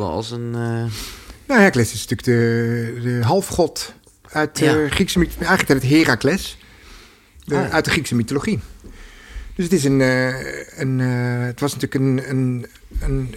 [0.00, 0.50] wel als een...
[0.54, 0.84] eh,
[1.46, 3.94] Nou, Hercules is natuurlijk de, de halfgod
[4.30, 4.86] uit de.
[4.90, 5.46] Griekse mythologie.
[5.48, 6.58] Eigenlijk het Herakles.
[7.44, 7.70] De- Ah.
[7.72, 8.60] Uit de Griekse mythologie.
[9.54, 10.00] Dus het is een...
[10.00, 10.28] eh,
[10.78, 12.30] een eh, het was natuurlijk een...
[12.30, 12.66] een,
[13.00, 13.34] een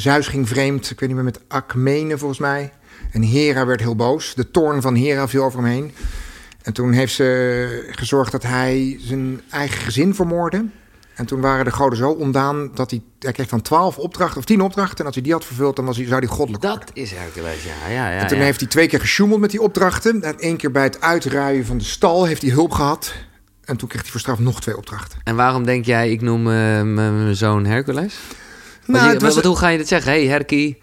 [0.00, 2.72] Zeus ging vreemd, ik weet niet meer, met Akmene volgens mij.
[3.10, 4.34] En Hera werd heel boos.
[4.34, 5.92] De toorn van Hera viel over hem heen.
[6.62, 10.64] En toen heeft ze gezorgd dat hij zijn eigen gezin vermoordde.
[11.14, 13.02] En toen waren de goden zo ontdaan dat hij...
[13.18, 14.98] Hij kreeg dan twaalf opdrachten, of tien opdrachten.
[14.98, 16.80] En als hij die had vervuld, dan was hij, zou hij goddelijk worden.
[16.86, 17.88] dat is Hercules, ja.
[17.92, 18.44] ja, ja En toen ja.
[18.44, 20.22] heeft hij twee keer gesjoemeld met die opdrachten.
[20.22, 23.14] En één keer bij het uitruien van de stal heeft hij hulp gehad.
[23.64, 25.18] En toen kreeg hij voor straf nog twee opdrachten.
[25.24, 28.14] En waarom denk jij, ik noem eh, mijn zoon Hercules?
[28.86, 30.12] Nou, je- het was wat, hoe ga je dit zeggen?
[30.12, 30.78] hey, Herkie.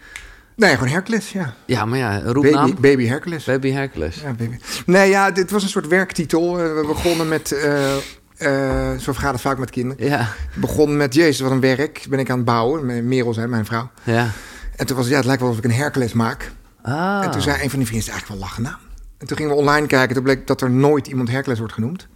[0.56, 1.54] Nee, gewoon Hercules, ja.
[1.66, 2.66] Ja, maar ja, roepnaam.
[2.74, 3.44] Baby, baby Hercules.
[3.44, 4.20] Baby Hercules.
[4.20, 4.56] Ja, baby.
[4.86, 6.58] Nee, ja, dit was een soort werktitel.
[6.58, 7.52] Eh, We begonnen met...
[7.52, 7.94] eh,
[8.42, 10.06] eh, zo het vaak met kinderen.
[10.06, 12.06] Ja, We begonnen met, jezus, wat een werk.
[12.08, 12.86] Ben ik aan het bouwen.
[12.86, 13.90] Met Merel, zei mijn vrouw.
[14.02, 14.30] ja.
[14.76, 16.52] En toen was het, ja, het lijkt wel of ik een Hercules maak.
[16.82, 17.20] Ah.
[17.24, 18.78] En toen zei een van die vrienden, is eigenlijk wel lachen naam.
[19.18, 20.14] En toen gingen we online kijken.
[20.14, 22.08] Toen bleek dat er nooit iemand Hercules wordt genoemd.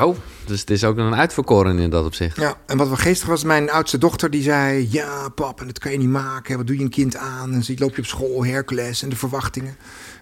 [0.00, 2.36] Oh, dus het is ook een uitverkoren in dat opzicht.
[2.36, 4.88] Ja, en wat wel geestig was, mijn oudste dochter die zei...
[4.90, 6.56] Ja, pap, en dat kan je niet maken.
[6.56, 7.52] Wat doe je een kind aan?
[7.52, 9.76] En zie loop je op school, Hercules en de verwachtingen.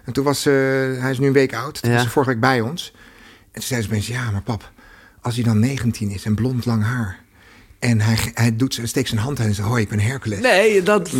[0.05, 0.49] En toen was ze...
[0.99, 1.81] hij is nu een week oud.
[1.81, 1.95] Toen Ja.
[1.95, 2.93] was ze vorige week bij ons.
[2.95, 4.71] En toen zei ze opeens, ja, maar pap,
[5.25, 7.19] als hij dan 19 is en blond lang haar...
[7.79, 10.39] en hij, hij doet, steekt zijn hand uit en zegt, hoi, ik ben Hercules.
[10.39, 11.17] Nee, dat je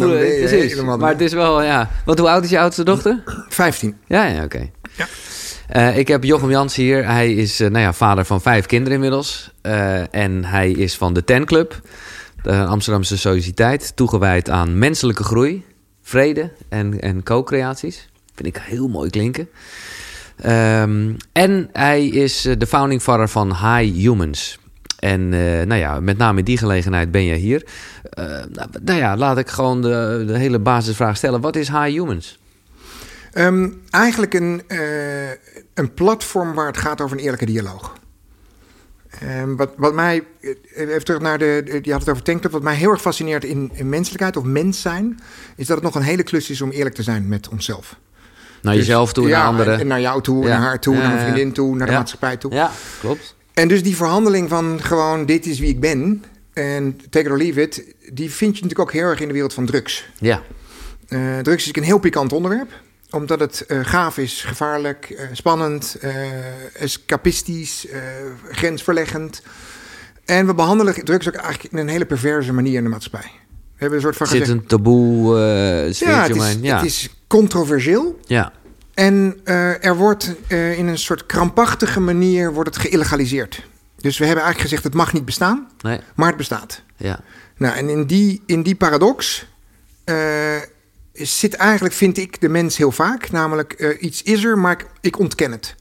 [0.48, 0.82] precies.
[0.82, 1.92] Maar het is wel, ja.
[2.06, 3.24] Wat, hoe oud is je oudste dochter?
[3.50, 3.96] 15.
[4.08, 4.70] Ja, ja, oké.
[4.96, 5.08] Ja.
[5.68, 7.06] Eh, ik heb Jochem Jans hier.
[7.06, 9.52] Hij is eh, nou ja, vader van vijf kinderen inmiddels.
[9.62, 11.82] Eh, en hij is van de Ten Club,
[12.44, 15.66] de Amsterdamse Sociëteit, toegewijd aan menselijke groei,
[16.02, 18.10] vrede en, en co-creaties.
[18.36, 19.50] Vind ik heel mooi klinken.
[20.42, 24.60] Ehm, en hij is eh, de founding father van High Humans.
[25.00, 27.66] En eh, nou ja, met name in die gelegenheid ben je hier.
[28.10, 31.42] Eh, nou, nou ja, laat ik gewoon de, de hele basisvraag stellen.
[31.42, 32.40] Wat is High Humans?
[33.32, 35.30] Ehm, eigenlijk een, eh,
[35.74, 37.98] een platform waar het gaat over een eerlijke dialoog.
[39.20, 40.24] Ehm, wat, wat mij,
[40.76, 43.72] even terug naar de, je had het over Tankclub, wat mij heel erg fascineert in,
[43.74, 45.20] in menselijkheid of mens zijn,
[45.56, 48.00] is dat het nog een hele klus is om eerlijk te zijn met onszelf.
[48.66, 49.80] Naar Dus- jezelf toe, ja, naar anderen.
[49.80, 50.50] En naar jou toe, Ja.
[50.50, 52.54] naar haar toe, Ja, naar mijn vriendin toe, naar de maatschappij toe.
[52.54, 53.36] Ja, klopt.
[53.54, 57.38] En dus die verhandeling van gewoon dit is wie ik ben en take it or
[57.38, 57.84] leave it,
[58.14, 60.06] die vind je natuurlijk ook heel erg in de wereld van drugs.
[60.20, 60.42] Ja.
[61.08, 62.70] Eh, drugs is een heel pikant onderwerp.
[63.10, 65.98] Omdat het eh, gaaf is, gevaarlijk, eh, spannend,
[66.74, 67.88] escapistisch,
[68.52, 69.42] grensverleggend.
[70.26, 73.32] En we behandelen drugs ook eigenlijk in een hele perverse manier in de maatschappij.
[73.32, 76.58] We hebben een soort van Er zit een taboe eh ja, het is.
[76.62, 76.76] Ja.
[76.76, 77.10] het is
[77.40, 78.20] controversieel.
[78.26, 78.52] ja.
[78.94, 83.64] En eh, er wordt eh, in een soort krampachtige manier wordt het geïllegaliseerd.
[83.98, 86.00] Dus we hebben eigenlijk gezegd het mag niet bestaan, Nee.
[86.16, 86.82] maar het bestaat.
[86.98, 87.20] Ja.
[87.58, 89.48] Nou, en in die, in die paradox
[90.04, 90.16] eh,
[91.14, 93.32] zit eigenlijk, vind ik, de mens heel vaak.
[93.32, 95.76] Namelijk, iets is er, maar ik, ik ontken het.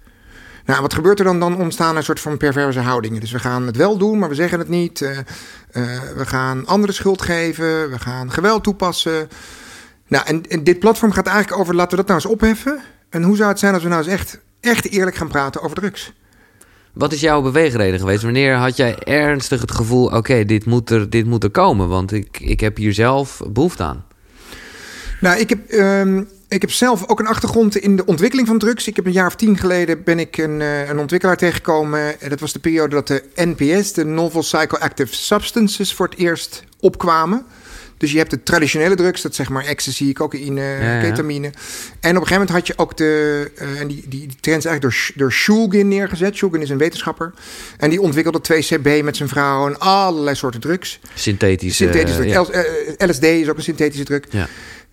[0.64, 1.41] Nou, wat gebeurt er dan?
[1.41, 3.20] Dan ontstaan een soort van perverse houdingen.
[3.20, 4.98] Dus we gaan het wel doen, maar we zeggen het niet.
[6.16, 7.91] We gaan anderen schuld geven.
[7.91, 9.28] We gaan geweld toepassen.
[10.09, 12.82] Nou, en, en dit platform gaat eigenlijk over, laten we dat nou eens opheffen.
[13.09, 15.76] En hoe zou het zijn als we nou eens echt, echt eerlijk gaan praten over
[15.76, 16.12] drugs?
[16.92, 18.22] Wat is jouw beweegreden geweest?
[18.22, 20.06] Wanneer had jij ernstig het gevoel...
[20.06, 23.82] oké, dit, moet er, dit moet er komen, want ik, ik heb hier zelf behoefte
[23.82, 24.04] aan.
[25.20, 28.88] Nou, ik heb, ehm, ik heb zelf ook een achtergrond in de ontwikkeling van drugs.
[28.88, 32.20] Ik heb een jaar of tien geleden ben ik een, eh, een ontwikkelaar tegengekomen.
[32.20, 36.64] En dat was de periode dat de NPS, de Novel Psychoactive Substances, voor het eerst
[36.81, 37.44] opkwamen.
[37.97, 41.00] Dus je hebt de traditionele drugs, dat zeg maar ecstasy, cocaïne, ja.
[41.00, 41.47] ketamine.
[41.47, 41.53] En
[42.16, 44.71] op een gegeven moment had je ook de, eh, en die, die, die trend is
[44.71, 46.37] eigenlijk door, door Shulgin neergezet.
[46.37, 47.32] Shulgin is een wetenschapper.
[47.78, 51.00] En die ontwikkelde 2CB met zijn vrouw en allerlei soorten drugs.
[51.15, 51.77] Synthetisch.
[51.77, 52.53] Synthetische eh, drug.
[52.53, 52.60] ja.
[52.60, 54.21] L- eh, LSD is ook een synthetische drug.
[54.31, 54.49] Ja.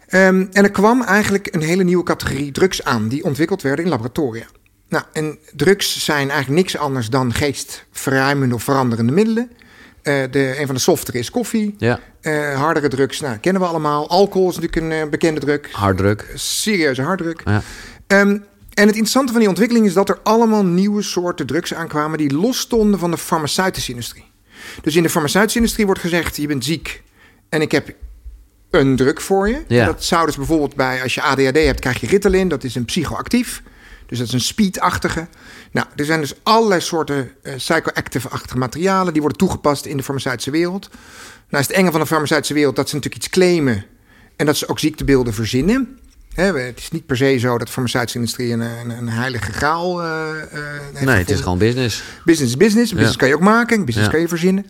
[0.07, 3.91] Ehm, en er kwam eigenlijk een hele nieuwe categorie drugs aan, die ontwikkeld werden in
[3.91, 4.45] laboratoria.
[4.89, 9.51] Nou, en drugs zijn eigenlijk niks anders dan geestverruimende of veranderende middelen.
[10.01, 11.75] Eh, de, een van de softere is koffie.
[11.77, 14.09] ja, Eh, hardere drugs, nou, kennen we allemaal.
[14.09, 15.71] Alcohol is natuurlijk een eh, bekende drug.
[15.71, 16.31] harddruk.
[16.35, 17.41] Serieuze harddruk.
[17.45, 17.61] Ja.
[18.07, 18.37] Ehm,
[18.73, 22.33] en het interessante van die ontwikkeling is dat er allemaal nieuwe soorten drugs aankwamen die
[22.33, 24.31] losstonden van de farmaceutische industrie.
[24.81, 27.03] Dus in de farmaceutische industrie wordt gezegd: je bent ziek
[27.49, 27.93] en ik heb
[28.69, 29.63] een drug voor je.
[29.67, 29.85] Ja.
[29.85, 32.85] Dat zou dus bijvoorbeeld bij als je ADHD hebt, krijg je Ritalin, dat is een
[32.85, 33.61] psychoactief.
[34.05, 35.27] Dus dat is een speedachtige.
[35.71, 40.51] Nou, er zijn dus allerlei soorten eh, psychoactive-achtige materialen die worden toegepast in de farmaceutische
[40.51, 40.89] wereld.
[41.51, 43.85] Nou is het enge van de farmaceutische wereld dat ze natuurlijk iets claimen
[44.35, 45.99] en dat ze ook ziektebeelden verzinnen.
[46.33, 50.01] Het is niet per se zo dat de farmaceutische industrie een, een, een heilige graal
[50.03, 50.59] eh, eh,
[50.93, 52.03] heeft Nee, het is gewoon business.
[52.25, 52.91] Business is business.
[52.91, 53.19] Business Ja.
[53.19, 53.85] kan je ook maken.
[53.85, 54.13] Business Ja.
[54.13, 54.65] kan je verzinnen.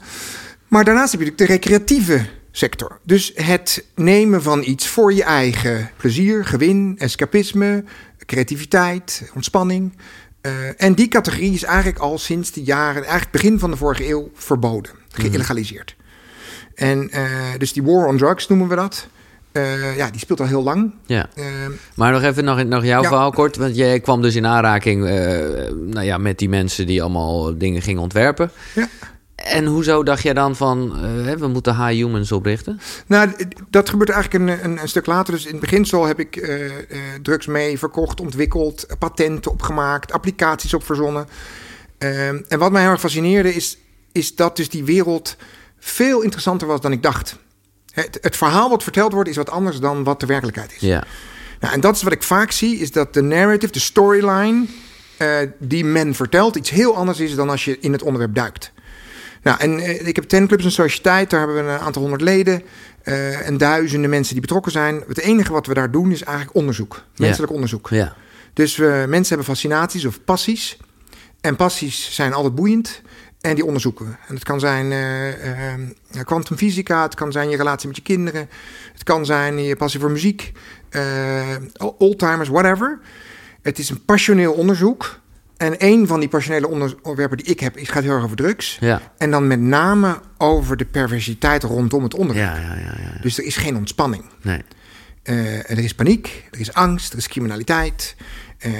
[0.67, 2.99] Maar daarnaast heb je natuurlijk de recreatieve sector.
[3.03, 7.83] Dus het nemen van iets voor je eigen plezier, gewin, escapisme,
[8.25, 9.93] creativiteit, ontspanning.
[10.41, 14.09] Uh, en die categorie is eigenlijk al sinds de jaren, eigenlijk begin van de vorige
[14.09, 15.95] eeuw, verboden, geïllegaliseerd.
[16.81, 17.21] En uh,
[17.57, 19.07] dus die war on drugs noemen we dat.
[19.51, 20.93] Uh, ja, die speelt al heel lang.
[21.05, 21.29] Ja.
[21.95, 23.55] maar nog even nog, nog jouw verhaal kort.
[23.55, 25.03] Want jij kwam dus in aanraking
[25.85, 28.51] nou ja, met die mensen die allemaal dingen gingen ontwerpen.
[28.75, 28.87] Ja.
[29.35, 31.01] En hoezo dacht jij dan van,
[31.39, 32.79] we moeten High Humans oprichten?
[33.07, 33.29] Nou,
[33.69, 35.33] dat gebeurt eigenlijk een, een, een stuk later.
[35.33, 36.51] Dus in het beginsel heb ik
[37.21, 41.27] drugs mee verkocht, ontwikkeld, patenten opgemaakt, applicaties op verzonnen.
[41.97, 43.77] Ehm, en wat mij heel erg fascineerde is,
[44.11, 45.37] is dat dus die wereld
[45.83, 47.35] veel interessanter was dan ik dacht.
[47.91, 50.79] Het, het, verhaal wat verteld wordt is wat anders dan wat de werkelijkheid is.
[50.79, 51.03] Ja.
[51.59, 54.65] Nou, en dat is wat ik vaak zie, is dat de narrative, de storyline
[55.59, 58.71] die men vertelt, iets heel anders is dan als je in het onderwerp duikt.
[59.41, 62.21] Nou, en uh, ik heb ten clubs een sociëteit, daar hebben we een aantal honderd
[62.21, 62.63] leden.
[63.03, 65.03] Uh, en duizenden mensen die betrokken zijn.
[65.07, 67.03] Het enige wat we daar doen is eigenlijk onderzoek.
[67.15, 67.89] Menselijk onderzoek.
[67.89, 68.15] Ja.
[68.53, 70.77] Dus we, mensen hebben fascinaties of passies.
[71.41, 73.01] En passies zijn altijd boeiend.
[73.41, 74.11] En die onderzoeken we.
[74.27, 74.91] En het kan zijn
[76.15, 78.49] uh, kwantumfysica, het kan zijn je relatie met je kinderen,
[78.93, 80.51] het kan zijn je passie voor muziek,
[81.97, 82.99] oldtimers, whatever.
[83.61, 85.19] Het is een passioneel onderzoek
[85.57, 88.77] en een van die passionele onderwerpen die ik heb, is, gaat heel erg over drugs.
[88.79, 89.01] Ja.
[89.17, 92.55] En dan met name over de perversiteit rondom het onderwerp.
[92.55, 93.21] Ja, ja, ja, ja.
[93.21, 94.23] Dus er is geen ontspanning.
[94.41, 94.61] Nee.
[95.23, 98.15] Uh, er is paniek, er is angst, er is criminaliteit.
[98.65, 98.73] Uh,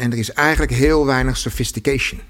[0.00, 2.20] en er is eigenlijk heel weinig sophistication.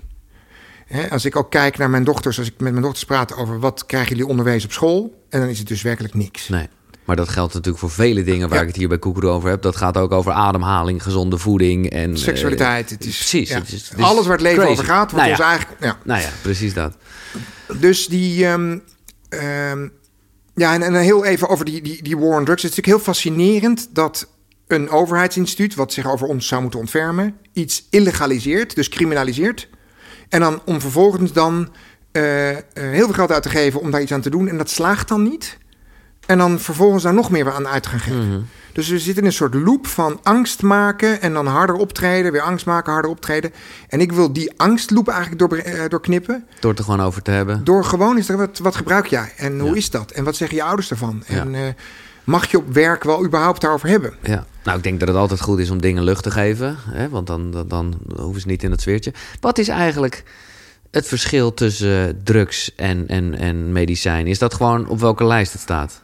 [0.94, 3.58] Hè, als ik ook kijk naar mijn dochters, als ik met mijn dochters praat over
[3.58, 6.48] wat krijgen jullie onderwijs op school, en dan is het dus werkelijk niks.
[6.48, 6.68] Nee.
[7.04, 9.62] Maar dat geldt natuurlijk voor vele dingen waar ik het hier bij Koekeroe over heb.
[9.62, 12.10] Dat gaat ook over ademhaling, gezonde voeding en...
[12.10, 12.90] Eh, Seksualiteit.
[12.90, 13.54] het is, precies.
[13.54, 15.80] Het is, Alles waar het leven over gaat, wordt nou ons eigenlijk...
[15.80, 15.98] Ja.
[16.04, 16.96] Nou ja, precies dat.
[17.78, 18.46] Dus die...
[18.46, 18.82] Um,
[20.54, 22.62] ja, en, en heel even over die, die, die war on drugs.
[22.62, 24.28] Het is natuurlijk heel fascinerend dat
[24.66, 25.74] een overheidsinstituut...
[25.74, 27.36] wat zich over ons zou moeten ontfermen...
[27.52, 29.68] iets illegaliseert, dus criminaliseert.
[30.34, 31.68] En dan om vervolgens dan
[32.12, 34.48] uh, uh, heel veel geld uit te geven om daar iets aan te doen.
[34.48, 35.58] En dat slaagt dan niet...
[36.26, 38.28] En dan vervolgens daar nog meer aan uit te gaan geven.
[38.28, 38.40] Mhm.
[38.72, 42.40] Dus we zitten in een soort loop van angst maken en dan harder optreden, weer
[42.40, 43.52] angst maken, harder optreden.
[43.88, 46.46] En ik wil die angstloop eigenlijk door, uh, doorknippen.
[46.60, 47.64] Door het er gewoon over te hebben.
[47.64, 50.10] Door gewoon is er wat, wat gebruik jij en hoe is dat?
[50.10, 51.22] En wat zeggen je ouders ervan?
[51.26, 51.60] En uh,
[52.24, 54.14] mag je op werk wel überhaupt daarover hebben?
[54.22, 54.46] Ja.
[54.64, 57.08] Nou, ik denk dat het altijd goed is om dingen lucht te geven, hè?
[57.08, 59.12] want dan, dan, dan hoeven ze niet in het sfeertje.
[59.40, 60.24] Wat is eigenlijk
[60.90, 64.26] het verschil tussen drugs en, en, en medicijn?
[64.26, 66.02] Is dat gewoon op welke lijst het staat?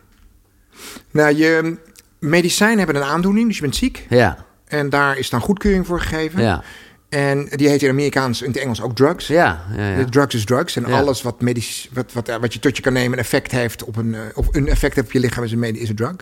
[1.10, 1.78] Nou, je
[2.18, 4.06] medicijnen hebben een aandoening, dus je bent ziek.
[4.08, 4.44] Ja.
[4.66, 6.42] En daar is dan goedkeuring voor gegeven.
[6.42, 6.62] Ja.
[7.10, 9.26] En die heet in Amerikaans, in het Engels ook drugs.
[9.26, 10.04] Ja, ja, ja.
[10.04, 10.76] Drugs is drugs.
[10.76, 13.84] En alles wat, medisch, wat, wat, wat je tot je kan nemen, een effect heeft
[13.84, 16.16] op een, eh, of een effect heeft op je lichaam, is een, is een drug.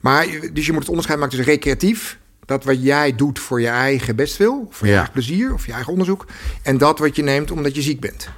[0.00, 3.68] Maar dus je moet het onderscheid maken tussen recreatief, dat wat jij doet voor je
[3.68, 6.26] eigen bestwil, voor je eigen plezier of je eigen onderzoek,
[6.62, 8.28] en dat wat je neemt omdat je ziek bent.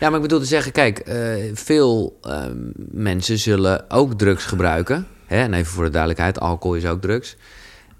[0.00, 1.14] Ja, maar ik bedoel te zeggen, kijk, uh,
[1.54, 2.44] veel uh,
[2.90, 5.06] mensen zullen ook drugs gebruiken.
[5.26, 5.42] Hè?
[5.42, 7.36] En even voor de duidelijkheid, alcohol is ook drugs.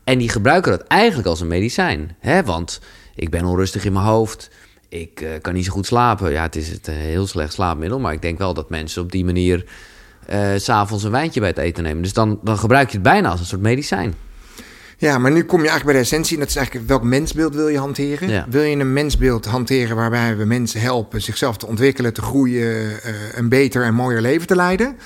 [0.09, 2.17] En die gebruiken dat eigenlijk als een medicijn.
[2.19, 2.43] Hè?
[2.43, 2.81] Want
[3.15, 4.51] ik ben onrustig in mijn hoofd.
[4.89, 6.31] Ik uh, kan niet zo goed slapen.
[6.31, 7.99] Ja, het is het heel slecht slaapmiddel.
[8.01, 9.65] Maar ik denk wel dat mensen op die manier
[10.57, 12.03] s s'avonds een wijntje bij het eten nemen.
[12.03, 14.15] Dus dan, dan gebruik je het bijna als een soort medicijn.
[14.99, 16.35] Ja, maar nu kom je eigenlijk bij de essentie.
[16.35, 18.47] En dat is eigenlijk welk mensbeeld wil je hanteren?
[18.51, 22.99] Wil je een mensbeeld hanteren waarbij we mensen helpen zichzelf te ontwikkelen, te groeien, uh,
[23.35, 24.97] een beter en mooier leven te leiden?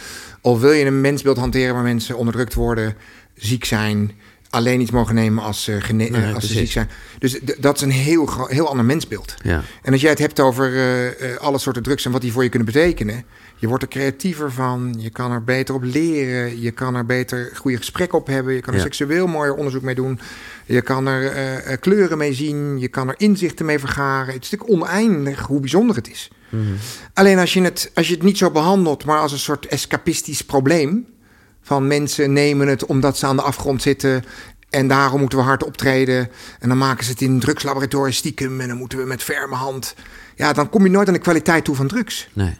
[0.40, 2.94] Of wil je een mensbeeld hanteren waar mensen onderdrukt worden,
[3.34, 4.12] ziek zijn,
[4.52, 6.90] alleen iets mogen nemen als, gene- nee, als ze ziek zijn?
[7.18, 9.34] Dus dat is een heel, heel ander mensbeeld.
[9.42, 9.62] Ja.
[9.82, 12.48] En als jij het hebt over uh, alle soorten drugs en wat die voor je
[12.48, 13.24] kunnen betekenen,
[13.56, 17.50] je wordt er creatiever van, je kan er beter op leren, je kan er beter
[17.54, 20.20] goede gesprekken op hebben, je kan er seksueel mooier onderzoek mee doen,
[20.66, 21.22] je kan er
[21.66, 24.34] uh, kleuren mee zien, je kan er inzichten mee vergaren.
[24.34, 26.30] Het is natuurlijk oneindig hoe bijzonder het is.
[26.48, 26.76] -hmm.
[27.14, 30.44] Alleen als je, het, als je het niet zo behandelt, maar als een soort escapistisch
[30.44, 31.06] probleem,
[31.62, 34.24] van mensen nemen het omdat ze aan de afgrond zitten
[34.70, 36.28] en daarom moeten we hard optreden.
[36.58, 39.94] En dan maken ze het in drugslaboratoria stiekem en dan moeten we met ferme hand.
[40.36, 42.28] Ja, dan kom je nooit aan de kwaliteit toe van drugs.
[42.32, 42.56] Nee.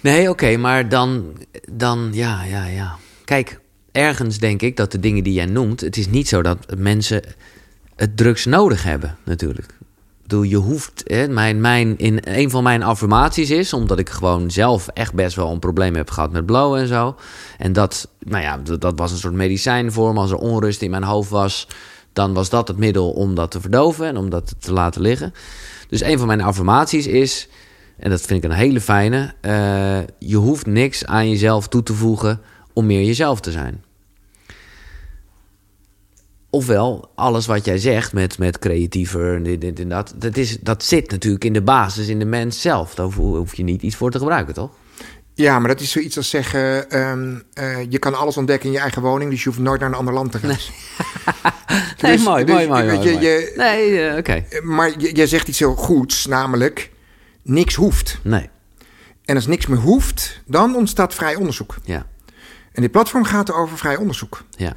[0.00, 1.38] Nee, oké, maar dan,
[1.72, 2.96] dan, ja, ja, ja.
[3.24, 3.60] Kijk,
[3.92, 7.22] ergens denk ik dat de dingen die jij noemt, het is niet zo dat mensen
[7.96, 9.72] het drugs nodig hebben, natuurlijk.
[10.24, 14.50] Bedoel, je hoeft, hè, mijn, mijn, in, een van mijn affirmaties is, omdat ik gewoon
[14.50, 17.16] zelf echt best wel een probleem heb gehad met blowen en zo.
[17.58, 20.20] En dat, nou ja, dat, dat was een soort medicijn voor me.
[20.20, 21.68] Als er onrust in mijn hoofd was,
[22.12, 25.32] dan was dat het middel om dat te verdoven en om dat te laten liggen.
[25.88, 27.48] Dus een van mijn affirmaties is,
[27.96, 31.94] en dat vind ik een hele fijne, eh, je hoeft niks aan jezelf toe te
[31.94, 32.40] voegen
[32.72, 33.82] om meer jezelf te zijn.
[36.54, 40.58] Ofwel, alles wat jij zegt met, met creatiever en dit, dit en dat, dat, is,
[40.60, 42.94] dat zit natuurlijk in de basis, in de mens zelf.
[42.94, 44.70] Daar hoef, je niet iets voor te gebruiken, toch?
[45.34, 48.80] Ja, maar dat is zoiets als zeggen: ehm, eh, je kan alles ontdekken in je
[48.80, 50.72] eigen woning, dus je hoeft nooit naar een ander land te reizen.
[52.02, 52.84] Nee, Dus- mooi, dus mooi, mooi.
[52.84, 53.26] weet mooi, je, mooi.
[53.26, 54.44] je- nee, eh, oké.
[54.62, 56.90] Maar jij zegt iets heel goeds, namelijk
[57.42, 58.18] niks hoeft.
[58.22, 58.48] Nee,
[59.24, 61.74] En als niks meer hoeft, dan ontstaat vrij onderzoek.
[61.84, 62.06] ja,
[62.72, 64.44] En dit platform gaat over vrij onderzoek.
[64.56, 64.72] ja,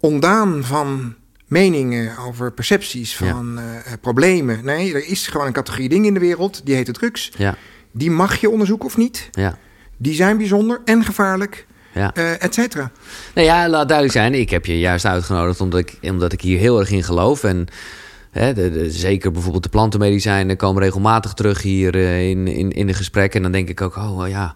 [0.00, 1.14] Ondaan van
[1.46, 3.28] meningen over percepties, Ja.
[3.30, 3.64] van eh,
[4.00, 4.64] problemen.
[4.64, 7.30] Nee, er is gewoon een categorie dingen in de wereld, die heet de drugs.
[7.36, 7.56] ja,
[7.92, 9.28] Die mag je onderzoeken of niet.
[9.32, 9.58] ja.
[9.96, 12.14] Die zijn bijzonder en gevaarlijk, ja.
[12.14, 12.90] eh et cetera.
[13.34, 14.34] Nou ja, laat duidelijk zijn.
[14.34, 17.44] Ik heb je juist uitgenodigd omdat ik, omdat ik hier heel erg in geloof.
[17.44, 17.66] En
[18.30, 22.86] hè, de, de- zeker bijvoorbeeld de plantenmedicijnen komen regelmatig terug hier eh, in, in, in
[22.86, 23.36] de gesprekken.
[23.36, 24.54] En dan denk ik ook, oh ja,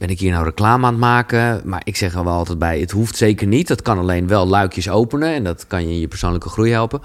[0.00, 1.60] ben ik hier nou reclame aan het maken?
[1.64, 3.68] Maar ik zeg er wel altijd bij, het hoeft zeker niet.
[3.68, 7.00] Dat kan alleen wel luikjes openen en dat kan je in je persoonlijke groei helpen.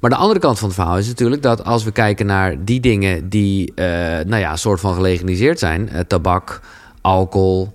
[0.00, 2.80] Maar de andere kant van het verhaal is natuurlijk dat als we kijken naar die
[2.80, 3.84] dingen die, eh,
[4.24, 6.60] nou ja, soort van gelegaliseerd zijn, eh, tabak,
[7.00, 7.72] alcohol,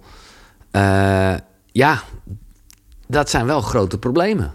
[0.71, 1.33] eh,
[1.71, 2.01] ja,
[3.07, 4.53] dat zijn wel grote problemen.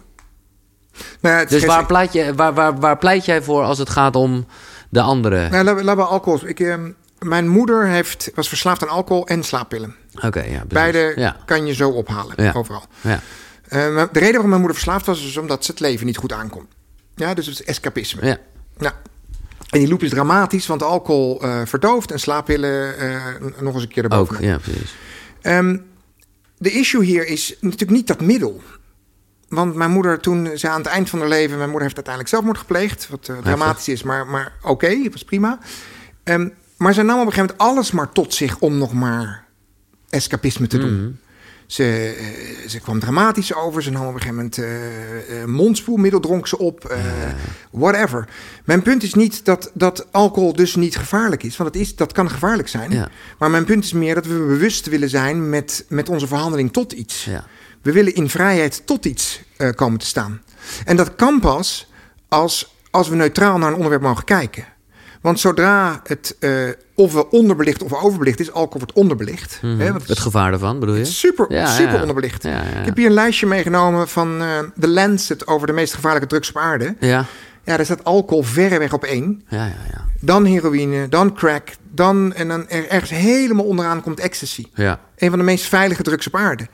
[1.21, 4.47] Nou, Dus waar pleit, je, waar, waar, waar pleit jij voor als het gaat om
[4.89, 5.49] de andere?
[5.49, 6.41] Nou, laten we, alcohol.
[6.45, 6.91] Ik, ehm,
[7.23, 9.95] mijn moeder heeft, was verslaafd aan alcohol en slaappillen.
[10.25, 10.63] Oké, ja.
[10.69, 12.53] Beide Ja, kan je zo ophalen, Ja.
[12.53, 12.85] overal.
[13.01, 13.21] ja,
[13.69, 16.33] Eh, de reden waarom mijn moeder verslaafd was, is omdat ze het leven niet goed
[16.33, 16.67] aankon.
[17.15, 18.27] Ja, dus het is escapisme.
[18.27, 18.39] ja,
[18.79, 18.95] Nou,
[19.71, 23.25] en die loop is dramatisch, want alcohol eh, verdooft en slaappillen eh,
[23.61, 24.11] nog eens een keer ook.
[24.13, 24.43] erbovenop.
[24.43, 24.95] Ja, precies.
[25.43, 25.79] Ehm,
[26.59, 28.63] de issue hier is natuurlijk niet dat middel.
[29.49, 31.57] Want mijn moeder, toen ze aan het eind van haar leven...
[31.57, 33.09] Mijn moeder heeft uiteindelijk zelfmoord gepleegd.
[33.09, 35.59] Wat dramatisch is, maar, maar oké, het was prima.
[36.25, 36.49] Ehm,
[36.83, 38.59] maar ze nam op een gegeven moment alles maar tot zich...
[38.59, 39.45] om nog maar
[40.09, 41.19] escapisme te doen.
[41.67, 43.83] Ze, eh, ze kwam dramatisch over.
[43.83, 46.97] Ze nam op een gegeven moment eh, mondspoelmiddel, dronk ze op.
[47.71, 48.29] whatever.
[48.65, 51.57] Mijn punt is niet dat, dat alcohol dus niet gevaarlijk is.
[51.57, 52.91] Want dat, is, dat kan gevaarlijk zijn.
[52.91, 53.09] Ja.
[53.39, 56.93] Maar mijn punt is meer dat we bewust willen zijn met, met onze verhandeling tot
[56.93, 57.25] iets.
[57.25, 57.45] Ja.
[57.83, 59.43] We willen in vrijheid tot iets
[59.75, 60.43] komen te staan.
[60.85, 61.91] En dat kan pas
[62.29, 64.65] als, als we neutraal naar een onderwerp mogen kijken.
[65.23, 66.37] Want zodra het
[66.95, 69.59] ofwel onderbelicht of overbelicht is, alcohol wordt onderbelicht.
[69.61, 70.09] hè, want het Mhm.
[70.11, 71.05] Het gevaar daarvan, bedoel je?
[71.05, 72.01] super, Ja, super ja.
[72.01, 72.43] onderbelicht.
[72.43, 72.63] Ja.
[72.63, 76.49] Ik heb hier een lijstje meegenomen van eh The Lancet over de meest gevaarlijke drugs
[76.49, 76.97] op aarde.
[77.01, 77.25] Ja,
[77.65, 79.43] Ja, daar staat alcohol verreweg op één.
[79.49, 80.05] ja, ja, ja.
[80.21, 84.67] Dan heroïne, dan crack, dan en dan er, ergens helemaal onderaan komt ecstasy.
[84.75, 85.01] ja.
[85.17, 86.67] Een van de meest veilige drugs op aarde.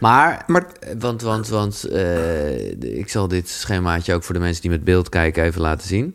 [0.00, 1.86] Maar, Maar eh, want, want, want
[2.80, 6.14] ik zal dit schemaatje ook voor de mensen die met beeld kijken even laten zien.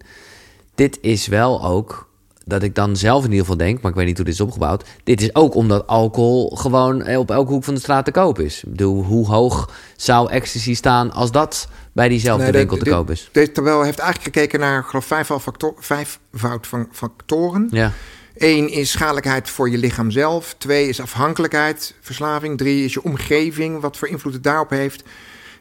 [0.75, 2.07] Dit is wel ook
[2.45, 4.41] dat ik dan zelf in ieder geval denk, maar ik weet niet hoe dit is
[4.41, 4.83] opgebouwd.
[5.03, 8.39] Dit is ook omdat alcohol gewoon eh, op elke hoek van de straat te koop
[8.39, 8.63] is.
[8.63, 13.09] Ik bedoel, hoe hoog zou ecstasy staan als dat bij diezelfde Nee, winkel te koop
[13.09, 13.29] is?
[13.31, 17.67] Deze tabel heeft eigenlijk gekeken naar geloof vijf, factor, vijf fout van factoren.
[17.71, 17.91] Ja,
[18.37, 20.55] Eén is schadelijkheid voor je lichaam zelf.
[20.57, 22.57] Twee is afhankelijkheid, verslaving.
[22.57, 25.03] Drie is je omgeving, wat voor invloed het daarop heeft.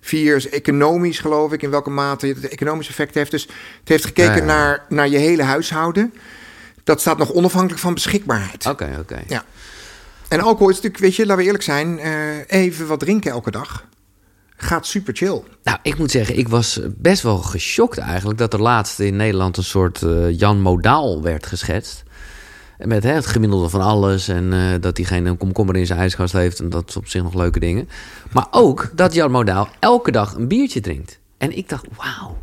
[0.05, 3.31] Vier is economisch, geloof ik, in welke mate het economisch effect heeft.
[3.31, 3.43] Dus
[3.81, 4.45] het heeft gekeken Ja, ja.
[4.45, 6.15] Naar, naar je hele huishouden.
[6.85, 8.67] Dat staat nog onafhankelijk van beschikbaarheid.
[8.67, 9.23] oké, oké.
[9.29, 9.45] Ja.
[10.29, 12.13] En alcohol is natuurlijk, weet je, laten we eerlijk zijn, eh,
[12.47, 13.87] even wat drinken elke dag
[14.57, 15.43] gaat super chill.
[15.63, 19.57] Nou, ik moet zeggen, ik was best wel geschokt eigenlijk dat er laatst in Nederland
[19.57, 22.03] een soort eh, Jan Modaal werd geschetst.
[22.79, 26.33] Met hè, het gemiddelde van alles en eh, dat hij geen komkommer in zijn ijskast
[26.33, 27.89] heeft en dat is op zich nog leuke dingen.
[28.33, 31.19] Maar ook dat Jan Modaal elke dag een biertje drinkt.
[31.39, 32.37] En ik dacht, wauw,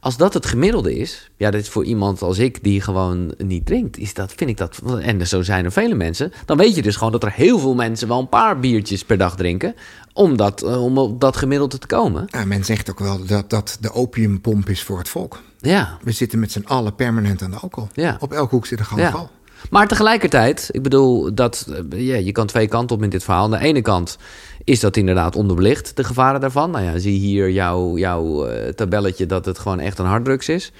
[0.00, 3.66] als dat het gemiddelde is, ja, dat is voor iemand als ik die gewoon niet
[3.66, 6.82] drinkt, is dat, vind ik dat, en zo zijn er vele mensen, dan weet je
[6.82, 9.74] dus gewoon dat er heel veel mensen wel een paar biertjes per dag drinken,
[10.12, 12.26] om, dat, eh, om op dat gemiddelde te komen.
[12.26, 15.42] Ja, men zegt ook wel dat dat de opiumpomp is voor het volk.
[15.58, 17.88] Ja, We zitten met z'n allen permanent aan de alcohol.
[17.92, 18.16] Ja.
[18.20, 19.30] Op elke hoek zit een gouden Ja.
[19.70, 23.44] Maar tegelijkertijd, ik bedoel, dat, eh, ja, je kan twee kanten op in dit verhaal.
[23.44, 24.18] Aan de ene kant
[24.64, 26.70] is dat inderdaad onderbelicht, de gevaren daarvan.
[26.70, 30.72] Nou ja, zie hier jouw, jouw eh, tabelletje dat het gewoon echt een harddrugs is.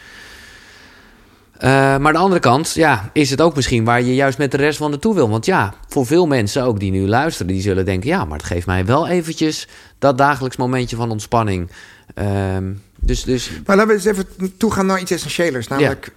[1.58, 4.50] Eh, maar aan de andere kant, ja, is het ook misschien waar je juist met
[4.50, 5.30] de rest van naartoe wil.
[5.30, 8.08] Want ja, voor veel mensen ook die nu luisteren, die zullen denken...
[8.08, 9.68] ja, maar het geeft mij wel eventjes
[9.98, 11.70] dat dagelijks momentje van ontspanning.
[12.14, 16.12] Ehm, dus, dus Maar laten we eens even toegaan naar iets essentiëlers, namelijk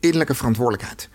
[0.00, 1.08] innerlijke verantwoordelijkheid.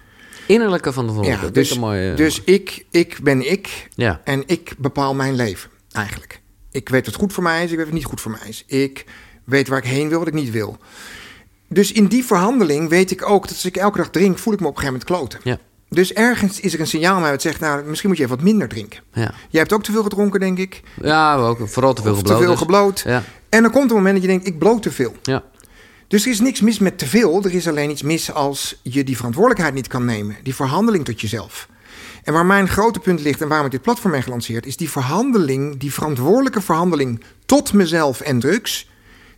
[0.51, 1.45] Innerlijke van de volgende.
[1.45, 2.13] Ja, dus mooie...
[2.13, 6.41] dus ik, ik ben ik ja, en ik bepaal mijn leven, eigenlijk.
[6.71, 8.63] Ik weet wat goed voor mij is, ik weet wat niet goed voor mij is.
[8.67, 9.05] Ik
[9.43, 10.77] weet waar ik heen wil, wat ik niet wil.
[11.67, 14.59] Dus in die verhandeling weet ik ook dat als ik elke dag drink, voel ik
[14.59, 15.39] me op een gegeven moment kloten.
[15.51, 15.57] ja,
[15.89, 18.45] Dus ergens is er een signaal mij dat zegt, nou, misschien moet je even wat
[18.45, 18.99] minder drinken.
[19.13, 20.81] Ja, Jij hebt ook te veel gedronken, denk ik.
[21.01, 22.33] ja ook vooral te veel gebloot.
[22.37, 22.59] te veel dus.
[22.59, 22.99] gebloot.
[23.05, 25.15] Ja, En dan komt een moment dat je denkt, ik bloot te veel.
[25.21, 25.43] ja.
[26.11, 27.43] Dus er is niks mis met te veel.
[27.43, 30.35] Er is alleen iets mis als je die verantwoordelijkheid niet kan nemen.
[30.43, 31.67] Die verhandeling tot jezelf.
[32.23, 34.89] En waar mijn grote punt ligt en waarom ik dit platform ben gelanceerd, is die
[34.89, 38.89] verhandeling, die verantwoordelijke verhandeling tot mezelf en drugs,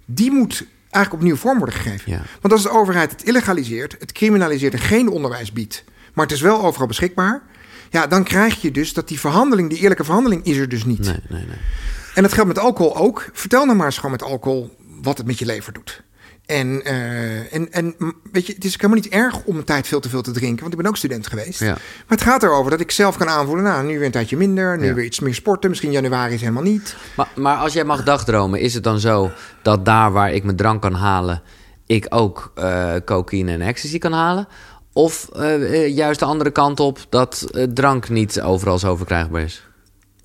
[0.06, 2.12] die moet eigenlijk opnieuw vorm worden gegeven.
[2.12, 2.22] Ja.
[2.42, 6.42] Want als de overheid het illegaliseert, het criminaliseert en geen onderwijs biedt, maar het is
[6.42, 7.42] wel overal beschikbaar,
[7.90, 11.00] ja, dan krijg je dus dat die verhandeling, die eerlijke verhandeling, is er dus niet.
[11.00, 11.58] Nee, nee, nee.
[12.16, 13.30] En dat geldt met alcohol ook.
[13.34, 16.04] Vertel nou maar eens gewoon met alcohol wat het met je lever doet.
[16.46, 19.88] En, eh, en, en mm, weet je, het is helemaal niet erg om een tijd
[19.88, 21.60] veel te veel te drinken, want ik ben ook student geweest.
[21.60, 21.72] Ja.
[21.72, 24.78] Maar het gaat erover dat ik zelf kan aanvoelen, nou, nu weer een tijdje minder,
[24.78, 24.94] nu Ja.
[24.94, 26.96] weer iets meer sporten, misschien januari is helemaal niet.
[27.16, 29.32] Maar, maar als jij mag dagdromen, is het dan zo
[29.62, 31.42] dat daar waar ik mijn drank kan halen,
[31.86, 34.48] ik ook eh, cocaïne en ecstasy kan halen?
[34.94, 39.68] Of eh, juist de andere kant op, dat drank niet overal zo verkrijgbaar is?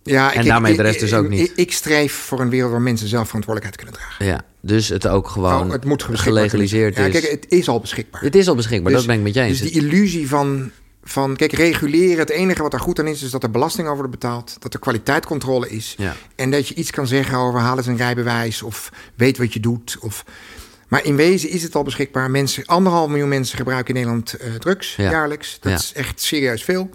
[0.09, 1.41] Ja, En daarmee de rest dus ook niet.
[1.41, 4.27] Ik, ik streef voor een wereld waar mensen zelf verantwoordelijkheid kunnen dragen.
[4.27, 7.05] Ja, dus het ook gewoon Oh, het moet gelegaliseerd is.
[7.05, 8.21] Ja, kijk, het is al beschikbaar.
[8.23, 9.59] het is al beschikbaar, Dus- dat ben ik met je eens.
[9.59, 10.71] Dus die illusie van,
[11.05, 12.19] van, kijk, reguleren.
[12.19, 14.57] Het enige wat daar goed aan is, is dat er belasting over wordt betaald.
[14.59, 15.95] Dat er kwaliteitscontrole is.
[15.99, 16.17] Ja.
[16.37, 18.63] En dat je iets kan zeggen over haal eens een rijbewijs.
[18.63, 19.97] Of weet wat je doet.
[20.01, 20.25] Of...
[20.89, 22.31] Maar in wezen is het al beschikbaar.
[22.31, 25.11] Mensen, anderhalf miljoen mensen gebruiken in Nederland eh, drugs Ja.
[25.11, 25.59] jaarlijks.
[25.61, 25.79] Dat Ja.
[25.79, 26.91] is echt serieus veel.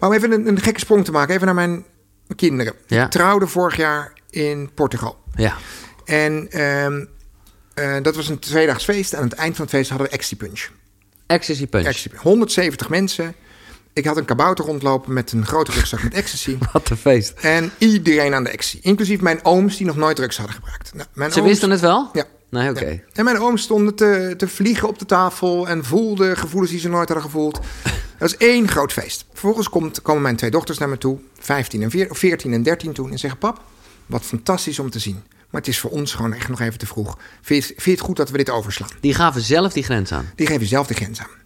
[0.00, 1.34] Maar om even een, een gekke sprong te maken.
[1.34, 1.84] Even naar mijn
[2.34, 2.74] kinderen.
[2.86, 3.04] Ja.
[3.04, 5.18] Ik trouwde vorig jaar in Portugal.
[5.34, 5.56] Ja,
[6.04, 7.04] En ehm,
[7.74, 9.14] eh, dat was een tweedaags feest.
[9.14, 10.68] Aan het eind van het feest hadden we Ecstasy Punch.
[11.26, 11.86] ecstasy punch.
[11.86, 12.16] Ecstasy.
[12.16, 13.34] 170 mensen.
[13.92, 16.58] Ik had een kabouter rondlopen met een grote rugzak met ecstasy.
[16.72, 17.32] Wat een feest.
[17.40, 18.78] En iedereen aan de ecstasy.
[18.82, 20.94] Inclusief mijn ooms die nog nooit drugs hadden gebruikt.
[20.94, 22.10] Nou, mijn Ze ooms- wisten het wel?
[22.12, 22.24] Ja.
[22.52, 22.86] Nee, oké.
[22.86, 22.98] Ja.
[23.12, 26.88] En mijn ooms stonden te, te vliegen op de tafel en voelden gevoelens die ze
[26.88, 27.54] nooit hadden gevoeld.
[27.82, 29.24] Dat was één groot feest.
[29.30, 32.92] Vervolgens komt, komen mijn twee dochters naar me toe, 15 en 14, 14 en 13
[32.92, 33.60] toen, en zeggen: Pap,
[34.06, 35.22] wat fantastisch om te zien.
[35.50, 37.18] Maar het is voor ons gewoon echt nog even te vroeg.
[37.42, 38.90] Vind je, vind je het goed dat we dit overslaan?
[39.00, 40.30] Die gaven zelf die grens aan.
[40.36, 41.40] Die geven zelf de grens aan.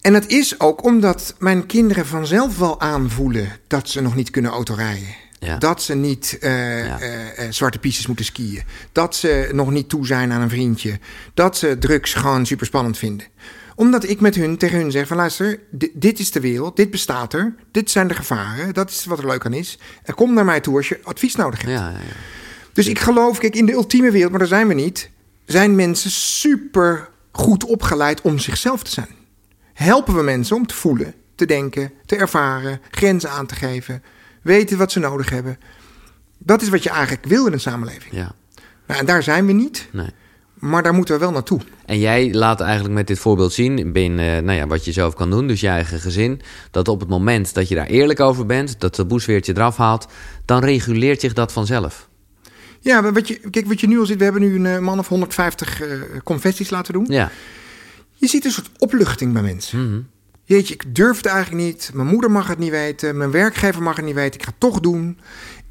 [0.00, 4.50] En dat is ook omdat mijn kinderen vanzelf wel aanvoelen dat ze nog niet kunnen
[4.50, 5.14] autorijden.
[5.38, 5.56] Ja.
[5.58, 7.00] Dat ze niet eh, Ja.
[7.00, 8.62] eh, eh, zwarte pistes moeten skiën.
[8.92, 10.98] Dat ze nog niet toe zijn aan een vriendje.
[11.34, 13.26] Dat ze drugs gewoon super spannend vinden.
[13.74, 16.90] Omdat ik met hun tegen hun zeg van luister, di- dit is de wereld, dit
[16.90, 17.54] bestaat er.
[17.72, 19.78] Dit zijn de gevaren, dat is wat er leuk aan is.
[20.02, 21.72] En kom naar mij toe als je advies nodig hebt.
[21.72, 22.14] Ja, ja, ja.
[22.72, 25.10] Dus ik geloof, kijk, in de ultieme wereld, maar daar zijn we niet,
[25.44, 29.14] zijn mensen super goed opgeleid om zichzelf te zijn.
[29.72, 34.02] Helpen we mensen om te voelen, te denken, te ervaren, grenzen aan te geven,
[34.46, 35.58] weten wat ze nodig hebben.
[36.38, 38.14] Dat is wat je eigenlijk wil in een samenleving.
[38.14, 38.34] ja.
[38.86, 40.10] Nou, en daar zijn we niet, Nee.
[40.54, 41.60] maar daar moeten we wel naartoe.
[41.86, 45.30] En jij laat eigenlijk met dit voorbeeld zien, binnen nou ja, wat je zelf kan
[45.30, 48.80] doen, dus je eigen gezin, dat op het moment dat je daar eerlijk over bent,
[48.80, 50.06] dat de boesweertje eraf haalt,
[50.44, 52.08] dan reguleert zich dat vanzelf.
[52.80, 54.98] Ja, wat je, kijk, wat je nu al ziet, we hebben nu een eh, man
[54.98, 55.88] of 150 eh
[56.24, 57.06] confessies laten doen.
[57.08, 57.30] Ja.
[58.14, 59.90] Je ziet een soort opluchting bij mensen.
[59.90, 60.00] Mhm.
[60.48, 61.90] Jeetje, ik durf het eigenlijk niet.
[61.94, 63.16] Mijn moeder mag het niet weten.
[63.16, 64.34] Mijn werkgever mag het niet weten.
[64.40, 65.18] Ik ga het toch doen.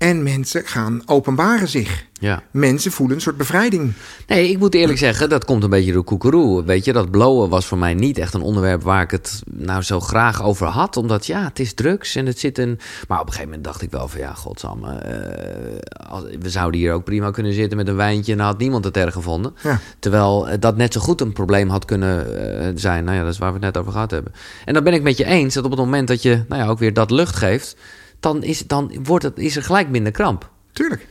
[0.05, 2.05] En mensen gaan openbaren zich.
[2.13, 2.43] ja.
[2.51, 3.93] Mensen voelen een soort bevrijding.
[4.27, 6.63] Nee, ik moet eerlijk zeggen, dat komt een beetje door koekeroe.
[6.63, 9.81] Weet je, dat blowen was voor mij niet echt een onderwerp waar ik het nou
[9.81, 10.97] zo graag over had.
[10.97, 12.79] Omdat ja, het is drugs en het zit een...
[13.07, 14.95] Maar op een gegeven moment dacht ik wel van ja, godsamme.
[14.95, 18.85] eh, we zouden hier ook prima kunnen zitten met een wijntje en dan had niemand
[18.85, 19.55] het erg gevonden.
[19.63, 19.79] Ja.
[19.99, 23.03] Terwijl eh, dat net zo goed een probleem had kunnen eh, zijn.
[23.03, 24.33] Nou ja, dat is waar we het net over gehad hebben.
[24.65, 26.67] En dan ben ik met je eens dat op het moment dat je nou ja,
[26.67, 27.75] ook weer dat lucht geeft...
[28.19, 30.49] dan, is, dan wordt het, is er gelijk minder kramp.
[30.71, 31.07] Tuurlijk.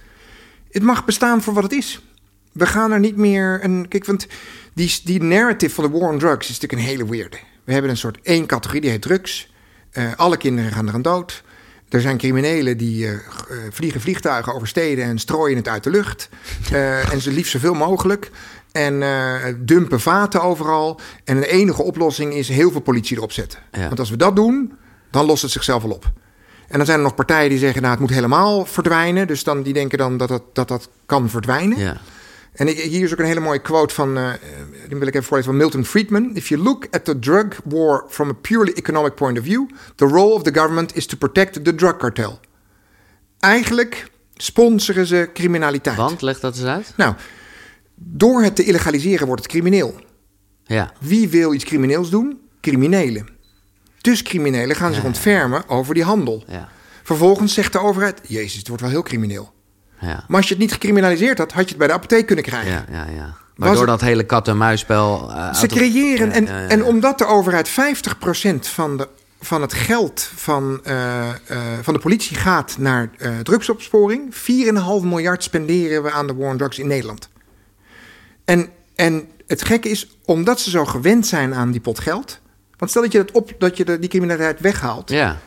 [0.70, 2.02] Het mag bestaan voor wat het is.
[2.52, 3.88] We gaan er niet meer een.
[3.88, 4.26] Kijk, want
[4.74, 7.36] die, die narrative van de war on drugs is natuurlijk een hele weirde.
[7.64, 9.52] We hebben een soort één categorie, die heet drugs.
[9.90, 11.42] Eh, alle kinderen gaan er aan dood.
[11.88, 13.20] Er zijn criminelen die eh, eh,
[13.70, 16.28] vliegen vliegtuigen over steden en strooien het uit de lucht.
[17.12, 18.30] En ze liefst zoveel mogelijk.
[18.72, 19.02] En
[19.60, 21.00] dumpen vaten overal.
[21.24, 23.58] En de enige oplossing is heel veel politie erop zetten.
[23.72, 23.86] Ja.
[23.86, 24.72] Want als we dat doen,
[25.10, 26.12] dan lost het zichzelf wel op.
[26.68, 29.27] En dan zijn er nog partijen die zeggen, nou, het moet helemaal verdwijnen.
[29.27, 31.79] Dus dan, die denken dan dat dat, dat, dat kan verdwijnen.
[31.79, 32.00] Ja.
[32.53, 34.33] En ik, hier is ook een hele mooie quote van, eh,
[34.88, 36.31] die wil ik even voorlezen, van Milton Friedman.
[36.35, 40.07] If you look at the drug war from a purely economic point of view, the
[40.07, 42.40] role of the government is to protect the drug cartel.
[43.38, 45.96] Eigenlijk sponsoren ze criminaliteit.
[45.96, 46.92] Want, leg dat eens uit.
[46.96, 47.14] Nou,
[47.94, 49.94] door het te illegaliseren wordt het crimineel.
[50.64, 50.92] Ja.
[51.00, 52.40] Wie wil iets crimineels doen?
[52.61, 53.29] Criminelen.
[54.04, 56.44] Dus criminelen gaan zich ontfermen over die handel.
[56.48, 56.68] Ja.
[57.02, 59.52] Vervolgens zegt de overheid: Jezus, het wordt wel heel crimineel.
[60.00, 60.24] Ja.
[60.28, 62.70] Maar als je het niet gecriminaliseerd had, had je het bij de apotheek kunnen krijgen.
[62.72, 63.34] Ja, ja, ja.
[63.56, 65.30] Waardoor het- dat hele kat-en-muisspel...
[65.30, 69.08] eh, Ze creëren, en, ja, ja, en omdat de overheid 50% van de
[69.40, 71.34] van het geld van, eh, eh,
[71.82, 73.10] van de politie gaat naar
[73.42, 74.34] drugsopsporing.
[74.34, 77.28] 4,5 miljard spenderen we aan de war on drugs in Nederland.
[78.44, 82.40] En, en het gekke is, omdat ze zo gewend zijn aan die pot geld.
[82.76, 85.38] Want stel dat je, dat op, dat je de, die criminaliteit weghaalt, Ja.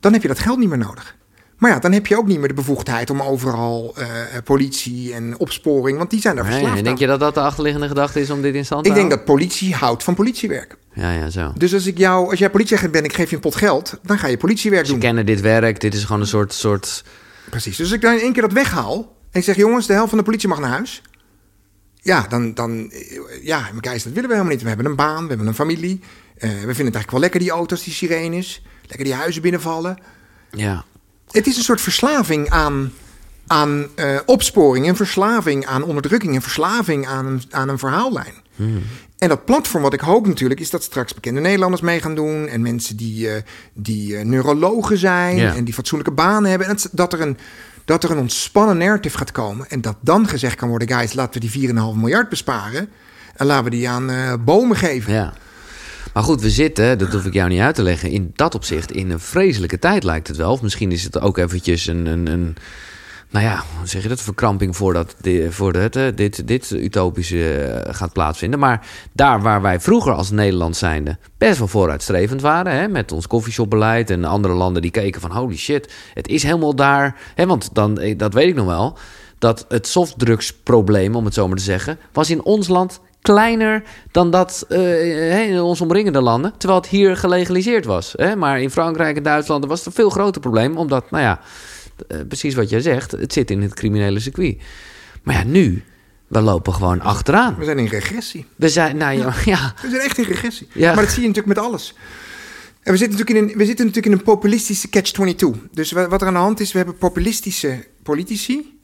[0.00, 1.16] dan heb je dat geld niet meer nodig.
[1.58, 4.06] Maar ja, dan heb je ook niet meer de bevoegdheid om overal eh,
[4.44, 7.02] politie en opsporing, want die zijn daar Nee, verslaafd en denk aan.
[7.02, 9.26] je dat dat de achterliggende gedachte is om dit in stand te Ik denk houden?
[9.26, 10.76] dat politie houdt van politiewerk.
[10.94, 11.52] Ja, ja, zo.
[11.56, 14.18] Dus als ik jou, als jij politieagent bent, ik geef je een pot geld, dan
[14.18, 15.00] ga je politiewerk Ze doen.
[15.00, 16.52] kennen dit werk, dit is gewoon een soort...
[16.52, 17.04] soort
[17.50, 17.76] Precies.
[17.76, 20.08] Dus als ik dan in één keer dat weghaal en ik zeg, jongens, de helft
[20.08, 21.02] van de politie mag naar huis.
[22.00, 24.62] Ja, dan, dan eh, ja, Gijs, dat willen we helemaal niet.
[24.62, 26.00] We hebben een baan, we hebben een familie.
[26.42, 28.62] Eh, we vinden het eigenlijk wel lekker, die auto's, die sirenes.
[28.86, 29.98] Lekker die huizen binnenvallen.
[30.50, 30.84] ja.
[31.30, 32.92] Het is een soort verslaving aan,
[33.46, 38.34] aan eh, opsporing en verslaving aan onderdrukking en verslaving aan een, aan een verhaallijn.
[39.18, 42.48] En dat platform, wat ik hoop natuurlijk, is dat straks bekende Nederlanders mee gaan doen.
[42.48, 46.68] En mensen die, eh, die neurologen zijn en die fatsoenlijke banen hebben.
[46.68, 47.38] En dat, dat, er een,
[47.84, 49.68] dat er een ontspannen narrative gaat komen.
[49.68, 52.88] En dat dan gezegd kan worden, guys, laten we die 4,5 miljard besparen.
[53.36, 55.12] En laten we die aan bomen geven.
[55.12, 55.32] Ja.
[56.14, 58.92] Maar goed, we zitten, dat hoef ik jou niet uit te leggen, in dat opzicht
[58.92, 60.50] in een vreselijke tijd lijkt het wel.
[60.52, 62.56] Of misschien is het ook eventjes een, een, een
[63.30, 67.94] nou ja, hoe zeg je dat, verkramping voordat di- voordat eh, dit, dit utopische eh,
[67.94, 68.58] gaat plaatsvinden.
[68.58, 73.26] Maar daar waar wij vroeger als Nederland zijnde best wel vooruitstrevend waren, hè, met ons
[73.26, 77.16] koffieshopbeleid en andere landen die keken van holy shit, het is helemaal daar.
[77.34, 78.98] Hè, want dan, eh, dat weet ik nog wel,
[79.38, 84.30] dat het softdrugsprobleem, om het zo maar te zeggen, was in ons land kleiner dan
[84.30, 86.52] dat eh, in ons omringende landen.
[86.58, 88.12] Terwijl het hier gelegaliseerd was.
[88.16, 88.36] Hè?
[88.36, 90.76] Maar in Frankrijk en Duitsland was het een veel groter probleem.
[90.76, 91.40] Omdat, nou ja,
[92.08, 94.56] eh, precies wat jij zegt, het zit in het criminele circuit.
[95.22, 95.82] Maar ja, nu,
[96.26, 97.56] we lopen gewoon achteraan.
[97.58, 98.46] We zijn in regressie.
[98.56, 100.68] We zijn, nou ja, ja, We zijn echt in regressie.
[100.72, 100.94] Ja.
[100.94, 101.94] Maar dat zie je natuurlijk met alles.
[102.82, 105.70] En we zitten natuurlijk in een, we zitten natuurlijk in een populistische catch-22.
[105.72, 108.78] Dus wa- wat er aan de hand is, we hebben populistische politici...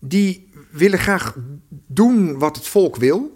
[0.00, 1.36] die willen graag
[1.86, 3.35] doen wat het volk wil...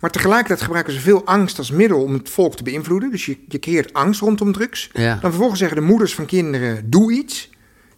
[0.00, 3.10] maar tegelijkertijd gebruiken ze veel angst als middel om het volk te beïnvloeden.
[3.10, 4.90] Dus je, je creëert angst rondom drugs.
[4.92, 5.10] Ja.
[5.20, 7.50] Dan vervolgens zeggen de moeders van kinderen, doe iets...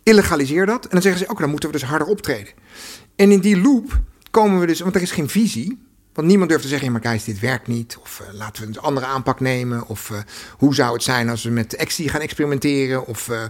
[0.02, 0.84] illegaliseer dat.
[0.84, 2.52] En dan zeggen ze, oké, dan moeten we dus harder optreden.
[3.16, 5.78] En in die loop komen we dus, want er is geen visie.
[6.12, 7.96] Want niemand durft te zeggen, ja, maar Gijs, dit werkt niet.
[8.02, 9.86] Of eh, laten we een andere aanpak nemen.
[9.86, 10.18] Of eh,
[10.58, 13.06] hoe zou het zijn als we met ecstasy gaan experimenteren?
[13.06, 13.42] Of eh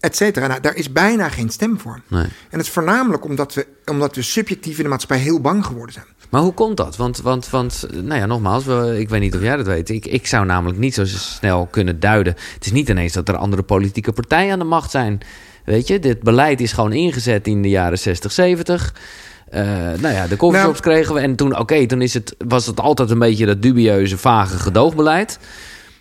[0.00, 0.46] et cetera.
[0.46, 2.00] Nou, daar is bijna geen stem voor.
[2.08, 2.22] nee.
[2.22, 5.92] En dat is voornamelijk omdat we, omdat we subjectief in de maatschappij heel bang geworden
[5.92, 6.06] zijn.
[6.30, 6.96] Maar hoe komt dat?
[6.96, 9.88] Want, want, want nou ja, nogmaals, ik weet niet of jij dat weet.
[9.88, 12.34] Ik, ik zou namelijk niet zo snel kunnen duiden.
[12.54, 15.20] Het is niet ineens dat er andere politieke partijen aan de macht zijn.
[15.64, 18.94] Weet je, dit beleid is gewoon ingezet in de jaren 60, 70.
[19.50, 19.62] Eh,
[20.00, 21.20] nou ja, de coffeeshops Nou- kregen we.
[21.20, 25.38] En toen, oké, toen is het, was het altijd een beetje dat dubieuze, vage gedoogbeleid.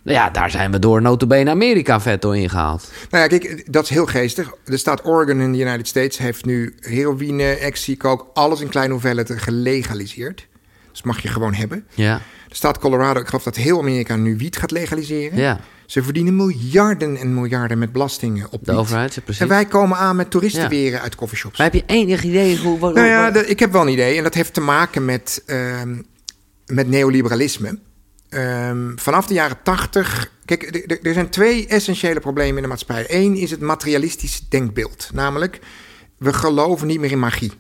[0.04, 2.92] Nou ja, daar zijn we door notabene Amerika veto ingehaald.
[3.10, 4.52] Nou ja, kijk, dat is heel geestig.
[4.66, 8.94] De staat Oregon in de United States heeft nu heroïne, ecstasy, coke, alles in kleine
[8.94, 10.48] hoeveelheden gelegaliseerd.
[10.92, 11.86] Dus mag je gewoon hebben.
[11.94, 15.38] Ja, De staat Colorado, ik geloof dat heel Amerika nu wiet gaat legaliseren.
[15.38, 15.60] ja.
[15.86, 18.80] Ze verdienen miljarden en miljarden met belastingen op de wiet.
[18.80, 19.42] overheid, precies.
[19.42, 20.68] En wij komen aan met toeristen Ja.
[20.70, 21.58] weren uit coffeeshops.
[21.58, 22.80] Maar heb je enig idee hoe...
[22.80, 24.18] hoe- Nou ja, ik heb wel een idee.
[24.18, 25.96] En dat heeft te maken met, ehm,
[26.66, 27.80] met neoliberalisme.
[28.34, 30.32] Ehm, vanaf de jaren tachtig...
[30.46, 33.06] Kijk, er- zijn twee essentiële problemen in de maatschappij.
[33.10, 35.10] Eén is het materialistisch denkbeeld.
[35.14, 35.60] Namelijk,
[36.18, 37.52] we geloven niet meer in magie.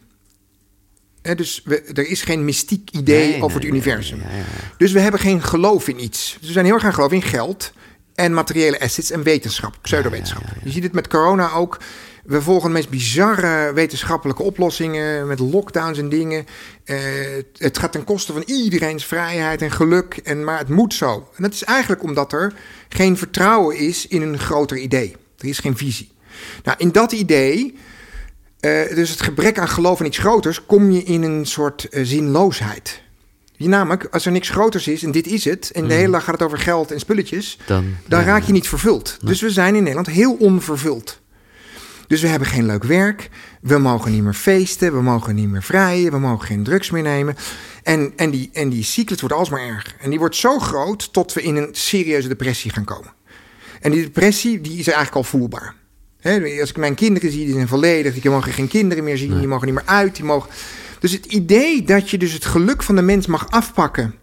[1.36, 4.17] Dus we, er is geen mystiek idee Nee, over nee, het universum.
[4.17, 4.43] nee.
[4.77, 6.36] Dus we hebben geen geloof in iets.
[6.39, 7.71] Dus we zijn heel erg gaan geloven in geld
[8.15, 10.43] en materiële assets en wetenschap, pseudowetenschap.
[10.63, 11.77] Je ziet het met corona ook.
[12.23, 16.45] We volgen de meest bizarre wetenschappelijke oplossingen met lockdowns en dingen.
[16.83, 16.97] Eh,
[17.57, 21.27] het gaat ten koste van iedereen's vrijheid en geluk, en, maar het moet zo.
[21.36, 22.53] En dat is eigenlijk omdat er
[22.89, 25.15] geen vertrouwen is in een groter idee.
[25.38, 26.12] Er is geen visie.
[26.63, 27.75] Nou, in dat idee
[28.63, 32.03] eh, dus het gebrek aan geloof in iets groters, kom je in een soort eh,
[32.05, 33.01] zinloosheid.
[33.55, 36.23] Je namelijk, als er niks groters is en dit is het, en de hele dag
[36.23, 39.17] gaat het over geld en spulletjes, Dan, dan ja, raak je niet vervuld.
[39.23, 41.21] Dus we zijn in Nederland heel onvervuld.
[42.07, 43.29] Dus we hebben geen leuk werk,
[43.61, 47.01] we mogen niet meer feesten, we mogen niet meer vrijen, we mogen geen drugs meer
[47.01, 47.35] nemen.
[47.83, 49.95] En, en, die, en die cyclus wordt alsmaar erger.
[49.99, 53.13] En die wordt zo groot tot we in een serieuze depressie gaan komen.
[53.81, 55.75] En die depressie die is eigenlijk al voelbaar.
[56.59, 59.47] Als ik mijn kinderen zie, die zijn volledig, die mogen geen kinderen meer zien, die
[59.47, 60.49] mogen niet meer uit, die mogen...
[60.99, 64.15] Dus het idee dat je dus het geluk van de mens mag afpakken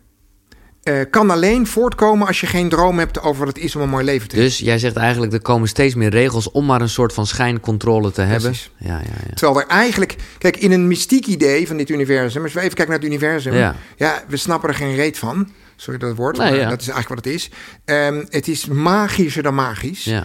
[0.83, 3.89] eh, kan alleen voortkomen als je geen droom hebt over wat het is om een
[3.89, 4.53] mooi leven te hebben.
[4.53, 8.13] Dus jij zegt eigenlijk, er komen steeds meer regels om maar een soort van schijncontrole
[8.13, 8.55] te hebben.
[8.77, 9.35] Ja, ja, ja.
[9.35, 12.95] Terwijl er eigenlijk, kijk, in een mystiek idee van dit universum, als we even kijken
[12.95, 13.77] naar het universum, Ja.
[13.97, 15.49] ja, we snappen er geen reet van.
[15.77, 17.51] Sorry dat woord, Nee, maar dat is eigenlijk wat het is.
[17.85, 20.05] Ehm, het is magischer dan magisch.
[20.05, 20.25] ja.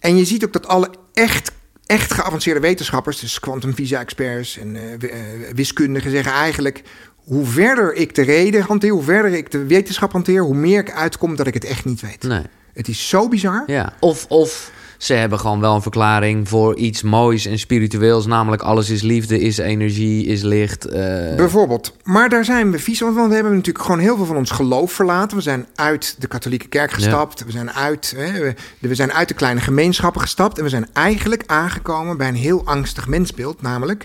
[0.00, 1.52] En je ziet ook dat alle echt,
[1.86, 6.82] echt geavanceerde wetenschappers, dus kwantumfysica-experts en eh, eh, wiskundigen, zeggen eigenlijk:
[7.26, 10.90] hoe verder ik de reden hanteer, hoe verder ik de wetenschap hanteer, hoe meer ik
[10.92, 12.22] uitkom dat ik het echt niet weet.
[12.22, 12.42] Nee.
[12.72, 13.62] Het is zo bizar.
[13.66, 18.26] Ja, of, of ze hebben gewoon wel een verklaring voor iets moois en spiritueels.
[18.26, 20.84] Namelijk alles is liefde, is energie, is licht.
[20.84, 21.96] eh, Bijvoorbeeld.
[22.04, 24.50] Maar daar zijn we vies van, want we hebben natuurlijk gewoon heel veel van ons
[24.50, 25.36] geloof verlaten.
[25.36, 27.44] We zijn uit de katholieke kerk gestapt.
[27.44, 30.58] We, zijn uit, hè, we, we zijn uit de kleine gemeenschappen gestapt.
[30.58, 33.62] En we zijn eigenlijk aangekomen bij een heel angstig mensbeeld.
[33.62, 34.04] Namelijk,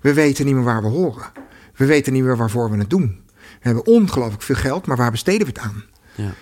[0.00, 1.26] we weten niet meer waar we horen.
[1.74, 3.20] We weten niet meer waarvoor we het doen.
[3.36, 5.84] We hebben ongelooflijk veel geld, maar waar besteden we het aan?
[6.14, 6.34] ja.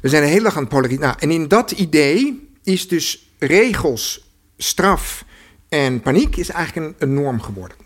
[0.00, 1.06] We zijn een hele dag aan het polariseren.
[1.06, 5.24] Nou, en in dat idee is dus regels, straf
[5.68, 7.76] en paniek is eigenlijk een, een norm geworden.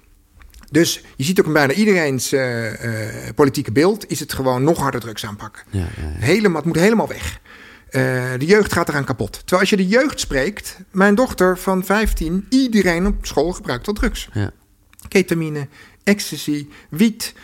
[0.71, 4.11] Dus je ziet ook in bijna iedereen's eh, eh, politieke beeld...
[4.11, 5.63] is het gewoon nog harder drugs aanpakken.
[5.71, 5.87] Ja, ja.
[6.03, 7.41] Helemaal, het moet helemaal weg.
[7.91, 8.03] Eh,
[8.39, 9.33] de jeugd gaat eraan kapot.
[9.33, 10.79] Terwijl als je de jeugd spreekt...
[10.91, 14.29] mijn dochter van 15, iedereen op school gebruikt al drugs.
[14.33, 14.51] Ja.
[15.09, 15.69] Ketamine,
[16.05, 17.35] ecstasy, wiet...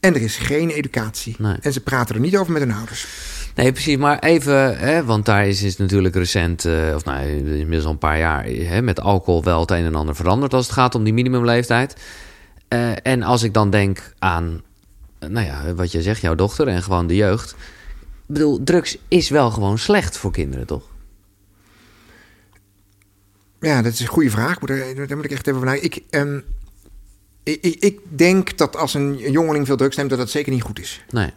[0.00, 1.34] En er is geen educatie.
[1.38, 1.56] Nee.
[1.60, 3.06] En ze praten er niet over met hun ouders.
[3.54, 3.96] Nee, precies.
[3.96, 7.98] Maar even, hè, want daar is, is natuurlijk recent, eh, of nou, inmiddels al een
[7.98, 11.04] paar jaar, hè, met alcohol wel het een en ander veranderd als het gaat om
[11.04, 11.96] die minimumleeftijd.
[12.68, 14.62] Eh, en als ik dan denk aan,
[15.18, 17.50] nou ja, wat je zegt, jouw dochter en gewoon de jeugd.
[17.50, 20.84] Ik bedoel, drugs is wel gewoon slecht voor kinderen, toch?
[23.60, 24.58] Ja, dat is een goede vraag.
[24.58, 25.84] Daar moet ik echt even nadenken.
[25.84, 26.40] Ik, ehm,
[27.42, 30.78] ik, ik, denk dat als een jongeling veel drugs neemt, dat dat zeker niet goed
[30.78, 31.04] is.
[31.10, 31.30] Nee,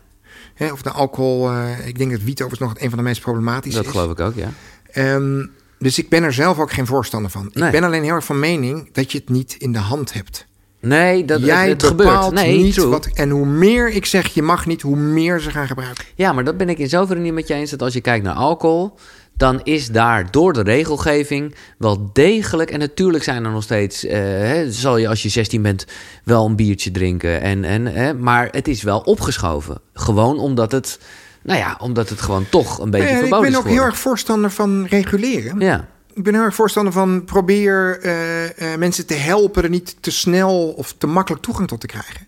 [0.54, 3.22] Hè, of de alcohol, eh, ik denk dat wiet overigens nog een van de meest
[3.22, 3.92] problematische dat is.
[3.92, 4.50] geloof ik ook, ja.
[4.92, 5.46] Ehm,
[5.80, 7.50] dus ik ben er zelf ook geen voorstander van.
[7.54, 7.66] Nee.
[7.66, 10.46] Ik ben alleen heel erg van mening dat je het niet in de hand hebt.
[10.80, 12.46] Nee, dat Jij het, het bepaalt gebeurt.
[12.46, 12.88] Nee, niet true.
[12.88, 13.10] wat.
[13.14, 16.04] En hoe meer ik zeg je mag niet, hoe meer ze gaan gebruiken.
[16.16, 17.70] Ja, maar dat ben ik in zoverre niet met je eens.
[17.70, 18.94] Dat als je kijkt naar alcohol,
[19.38, 22.72] dan is daar door de regelgeving wel degelijk.
[22.72, 24.06] En natuurlijk zijn er nog steeds.
[24.06, 25.86] eh, hè, zal je als je 16 bent
[26.24, 27.42] wel een biertje drinken.
[27.42, 29.82] En, en, hè, maar het is wel opgeschoven.
[29.94, 31.00] Gewoon omdat het.
[31.42, 33.72] Nou ja, omdat het gewoon toch een beetje Nou ja, ik verboden ben is ook
[33.72, 35.60] heel erg voorstander van reguleren.
[35.60, 39.96] Ja, Ik ben heel erg voorstander van probeer eh, eh, mensen te helpen er niet
[40.00, 42.28] te snel of te makkelijk toegang tot te krijgen.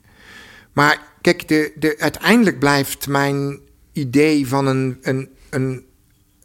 [0.74, 3.60] Maar kijk, de, de, uiteindelijk blijft mijn
[3.94, 5.84] idee van een, een, een,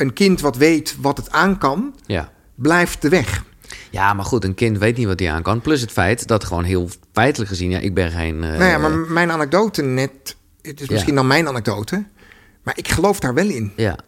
[0.01, 2.33] een kind wat weet wat het aan kan, ja.
[2.55, 3.45] blijft de weg.
[3.91, 5.61] ja, maar goed, een kind weet niet wat hij aan kan.
[5.61, 7.71] Plus het feit dat gewoon heel feitelijk gezien.
[7.71, 8.43] Ja, ik ben geen.
[8.45, 10.93] eh, nou ja, maar mijn anekdote net, het is Ja.
[10.93, 12.05] misschien dan mijn anekdote,
[12.63, 13.73] maar ik geloof daar wel in.
[13.77, 13.99] ja.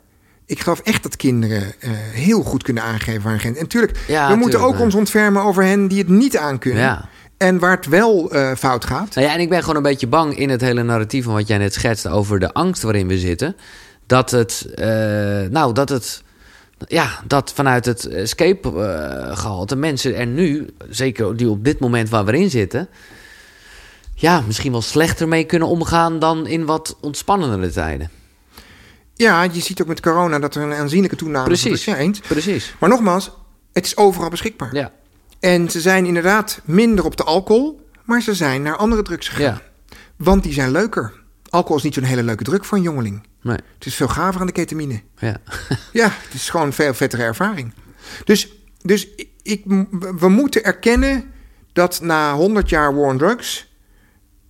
[0.47, 3.57] Ik geloof echt dat kinderen eh, heel goed kunnen aangeven waar een grens.
[3.57, 6.83] En natuurlijk, Ja, we moeten ook ons ontfermen over hen die het niet aankunnen.
[6.83, 7.09] Ja.
[7.37, 9.15] En waar het wel eh, fout gaat.
[9.15, 11.47] Nou ja, en ik ben gewoon een beetje bang in het hele narratief van wat
[11.47, 13.57] jij net schetst over de angst waarin we zitten.
[14.07, 14.87] Dat het, eh,
[15.51, 16.23] nou, dat het,
[16.89, 22.09] ja, dat vanuit het escape eh, gehalte mensen er nu, zeker die op dit moment
[22.09, 22.89] waar we in zitten,
[24.15, 28.11] ja, misschien wel slechter mee kunnen omgaan dan in wat ontspannendere tijden.
[29.15, 31.63] Ja, je ziet ook met corona dat er een aanzienlijke toename is.
[31.63, 31.87] Precies.
[31.87, 32.21] Eens.
[32.21, 32.75] Precies.
[32.79, 33.31] Maar nogmaals,
[33.73, 34.75] het is overal beschikbaar.
[34.75, 34.93] Ja,
[35.41, 39.45] En ze zijn inderdaad minder op de alcohol, maar ze zijn naar andere drugs gegaan.
[39.45, 39.61] ja,
[40.17, 41.13] Want die zijn leuker.
[41.53, 43.27] Alcohol is niet zo'n hele leuke druk voor een jongeling.
[43.43, 45.03] nee, Het is veel gaver aan de ketamine.
[45.19, 45.37] ja.
[45.93, 47.73] Ja, het is gewoon een veel vettere ervaring.
[48.25, 48.49] Dus,
[48.83, 49.09] dus
[49.43, 49.63] ik,
[50.19, 51.25] we moeten erkennen
[51.73, 53.71] dat na 100 jaar war on drugs...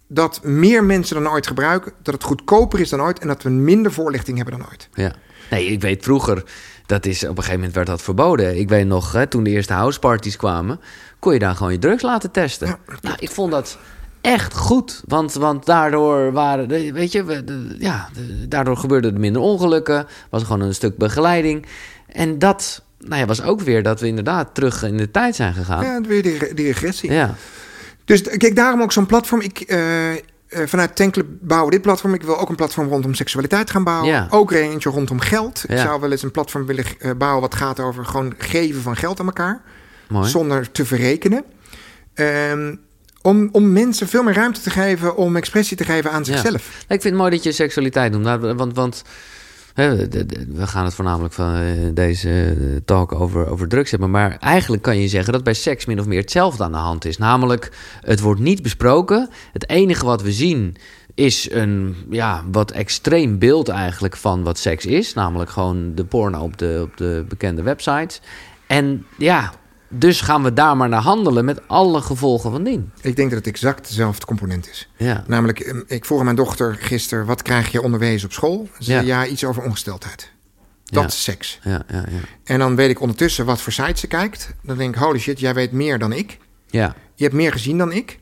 [0.09, 3.19] dat meer mensen dan ooit gebruiken, dat het goedkoper is dan ooit...
[3.19, 4.89] en dat we minder voorlichting hebben dan ooit.
[4.95, 5.13] Ja.
[5.51, 6.45] Nee, ik weet vroeger,
[6.87, 8.59] dat is, op een gegeven moment werd dat verboden.
[8.59, 10.81] Ik weet nog, hè, toen de eerste houseparties kwamen,
[11.19, 12.67] kon je daar gewoon je drugs laten testen.
[12.67, 13.79] Ja, nou, ik vond dat
[14.23, 19.15] echt goed, want, want daardoor waren, de- weet je, we- de- ja, de- daardoor gebeurden
[19.15, 21.67] er minder ongelukken, was gewoon een stuk begeleiding.
[22.07, 25.55] En dat, nou ja, was ook weer dat we inderdaad terug in de tijd zijn
[25.55, 25.85] gegaan.
[25.85, 27.13] Ja, weer die, die regressie.
[27.13, 27.35] Ja,
[28.05, 29.41] Dus kijk, daarom ook zo'n platform.
[29.41, 32.15] Ik, eh, eh, vanuit Tankclub bouwen we dit platform.
[32.15, 34.09] Ik wil ook een platform rondom seksualiteit gaan bouwen.
[34.09, 34.27] Ja.
[34.31, 35.65] Ook er eentje rondom geld.
[35.65, 35.83] Ik Ja.
[35.83, 39.21] zou wel eens een platform willen eh, bouwen wat gaat over gewoon geven van geld
[39.21, 39.61] aan elkaar.
[40.09, 40.29] mooi.
[40.29, 41.45] Zonder te verrekenen.
[42.15, 42.75] Ehm,
[43.23, 46.25] om, om mensen veel meer ruimte te geven om expressie te geven aan Ja.
[46.25, 46.69] zichzelf.
[46.81, 48.25] Ik vind het mooi dat je seksualiteit noemt.
[48.25, 49.03] Nou, Want, want
[49.75, 51.63] we gaan het voornamelijk van eh,
[51.95, 54.11] deze eh, talk over, over drugs hebben.
[54.11, 57.05] Maar eigenlijk kan je zeggen dat bij seks min of meer hetzelfde aan de hand
[57.05, 57.19] is.
[57.19, 59.29] Namelijk, het wordt niet besproken.
[59.53, 60.77] Het enige wat we zien
[61.15, 65.15] is een ja, wat extreem beeld eigenlijk van wat seks is.
[65.15, 68.21] Namelijk gewoon de porno op de, op de bekende websites.
[68.67, 69.53] En ja,
[69.95, 72.93] dus gaan we daar maar naar handelen met alle gevolgen van dien.
[73.01, 74.89] Ik denk dat het exact dezelfde component is.
[74.97, 77.27] Ja, Namelijk, eh, ik vroeg aan mijn dochter gisteren...
[77.27, 78.69] wat krijg je onderwezen op school?
[78.79, 79.23] Ze zei, Ja.
[79.23, 80.31] ja, iets over ongesteldheid.
[80.85, 81.09] Dat Ja.
[81.09, 81.59] is seks.
[81.63, 82.19] ja, ja, ja.
[82.45, 84.55] En dan weet ik ondertussen wat voor sites ze kijkt.
[84.63, 86.39] Dan denk ik, holy shit, jij weet meer dan ik.
[86.71, 86.95] ja.
[87.15, 88.19] Je hebt meer gezien dan ik.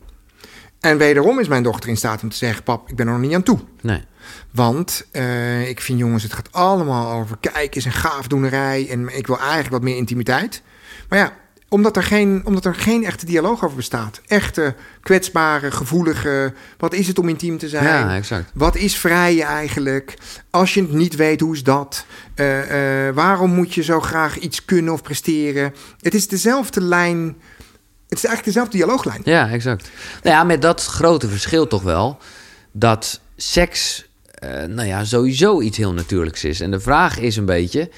[0.80, 2.62] En wederom is mijn dochter in staat om te zeggen...
[2.62, 3.58] pap, ik ben er nog niet aan toe.
[3.80, 4.04] Nee.
[4.50, 8.88] Want eh, ik vind, jongens, het gaat allemaal over kijkers en gaafdoenerij.
[8.90, 10.62] En ik wil eigenlijk wat meer intimiteit.
[11.08, 11.32] Maar ja,
[11.70, 14.20] omdat er geen, omdat er geen echte dialoog over bestaat.
[14.26, 16.52] Echte, kwetsbare, gevoelige...
[16.78, 17.84] Wat is het om intiem te zijn?
[17.84, 18.50] Ja, exact.
[18.54, 20.14] Wat is vrije eigenlijk?
[20.50, 22.04] Als je het niet weet, hoe is dat?
[22.34, 25.74] Eh, eh, waarom moet je zo graag iets kunnen of presteren?
[26.00, 27.36] Het is dezelfde lijn...
[28.08, 29.20] Het is eigenlijk dezelfde dialooglijn.
[29.24, 29.90] Ja, exact.
[30.22, 32.18] Nou ja, met dat grote verschil toch wel
[32.72, 36.60] dat seks, eh, nou ja, sowieso iets heel natuurlijks is.
[36.60, 37.90] En de vraag is een beetje,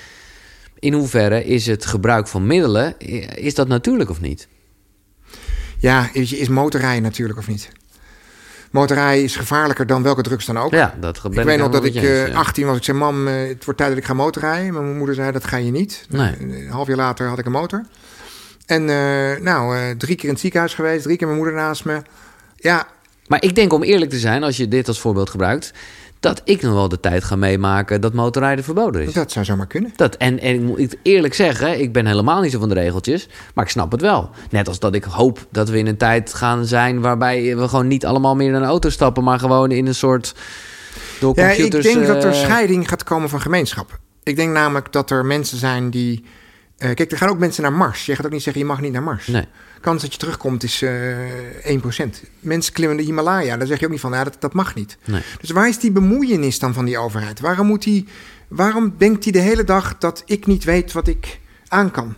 [0.82, 4.48] in hoeverre is het gebruik van middelen, i- is dat natuurlijk of niet?
[5.78, 7.68] Ja, is motorrijden natuurlijk of niet?
[8.70, 10.70] Motorrijden is gevaarlijker dan welke drugs dan ook.
[10.72, 12.34] Ja, dat ik weet nog dat ik eh, eens, ja.
[12.36, 12.76] 18 was.
[12.76, 14.72] Ik zei, mam, eh, het wordt tijd dat ik ga motorrijden.
[14.72, 16.06] Maar mijn moeder zei, dat ga je niet.
[16.08, 16.34] Nee.
[16.40, 17.84] Een half jaar later had ik een motor.
[18.66, 21.02] En eh, nou, eh, drie keer in het ziekenhuis geweest.
[21.02, 22.02] Drie keer mijn moeder naast me.
[22.56, 22.86] Ja,
[23.26, 25.72] Maar ik denk om eerlijk te zijn, als je dit als voorbeeld gebruikt,
[26.22, 29.12] dat ik nog wel de tijd ga meemaken dat motorrijden verboden is.
[29.12, 29.92] dat zou zomaar kunnen.
[29.96, 33.28] Dat, en, en ik moet eerlijk zeggen, ik ben helemaal niet zo van de regeltjes,
[33.54, 34.30] maar ik snap het wel.
[34.50, 37.86] Net als dat ik hoop dat we in een tijd gaan zijn waarbij we gewoon
[37.86, 40.34] niet allemaal meer in een auto stappen, maar gewoon in een soort
[41.20, 41.84] door Ja, ik computers.
[41.94, 43.98] denk dat er eh, scheiding gaat komen van gemeenschap.
[44.22, 46.24] Ik denk namelijk dat er mensen zijn die...
[46.78, 48.06] eh, kijk, er gaan ook mensen naar Mars.
[48.06, 49.26] Je gaat ook niet zeggen, je mag niet naar Mars.
[49.26, 49.44] Nee,
[49.82, 51.80] kans dat je terugkomt is eh 1%.
[52.40, 53.56] Mensen klimmen de Himalaya.
[53.56, 54.96] Daar zeg je ook niet van, ja, dat, dat mag niet.
[55.04, 55.22] nee.
[55.40, 57.40] Dus waar is die bemoeienis dan van die overheid?
[57.40, 58.06] Waarom, moet die,
[58.48, 62.14] waarom denkt hij de hele dag dat ik niet weet wat ik aan kan?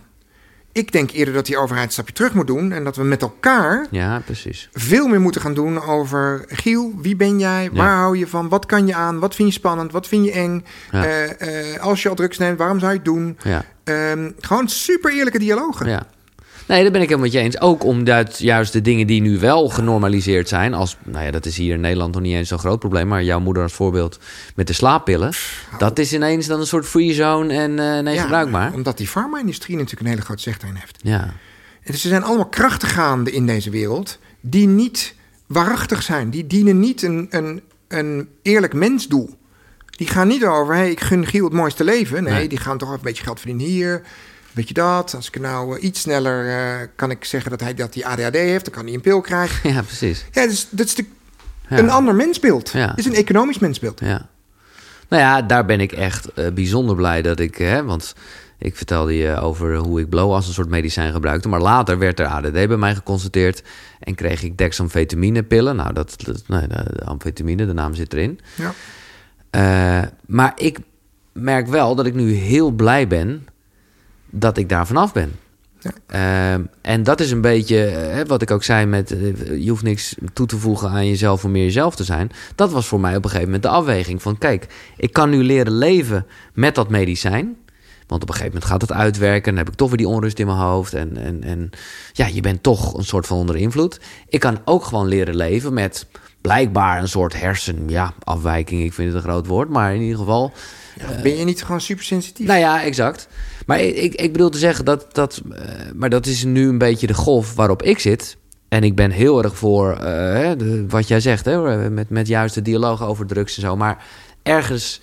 [0.71, 2.71] Ik denk eerder dat die overheid een stapje terug moet doen...
[2.71, 4.69] en dat we met elkaar Ja, precies.
[4.73, 6.45] veel meer moeten gaan doen over...
[6.47, 7.69] Giel, wie ben jij?
[7.73, 8.49] Waar hou je van?
[8.49, 9.19] Wat kan je aan?
[9.19, 9.91] Wat vind je spannend?
[9.91, 10.65] Wat vind je eng?
[10.91, 11.05] Ja.
[11.05, 13.37] Eh, eh, als je al drugs neemt, waarom zou je het doen?
[13.43, 15.87] Ja, Ehm, gewoon super eerlijke dialogen.
[15.89, 16.07] ja.
[16.67, 17.61] Nee, daar ben ik helemaal met je eens.
[17.61, 21.57] Ook omdat juist de dingen die nu wel genormaliseerd zijn, als, nou ja, dat is
[21.57, 24.19] hier in Nederland nog niet eens zo'n groot probleem, maar jouw moeder als voorbeeld
[24.55, 25.33] met de slaappillen,
[25.77, 28.73] dat is ineens dan een soort free zone en eh, nee, Ja, gebruikbaar.
[28.73, 30.97] Omdat die farma-industrie natuurlijk een hele grote zeg daarin heeft.
[31.01, 36.29] Ja, En Dus er zijn allemaal krachten gaande in deze wereld die niet waarachtig zijn.
[36.29, 39.29] Die dienen niet een, een, een eerlijk mensdoel.
[39.89, 42.23] Die gaan niet over, hey, ik gun Giel het mooiste leven.
[42.23, 42.47] Nee, Nee.
[42.47, 44.01] die gaan toch een beetje geld verdienen hier.
[44.55, 45.13] Weet je dat?
[45.15, 48.33] Als ik nou eh, iets sneller eh, kan ik zeggen dat hij dat die ADHD
[48.35, 49.69] heeft, dan kan hij een pil krijgen.
[49.73, 50.25] ja precies.
[50.31, 51.05] Ja, dus, dat is de,
[51.69, 51.77] Ja.
[51.77, 52.69] een ander mensbeeld.
[52.69, 52.89] Ja.
[52.89, 53.99] Het is een economisch mensbeeld.
[53.99, 54.29] Ja.
[55.09, 57.55] Nou ja, daar ben ik echt eh, bijzonder blij dat ik...
[57.55, 58.13] Hè, want
[58.57, 61.47] ik vertelde je over hoe ik blow als een soort medicijn gebruikte.
[61.47, 63.63] Maar later werd er ADD bij mij geconstateerd.
[63.99, 65.75] En kreeg ik dexamfetaminepillen.
[65.75, 68.39] Nou, dat, dat, nee, de, amfetamine, de naam zit erin.
[68.55, 70.11] Ja.
[70.25, 70.79] Maar ik
[71.33, 73.47] merk wel dat ik nu heel blij ben
[74.39, 75.31] dat ik daar vanaf ben.
[75.79, 75.91] Ja.
[76.53, 79.11] Ehm, en dat is een beetje eh, wat ik ook zei met...
[79.11, 82.31] eh, je hoeft niks toe te voegen aan jezelf om meer jezelf te zijn.
[82.55, 84.37] Dat was voor mij op een gegeven moment de afweging van...
[84.37, 84.67] kijk,
[84.97, 87.57] ik kan nu leren leven met dat medicijn...
[88.07, 89.55] Want op een gegeven moment gaat het uitwerken.
[89.55, 90.93] Dan heb ik toch weer die onrust in mijn hoofd.
[90.93, 91.69] En, en, en
[92.13, 93.99] ja, je bent toch een soort van onder invloed.
[94.29, 96.07] Ik kan ook gewoon leren leven met
[96.45, 97.83] blijkbaar een soort hersen...
[97.87, 99.69] Ja, afwijking, ik vind het een groot woord.
[99.69, 100.51] Maar in ieder geval...
[100.99, 102.47] Ja, ben je niet gewoon super sensitief?
[102.47, 103.27] Nou ja, exact.
[103.65, 105.15] Maar ik, ik, ik bedoel te zeggen dat...
[105.15, 105.61] dat eh,
[105.95, 108.37] maar dat is nu een beetje de golf waarop ik zit.
[108.67, 111.45] En ik ben heel erg voor eh, de, wat jij zegt...
[111.45, 113.75] Hè, met, met juist de dialoog over drugs en zo.
[113.75, 114.05] Maar
[114.43, 115.01] ergens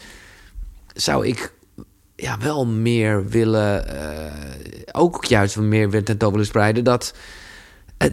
[0.94, 1.52] zou ik
[2.16, 3.88] ja, wel meer willen...
[3.88, 4.32] eh,
[4.92, 6.84] ook juist meer willen tentoon willen spreiden...
[6.84, 7.14] dat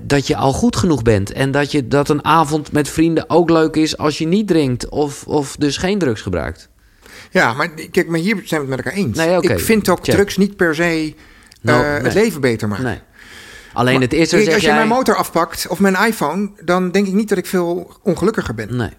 [0.02, 1.32] dat je al goed genoeg bent.
[1.32, 4.90] En dat, je, dat een avond met vrienden ook leuk is als je niet drinkt
[4.90, 6.70] of, of dus geen drugs gebruikt.
[7.32, 9.18] Ja, maar kijk, maar hier zijn we het met elkaar eens.
[9.18, 10.16] Nee, Ik vind ook check.
[10.16, 11.14] drugs niet per se eh,
[11.62, 11.84] nee.
[11.84, 12.86] het leven beter maken.
[12.86, 13.00] Nee.
[13.74, 14.76] Alleen het is er, als je jij...
[14.76, 18.76] mijn motor afpakt of mijn iPhone, dan denk ik niet dat ik veel ongelukkiger ben.
[18.76, 18.90] Nee.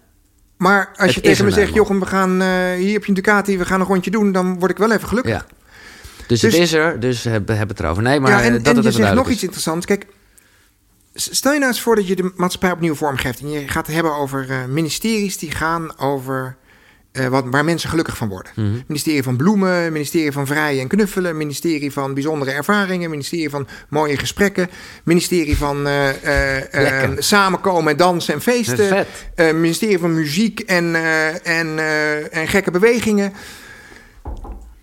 [0.57, 3.13] Maar als Het je tegen me zegt, nou Jochem, we gaan eh, hier op je
[3.13, 5.33] Ducati, we gaan een rondje doen, dan word ik wel even gelukkig.
[5.33, 5.45] Ja.
[6.27, 8.03] Dus, Dus- het is er, dus hebben hebben het erover.
[8.03, 9.85] Nee, maar ja, en, eh, dat en het je even zegt nog iets interessants.
[9.85, 10.05] Kijk,
[11.13, 13.95] stel je nou eens voor dat je de maatschappij opnieuw vormgeeft en je gaat het
[13.95, 16.55] hebben over eh, ministeries die gaan over
[17.11, 18.51] eh, wat, waar mensen gelukkig van worden.
[18.87, 24.17] Ministerie van Bloemen, ministerie van Vrijen en Knuffelen, ministerie van Bijzondere Ervaringen, ministerie van Mooie
[24.17, 24.69] Gesprekken,
[25.03, 26.09] ministerie van eh,
[26.71, 27.23] Lekker.
[27.23, 29.05] Samenkomen, Dansen en Feesten,
[29.35, 30.95] ministerie van Muziek en,
[31.43, 31.79] en,
[32.31, 33.33] en Gekke Bewegingen.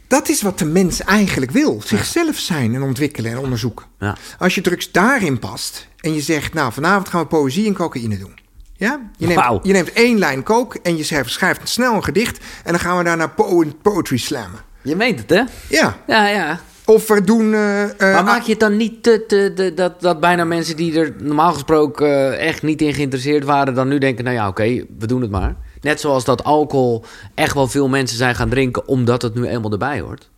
[0.06, 1.82] Dat is wat de mens eigenlijk wil.
[1.84, 3.86] Zichzelf zijn en ontwikkelen en onderzoeken.
[3.98, 4.16] Ja.
[4.38, 8.18] Als je drugs daarin past en je zegt, nou vanavond gaan we poëzie en cocaïne
[8.18, 8.38] doen.
[8.76, 9.00] Ja?
[9.16, 9.60] Je, neemt, Wauw.
[9.62, 12.98] je neemt één lijn coke en je schrijft, schrijft snel een gedicht en dan gaan
[12.98, 14.60] we daarna po poetry slammen.
[14.82, 15.42] Je meent het, hè?
[15.76, 15.96] Ja.
[16.06, 16.60] Ja, ja.
[16.84, 17.54] Of we doen...
[17.54, 20.76] eh, eh, Maar maak je het dan niet te, te, te- dat, dat bijna mensen
[20.76, 22.06] die er normaal gesproken
[22.38, 24.64] eh, echt niet in geïnteresseerd waren, dan nu denken, nou ja, oké,
[24.98, 25.56] we doen het maar.
[25.80, 29.72] Net zoals dat alcohol echt wel veel mensen zijn gaan drinken, omdat het nu eenmaal
[29.72, 30.30] erbij hoort.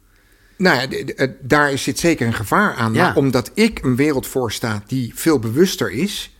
[0.60, 2.92] Nou ja, d- daar zit zeker een gevaar aan.
[2.94, 3.02] Ja.
[3.04, 6.34] Maar omdat ik een wereld voorsta die veel bewuster is...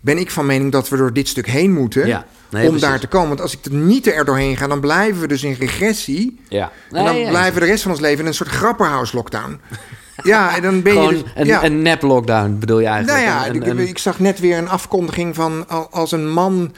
[0.00, 2.06] ben ik van mening dat we door dit stuk heen moeten...
[2.06, 2.26] Ja.
[2.50, 2.88] Nee, om precies.
[2.88, 3.28] daar te komen.
[3.28, 4.66] Want als ik er niet er doorheen ga...
[4.66, 6.40] dan blijven we dus in regressie...
[6.48, 6.72] Ja.
[6.90, 9.60] en dan blijven we de rest van ons leven in een soort grapperhouse lockdown.
[10.22, 11.22] ja, en dan ben Gewoon je...
[11.22, 11.64] dus- een, ja.
[11.64, 13.24] een nep lockdown bedoel je eigenlijk?
[13.26, 16.30] Nou ja, Een- ik, een- ik zag net weer een afkondiging van al- als een
[16.30, 16.74] man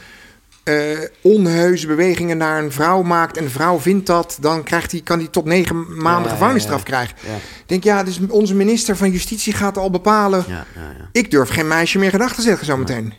[0.62, 5.00] eh onheuse bewegingen naar een vrouw maakt en de vrouw vindt dat, dan krijgt hij,
[5.00, 6.84] kan hij tot negen maanden Ja, gevangenisstraf ja.
[6.84, 7.16] krijgen.
[7.26, 10.44] Ik denk, ja, dus onze minister van Justitie gaat al bepalen.
[10.48, 11.08] Ja, ja, ja.
[11.12, 13.14] Ik durf geen meisje meer gedachten te zeggen zometeen.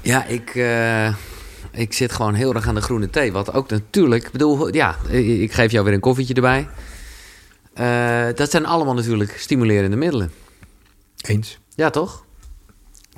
[0.00, 1.14] Ja, ik, eh,
[1.70, 3.32] ik zit gewoon heel erg aan de groene thee.
[3.32, 6.68] Wat ook natuurlijk, ik bedoel, ja, ik geef jou weer een koffietje erbij.
[7.74, 10.32] Eh, dat zijn allemaal natuurlijk stimulerende middelen.
[11.20, 11.58] Eens.
[11.74, 12.24] Ja, toch?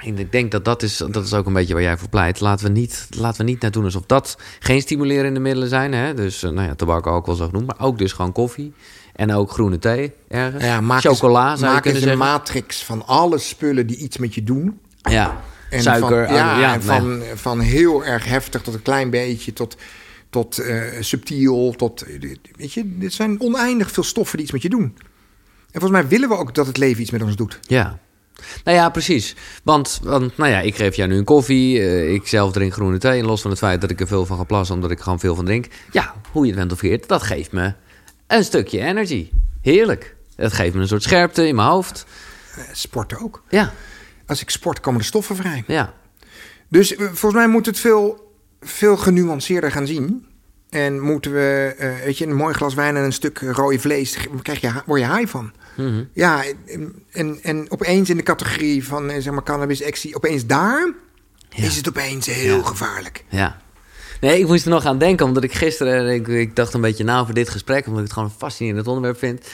[0.02, 2.40] Ik denk dat dat is, dat is ook een beetje waar jij voor pleit.
[2.40, 5.92] Laten we niet, laten we niet net doen alsof dat geen stimulerende middelen zijn.
[5.92, 6.14] Hè?
[6.14, 7.66] Dus eh, nou ja, tabak, alcohol zo genoemd.
[7.66, 8.72] Maar ook dus gewoon koffie.
[9.14, 10.64] En ook groene thee ergens.
[10.64, 14.18] Ja, maak Chocola eens, zou je maak eens een matrix van alle spullen die iets
[14.18, 14.80] met je doen.
[14.96, 15.40] Ja,
[15.70, 16.26] En suiker.
[16.26, 16.86] Van, ja, ja, en nee.
[16.86, 19.76] van, van heel erg heftig tot een klein beetje, tot,
[20.30, 22.04] tot eh, subtiel, tot...
[22.56, 24.94] Weet je, dit zijn oneindig veel stoffen die iets met je doen.
[25.70, 27.58] En volgens mij willen we ook dat het leven iets met ons doet.
[27.62, 27.98] Ja.
[28.64, 29.36] Nou ja, precies.
[29.62, 31.78] Want, want nou ja, ik geef jou nu een koffie.
[31.80, 33.18] eh, ik zelf drink groene thee.
[33.20, 35.20] En los van het feit dat ik er veel van ga plassen, omdat ik gewoon
[35.20, 35.66] veel van drink.
[35.90, 37.72] Ja, hoe je het bent of keert, dat geeft me
[38.26, 39.30] een stukje energy.
[39.62, 40.16] Heerlijk.
[40.36, 42.06] Het geeft me een soort scherpte in mijn hoofd.
[42.56, 43.42] Eh, sporten ook.
[43.48, 43.72] Ja,
[44.26, 45.64] Als ik sport, komen de stoffen vrij.
[45.66, 45.94] ja.
[46.68, 50.26] Dus eh, volgens mij moet het veel, veel genuanceerder gaan zien.
[50.70, 51.74] En moeten we,
[52.04, 55.12] weet je, een mooi glas wijn en een stuk rode vlees, krijg je, word je
[55.16, 55.52] high van.
[55.76, 56.04] Mhm.
[56.12, 56.42] Ja,
[57.12, 60.92] en, en opeens in de categorie van eh, zeg maar cannabis, actie, opeens daar
[61.48, 61.64] Ja.
[61.64, 62.62] is het opeens heel Ja.
[62.64, 63.24] gevaarlijk.
[63.28, 63.56] Ja.
[64.20, 66.14] Nee, ik moest er nog aan denken, omdat ik gisteren...
[66.14, 68.86] Ik, ik dacht een beetje na over dit gesprek, omdat ik het gewoon een fascinerend
[68.86, 69.46] onderwerp vind.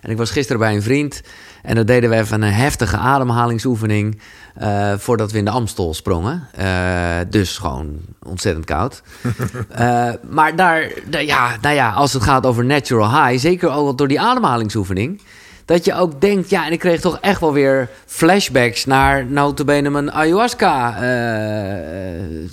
[0.00, 1.20] En ik was gisteren bij een vriend
[1.62, 4.20] en dan deden we even een heftige ademhalingsoefening...
[4.54, 6.48] eh, voordat we in de Amstel sprongen.
[6.54, 9.02] Eh, dus gewoon ontzettend koud.
[10.30, 13.40] Maar daar, daar- ja, nou ja, als het gaat over natural high...
[13.42, 15.20] zeker ook door die ademhalingsoefening...
[15.64, 19.90] Dat je ook denkt, ja, en ik kreeg toch echt wel weer flashbacks naar notabene
[19.90, 22.46] mijn ayahuasca eh,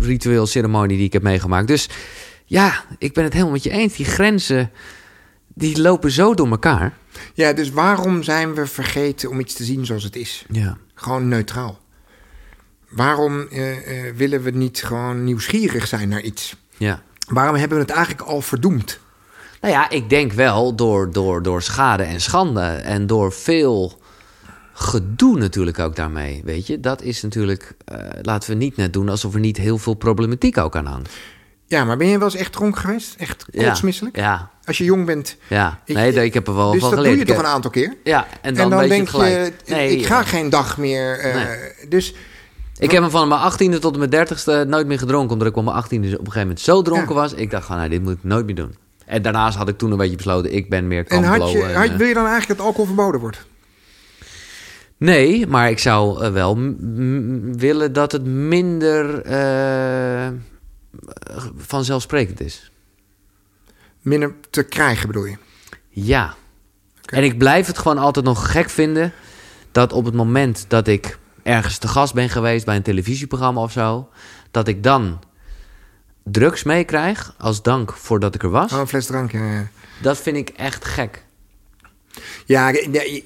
[0.00, 1.66] ritueel ceremonie die ik heb meegemaakt.
[1.66, 1.88] Dus
[2.44, 3.96] ja, ik ben het helemaal met je eens.
[3.96, 4.70] Die grenzen,
[5.54, 6.92] die lopen zo door elkaar.
[7.34, 10.44] Ja, dus waarom zijn we vergeten om iets te zien zoals het is?
[10.50, 10.76] Ja.
[10.94, 11.82] Gewoon neutraal.
[12.88, 16.56] Waarom eh, eh, willen we niet gewoon nieuwsgierig zijn naar iets?
[16.76, 17.02] Ja.
[17.28, 19.00] Waarom hebben we het eigenlijk al verdoemd?
[19.64, 23.98] Nou ja, ik denk wel door, door, door schade en schande en door veel
[24.72, 26.80] gedoe natuurlijk ook daarmee, weet je.
[26.80, 30.58] Dat is natuurlijk, eh, laten we niet net doen alsof er niet heel veel problematiek
[30.58, 31.10] ook aan hangt.
[31.66, 33.14] Ja, maar ben je wel eens echt dronken geweest?
[33.18, 34.16] Echt kotsmisselijk?
[34.16, 35.36] Ja, Als je jong bent.
[35.48, 35.80] ja.
[35.84, 37.18] Ik- Nee, ik heb er wel dus van dat geleerd.
[37.18, 37.96] doe je toch een aantal keer?
[38.04, 41.18] Ja, en dan, en dan denk je je, Nee, ik ga eh, geen dag meer.
[41.18, 41.88] eh, Nee.
[41.88, 42.14] Dus
[42.78, 45.32] Ik heb hem van mijn 18e tot mijn 30ste nooit meer gedronken.
[45.32, 47.20] Omdat ik op mijn 18e op een gegeven moment zo dronken Ja.
[47.20, 47.32] was.
[47.32, 48.74] Ik dacht van, nou, dit moet ik nooit meer doen.
[49.06, 51.62] En daarnaast had ik toen een beetje besloten, ik ben meer en kan had je,
[51.62, 53.46] en, had- eh, wil je dan eigenlijk dat alcohol verboden wordt?
[54.96, 56.58] Nee, maar ik zou eh, wel
[57.56, 60.28] willen dat het minder eh,
[61.56, 62.70] vanzelfsprekend is.
[64.00, 65.36] Minder te krijgen bedoel je?
[65.88, 66.34] Ja.
[67.04, 69.12] En ik blijf het gewoon altijd nog gek vinden
[69.72, 73.72] dat op het moment dat ik ergens te gast ben geweest bij een televisieprogramma of
[73.72, 74.08] zo,
[74.50, 75.20] dat ik dan
[76.24, 78.72] drugs meekrijg als dank voordat ik er was.
[78.72, 79.32] Oh, een fles drank.
[79.32, 79.66] ja, ja.
[80.02, 81.22] Dat vind ik echt gek.
[82.46, 82.70] Ja,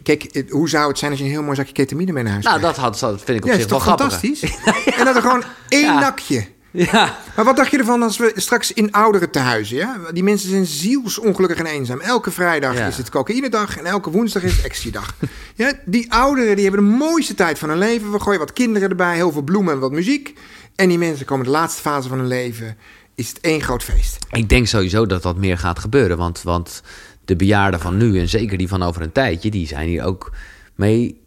[0.03, 2.33] kijk, het- hoe zou het zijn als je een heel mooi zakje ketamine mee naar
[2.33, 2.77] huis Nou, krijgt?
[2.77, 4.19] dat, had, dat vind ik op ja, is zich wel toch grappig.
[4.21, 4.57] fantastisch?
[4.99, 6.01] En dat er gewoon één Ja.
[6.01, 6.47] nakje.
[6.71, 9.97] Ja, Maar wat dacht je ervan als we straks in ouderen tehuizen, ja?
[10.13, 12.01] Die mensen zijn zielsongelukkig en eenzaam.
[12.01, 12.87] Elke vrijdag Ja.
[12.87, 15.15] is het cocaïnedag en elke woensdag is het ecstasy-dag.
[15.55, 18.13] ja, die ouderen die hebben de mooiste tijd van hun leven.
[18.13, 20.39] We gooien wat kinderen erbij, heel veel bloemen en wat muziek.
[20.79, 22.77] En die mensen komen de laatste fase van hun leven
[23.15, 24.19] is het één groot feest.
[24.31, 26.17] Ik denk sowieso dat dat meer gaat gebeuren.
[26.17, 26.83] Want, want
[27.25, 30.33] de bejaarden van nu en zeker die van over een tijdje, die zijn hier ook
[30.75, 31.21] mee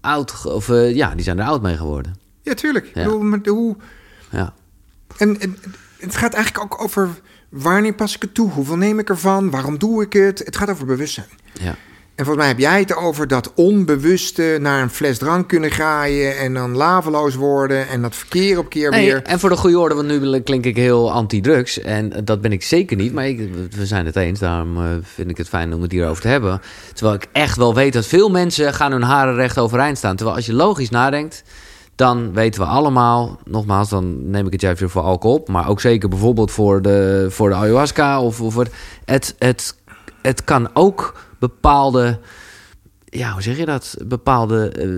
[0.00, 0.46] oud.
[0.46, 2.16] Of eh, ja, die zijn er oud mee geworden.
[2.42, 2.90] Ja, tuurlijk.
[2.94, 3.08] Ja.
[3.16, 3.76] maar hoe,
[4.30, 4.54] Ja.
[5.16, 5.56] en, en
[5.98, 7.08] het gaat eigenlijk ook over
[7.48, 8.50] wanneer pas ik het toe?
[8.50, 9.50] Hoeveel neem ik ervan?
[9.50, 10.38] Waarom doe ik het?
[10.38, 11.28] Het gaat over bewustzijn.
[11.52, 11.76] ja.
[12.20, 16.38] En volgens mij heb jij het over dat onbewuste naar een fles drank kunnen graaien
[16.38, 19.22] en dan laveloos worden en dat verkeer op keer Nee, weer.
[19.22, 21.80] en voor de goede orde, want nu klink ik heel anti-drugs.
[21.80, 24.38] En dat ben ik zeker niet, maar ik, we zijn het eens.
[24.38, 26.60] Daarom eh, vind ik het fijn om het hierover te hebben.
[26.92, 30.16] Terwijl ik echt wel weet dat veel mensen gaan hun haren recht overeind staan.
[30.16, 31.42] Terwijl als je logisch nadenkt,
[31.94, 33.38] dan weten we allemaal...
[33.44, 35.48] Nogmaals, dan neem ik het juist weer voor alcohol op.
[35.48, 38.20] Maar ook zeker bijvoorbeeld voor de, voor de ayahuasca.
[38.20, 38.70] Of, of het,
[39.04, 39.74] het, het,
[40.22, 42.18] het kan ook bepaalde
[43.04, 43.96] ja, hoe zeg je dat?
[44.06, 44.88] Bepaalde eh,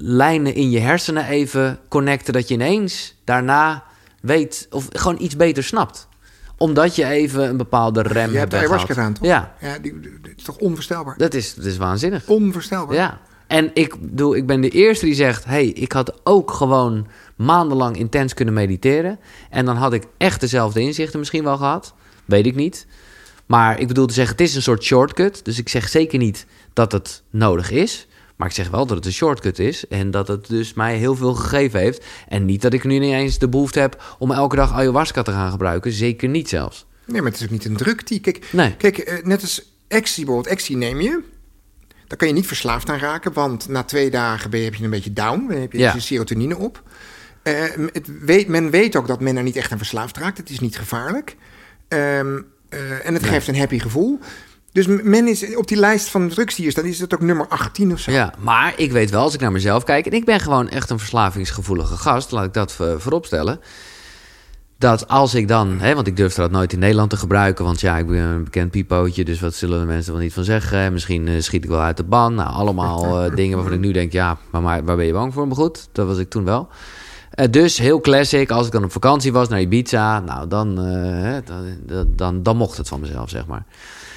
[0.00, 2.32] lijnen in je hersenen even connecten.
[2.32, 3.84] Dat je ineens daarna
[4.20, 6.08] weet of gewoon iets beter snapt.
[6.56, 9.18] Omdat je even een bepaalde rem Je hebt hebt ayahuasca weggehaald.
[9.18, 9.52] gedaan, toch?
[9.60, 11.14] Ja, Ja, die, die- die is toch onvoorstelbaar?
[11.18, 12.26] dat is, dat is waanzinnig.
[12.28, 12.94] Onvoorstelbaar.
[12.96, 13.20] Ja.
[13.46, 17.96] En ik bedoel, ik ben de eerste die zegt: hey, ik had ook gewoon maandenlang
[17.96, 19.18] intens kunnen mediteren.
[19.50, 21.94] En dan had ik echt dezelfde inzichten misschien wel gehad.
[22.24, 22.86] Weet ik niet.
[23.48, 25.44] Maar ik bedoel te zeggen, het is een soort shortcut.
[25.44, 28.06] Dus ik zeg zeker niet dat het nodig is.
[28.36, 29.86] Maar ik zeg wel dat het een shortcut is.
[29.88, 32.04] En dat het dus mij heel veel gegeven heeft.
[32.28, 35.30] En niet dat ik nu niet eens de behoefte heb om elke dag ayahuasca te
[35.30, 35.92] gaan gebruiken.
[35.92, 36.86] Zeker niet zelfs.
[37.04, 38.20] Nee, maar het is ook niet een druk die.
[38.20, 38.76] Kijk, Nee.
[38.76, 40.54] kijk eh, net als ecstasy bijvoorbeeld.
[40.54, 41.22] Ecstasy neem je.
[42.06, 44.84] Daar kan je niet verslaafd aan raken, want na twee dagen ben je, heb je
[44.84, 45.46] een beetje down.
[45.48, 45.94] Dan heb je Ja.
[45.94, 46.82] je serotonine op.
[47.42, 50.38] Eh, het weet, men weet ook dat men er niet echt aan verslaafd raakt.
[50.38, 51.36] Het is niet gevaarlijk.
[51.88, 53.30] Ehm, eh, en het Nee.
[53.30, 54.18] geeft een happy gevoel.
[54.72, 57.46] Dus men is op die lijst van drugs die hier staat, is het ook nummer
[57.48, 58.10] 18 of zo.
[58.10, 60.06] Ja, maar ik weet wel, als ik naar mezelf kijk...
[60.06, 62.30] en ik ben gewoon echt een verslavingsgevoelige gast...
[62.30, 63.60] laat ik dat eh, vooropstellen...
[64.78, 65.80] dat als ik dan...
[65.80, 67.64] Hè, want ik durfde dat nooit in Nederland te gebruiken...
[67.64, 69.24] want ja, ik ben een bekend pipootje...
[69.24, 70.92] dus wat zullen de mensen wel niet van zeggen?
[70.92, 72.34] Misschien eh, schiet ik wel uit de ban.
[72.34, 73.00] Nou, allemaal
[73.34, 74.12] dingen waarvan ik nu denk...
[74.12, 75.46] ja, maar, maar waar ben je bang voor?
[75.46, 76.68] Maar goed, dat was ik toen wel.
[77.38, 80.20] Eh, dus heel classic, als ik dan op vakantie was naar Ibiza...
[80.20, 83.64] nou, dan, eh, dan, dan, dan, mocht het van mezelf, zeg maar.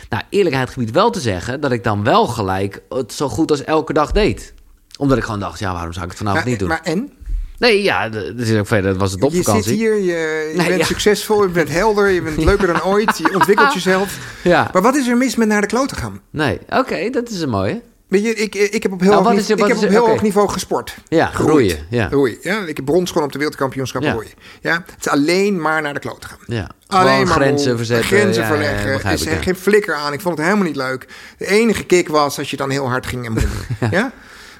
[0.09, 3.63] Nou, eerlijkheid gebied wel te zeggen dat ik dan wel gelijk het zo goed als
[3.63, 4.53] elke dag deed.
[4.97, 6.69] Omdat ik gewoon dacht, ja, waarom zou ik het vanavond maar, niet doen?
[6.69, 7.11] maar en?
[7.57, 8.91] Nee, ja, dat is ook verder.
[8.91, 9.63] Dat was het Je opvakantie.
[9.63, 10.03] zit hier, je,
[10.51, 10.86] je Nee, bent ja.
[10.86, 14.17] succesvol, je bent helder, je bent leuker dan ooit, je ontwikkelt jezelf.
[14.43, 16.22] Ja, Maar wat is er mis met naar de kloot gaan?
[16.30, 17.82] nee, oké, dat is een mooie.
[18.12, 19.84] Weet je, ik, ik heb op heel, Nou, hoog, is er- ik heb is op
[19.84, 20.95] er- heel hoog niveau gesport.
[21.07, 21.86] Ja, Geroeid.
[22.12, 22.38] roeien.
[22.41, 22.51] Ja.
[22.51, 24.18] Ja, ik heb brons gewoon op de wereldkampioenschap Ja.
[24.62, 26.38] Ja, het is alleen maar naar de kloot gaan.
[26.45, 26.70] ja.
[26.88, 28.07] Alleen Gewoon maar grenzen verzetten.
[28.07, 28.93] Grenzen ja, ja, ja, verleggen.
[28.93, 29.41] begrijp is ik, er ja.
[29.41, 30.14] geen flikker aan.
[30.14, 31.07] Ik vond het helemaal niet leuk.
[31.38, 33.66] De enige kick was als je dan heel hard ging en modderen.
[33.91, 34.12] ja.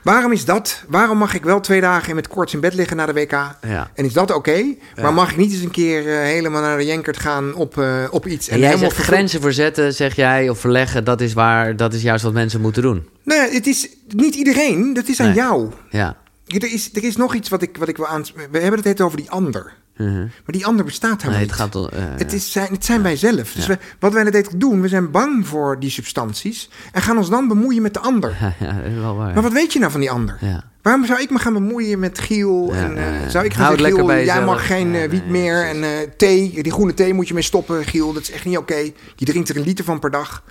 [0.02, 0.84] Waarom is dat?
[0.88, 3.32] Waarom mag ik wel twee dagen met koorts in bed liggen na de WK?
[3.32, 3.90] Ja.
[3.94, 4.64] En is dat oké?
[4.96, 5.12] Maar Ja.
[5.12, 8.28] mag ik niet eens een keer eh, helemaal naar de Jenkert gaan op, eh, op
[8.28, 8.48] iets?
[8.48, 12.24] En jij zegt grenzen verzetten, zeg jij, of verleggen, dat is waar, dat is juist
[12.24, 13.08] wat mensen moeten doen.
[13.24, 14.94] Nee, het is niet iedereen.
[14.94, 15.36] Dat is aan Nee.
[15.36, 15.70] jou.
[15.90, 16.18] Ja.
[16.48, 18.22] Er is, er is nog iets wat ik, wat ik wil aan.
[18.52, 19.74] We hebben het net over die ander.
[20.10, 20.20] Mhm.
[20.20, 21.58] Maar die ander bestaat helemaal Nee, niet.
[21.60, 23.52] het gaat eh, Het, is zijn, het zijn wij zelf.
[23.54, 26.70] Dus we, wat wij net doen, we zijn bang voor die substanties.
[26.92, 28.38] En gaan ons dan bemoeien met de ander.
[28.42, 29.34] Ja, ja, dat is wel waar.
[29.34, 30.38] Maar wat weet je nou van die ander?
[30.42, 30.64] Ja.
[30.82, 32.70] Waarom zou ik me gaan bemoeien met Giel?
[32.74, 33.30] Ja, en, ja, ja.
[33.30, 34.46] Zou ik gaan Houd zeggen, lekker Giel, jij jezelf.
[34.46, 35.66] mag geen Ja, eh, wiet nee, meer.
[35.68, 38.14] En thee, die groene thee moet je mee stoppen, Giel.
[38.14, 38.76] Dat is echt niet oké.
[39.16, 40.44] Je drinkt er een liter van per dag.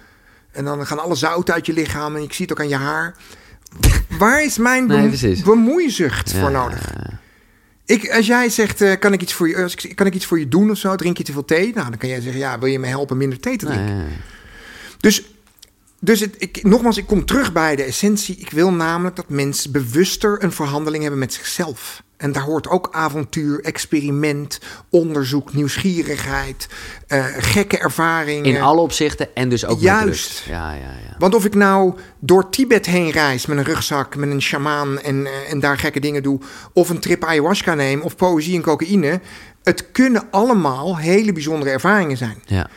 [0.52, 2.16] En dan gaan alle zout uit je lichaam.
[2.16, 3.14] En ik zie het ook aan je haar.
[4.18, 6.92] Waar is mijn Nee, bemoeizucht voor Ja, nodig?
[7.90, 10.26] Ik, als jij zegt, eh, kan, ik iets voor je, als ik- kan ik iets
[10.26, 10.96] voor je doen of zo?
[10.96, 11.72] Drink je te veel thee?
[11.74, 13.96] Nou, dan kan jij zeggen, ja, wil je me helpen minder thee te drinken?
[13.96, 14.06] nee.
[15.00, 15.22] Dus,
[16.00, 18.36] dus het, ik, nogmaals, ik kom terug bij de essentie.
[18.36, 22.02] Ik wil namelijk dat mensen bewuster een verhandeling hebben met zichzelf.
[22.16, 26.68] En daar hoort ook avontuur, experiment, onderzoek, nieuwsgierigheid,
[27.06, 28.44] eh, gekke ervaringen.
[28.54, 30.42] In alle opzichten en dus ook Juist.
[30.48, 31.14] Ja, ja, ja.
[31.18, 35.26] Want of ik nou door Tibet heen reis met een rugzak, met een shamaan en,
[35.26, 36.40] eh, en daar gekke dingen doe,
[36.72, 39.20] of een trip ayahuasca neem, of poëzie en cocaïne,
[39.62, 42.42] het kunnen allemaal hele bijzondere ervaringen zijn.
[42.44, 42.68] Ja,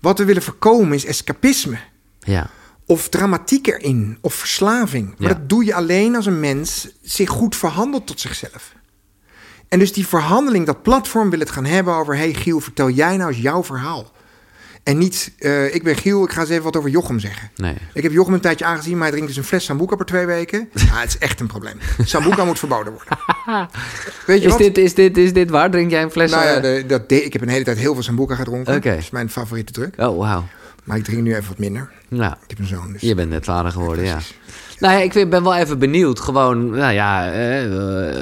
[0.00, 1.78] Wat we willen voorkomen is escapisme.
[2.20, 2.50] ja.
[2.90, 5.06] Of dramatiek erin, of verslaving.
[5.18, 5.34] Maar Ja.
[5.34, 8.72] dat doe je alleen als een mens zich goed verhandelt tot zichzelf.
[9.68, 12.16] En dus die verhandeling, dat platform wil het gaan hebben over...
[12.16, 14.12] hey Giel, vertel jij nou eens jouw verhaal.
[14.82, 17.50] En niet, eh, ik ben Giel, ik ga eens even wat over Jochem zeggen.
[17.56, 17.74] Nee.
[17.94, 20.26] Ik heb Jochem een tijdje aangezien, maar hij drinkt dus een fles Sambuca per twee
[20.26, 20.68] weken.
[20.74, 21.78] Ja, het is echt een probleem.
[22.04, 23.18] Sambuca moet verboden worden.
[24.26, 24.58] Weet je Is wat?
[24.60, 25.70] dit, is, dit, is dit waar?
[25.70, 26.30] Drink jij een fles?
[26.30, 28.74] nou ja, eh, de, dat ik heb een hele tijd heel veel Sambuca gedronken.
[28.76, 28.90] Oké.
[28.90, 29.94] Dat is mijn favoriete druk.
[29.98, 30.44] Oh, wauw.
[30.84, 31.90] Maar ik drink nu even wat minder.
[32.08, 33.00] Nou, Ik heb een zoon, dus...
[33.00, 34.18] je bent net vader geworden, ja.
[34.78, 36.20] Nou ja, ik vind- ben wel even benieuwd.
[36.20, 37.64] Gewoon, nou ja, eh,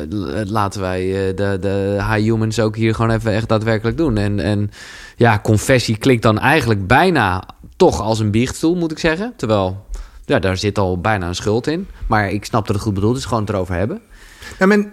[0.03, 0.09] eh,
[0.49, 4.17] laten wij eh, de, de high humans ook hier gewoon even echt daadwerkelijk doen.
[4.17, 4.71] En, en
[5.17, 7.43] ja, confessie klinkt dan eigenlijk bijna
[7.77, 9.33] toch als een biechtstoel, moet ik zeggen.
[9.37, 9.87] Terwijl,
[10.25, 11.89] ja, daar zit al bijna een schuld in.
[12.07, 14.01] Maar ik snap dat het goed bedoeld is, gewoon het erover hebben.
[14.59, 14.93] Nou, men,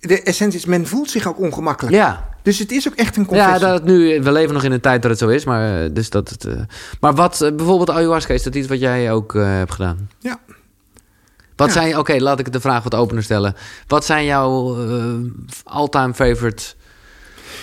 [0.00, 1.94] de essentie is, men voelt zich ook ongemakkelijk.
[1.94, 3.52] Ja, Dus het is ook echt een confessie.
[3.52, 5.44] ja dat nu, we leven nog in een tijd dat het zo is.
[5.44, 6.54] Maar, eh, dus dat het, eh,
[7.00, 10.10] maar wat, eh, bijvoorbeeld ayahuasca, is dat iets wat jij ook hebt gedaan?
[10.18, 10.38] Ja.
[11.56, 11.72] Wat Ja.
[11.72, 13.54] zijn, oké, laat ik de vraag wat opener stellen.
[13.86, 14.76] Wat zijn jouw
[15.64, 16.64] all-time favorite?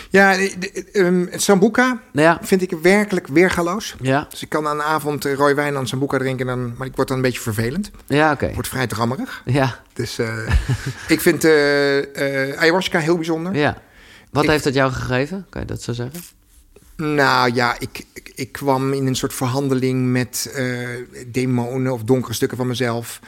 [0.09, 3.95] Ja, het Sambuca ja, vind ik werkelijk weergaloos.
[4.01, 6.95] ja, Dus ik kan aan de avond rode wijn aan Sambuca drinken, dan, maar ik
[6.95, 7.91] word dan een beetje vervelend.
[8.07, 8.45] ja, oké.
[8.45, 9.41] Ik word vrij drammerig.
[9.45, 10.17] Ja, Dus
[11.07, 11.45] ik vind
[12.57, 13.55] ayahuasca heel bijzonder.
[13.55, 13.77] ja.
[14.34, 15.45] Wat Ik- heeft dat jou gegeven?
[15.49, 16.21] Kan je dat zo zeggen?
[16.97, 20.88] Nou ja, ik, ik, ik kwam in een soort verhandeling met eh,
[21.27, 23.19] demonen of donkere stukken van mezelf.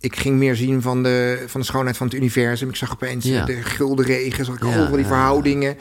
[0.00, 2.68] Ik ging meer zien van de, van de schoonheid van het universum.
[2.68, 3.40] Ik zag opeens Ja.
[3.40, 5.76] eh, de gulden regen, zag ik Ja, overal die verhoudingen.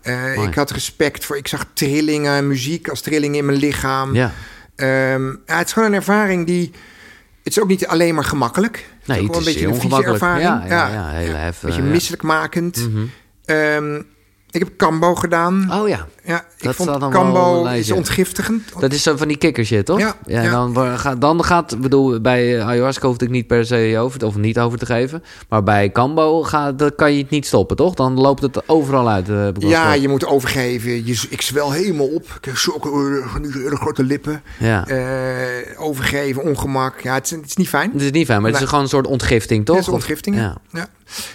[0.00, 4.14] Eh, ik had respect voor, ik zag trillingen, muziek als trillingen in mijn lichaam.
[4.14, 4.32] Ja.
[4.76, 6.70] Ehm, ja, het is gewoon een ervaring die...
[7.42, 8.76] Het is ook niet alleen maar gemakkelijk.
[8.98, 10.42] Het Nee, is het is een beetje een vieze ervaring.
[10.48, 12.88] Ja, ja, ja, heel Een heftig, beetje misselijkmakend.
[13.44, 14.02] Ehm,
[14.50, 15.68] ik heb kambo gedaan.
[15.72, 18.62] Oh ja, Ja, ik Dat vond dan een is ontgiftigend.
[18.80, 19.98] dat is zo van die kikkershit, toch?
[19.98, 20.50] Ja, en ja.
[20.50, 24.36] Dan, wa- gaat- dan gaat, bedoel, bij ayahuasca hoeft ik niet per se over, of
[24.36, 25.22] niet over te geven.
[25.48, 27.94] Maar bij Cambo gaat, dat kan je het niet stoppen, toch?
[27.94, 29.28] Dan loopt het overal uit.
[29.28, 31.06] eh, Ja, je moet overgeven.
[31.06, 32.24] Je, ik zwel helemaal op.
[32.38, 34.42] Ik heb zulke eh, hele grote lippen.
[34.58, 34.86] ja.
[34.86, 37.00] Eh, overgeven, ongemak.
[37.00, 37.90] Ja, het is, het is niet fijn.
[37.92, 38.68] Het is niet fijn, maar het is Nee.
[38.68, 39.76] gewoon een soort ontgifting, toch?
[39.76, 40.36] Het is ontgifting.
[40.36, 40.56] Ja.
[40.72, 40.86] Ja.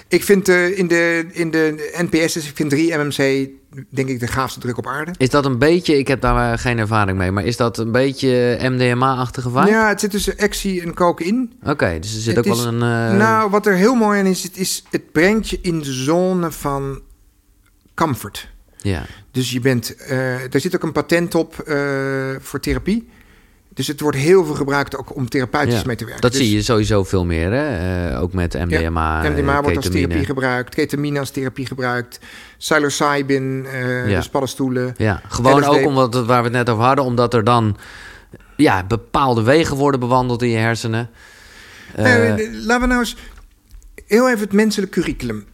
[0.08, 3.50] Ik vind eh, in, de, in de NPS, dus ik vind 3 MMC,
[3.90, 5.12] denk ik, de gaafste druk op aarde.
[5.18, 7.92] Is dat een beetje, ik heb daar eh, geen ervaring mee, maar is dat een
[7.92, 9.70] beetje MDMA-achtige vibe?
[9.70, 11.48] Ja, het zit tussen ecstasy en cocaïne.
[11.64, 13.12] Oké, dus er zit Het ook is- wel een...
[13.12, 15.94] eh, Nou, wat er heel mooi aan is, het, is, het brengt je in de
[15.94, 17.02] zone van
[17.96, 18.52] comfort.
[18.82, 21.54] Ja, Dus je bent, eh er zit ook een patent op
[22.40, 23.10] voor therapie.
[23.74, 26.22] Dus het wordt heel veel gebruikt ook om therapeutisch Ja, mee te werken.
[26.22, 28.08] dat Dus zie je sowieso veel meer, hè?
[28.10, 32.20] Eh, ook met MDMA, MDMA wordt als therapie gebruikt, ketamine als therapie gebruikt,
[32.58, 34.16] psilocybin, eh Ja.
[34.18, 34.94] dus paddenstoelen.
[34.98, 35.68] Ja, gewoon LSD.
[35.68, 37.78] ook omdat waar we het net over hadden, omdat er dan
[38.58, 41.10] ja, bepaalde wegen worden bewandeld in je hersenen.
[41.96, 42.06] Eh,
[42.52, 43.16] laten we nou eens
[44.06, 45.46] heel even het menselijk curriculum.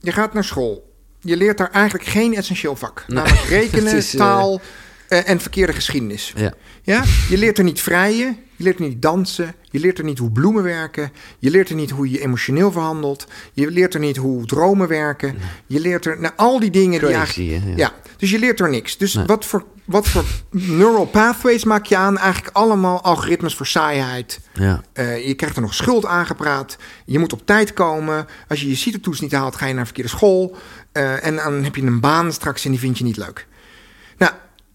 [0.00, 0.92] Je gaat naar school.
[1.20, 3.04] Je leert daar eigenlijk geen essentieel vak.
[3.06, 3.16] Nee.
[3.22, 4.60] Namelijk rekenen, is, taal
[5.08, 6.32] eh, en verkeerde geschiedenis.
[6.36, 6.52] ja.
[6.82, 7.04] Ja?
[7.28, 10.30] Je leert er niet vrijen, je leert er niet dansen, je leert er niet hoe
[10.30, 14.46] bloemen werken, je leert er niet hoe je emotioneel verhandelt, je leert er niet hoe
[14.46, 15.36] dromen werken,
[15.66, 17.64] je leert er nou, al die dingen die Crazy, eigenlijk.
[17.64, 17.70] hè?
[17.70, 17.76] Ja.
[17.76, 17.92] Ja.
[18.16, 18.96] dus je leert er niks.
[18.96, 19.24] Dus Nee.
[19.26, 22.18] wat, voor, wat voor neural pathways maak je aan?
[22.18, 24.40] Eigenlijk allemaal algoritmes voor saaiheid.
[24.52, 24.82] Ja.
[24.92, 26.76] Eh, je krijgt er nog schuld aangepraat.
[27.04, 28.26] Je moet op tijd komen.
[28.48, 30.56] Als je je CITO-toets niet haalt, ga je naar een verkeerde school.
[30.92, 33.46] Eh, en dan heb je een baan straks en die vind je niet leuk.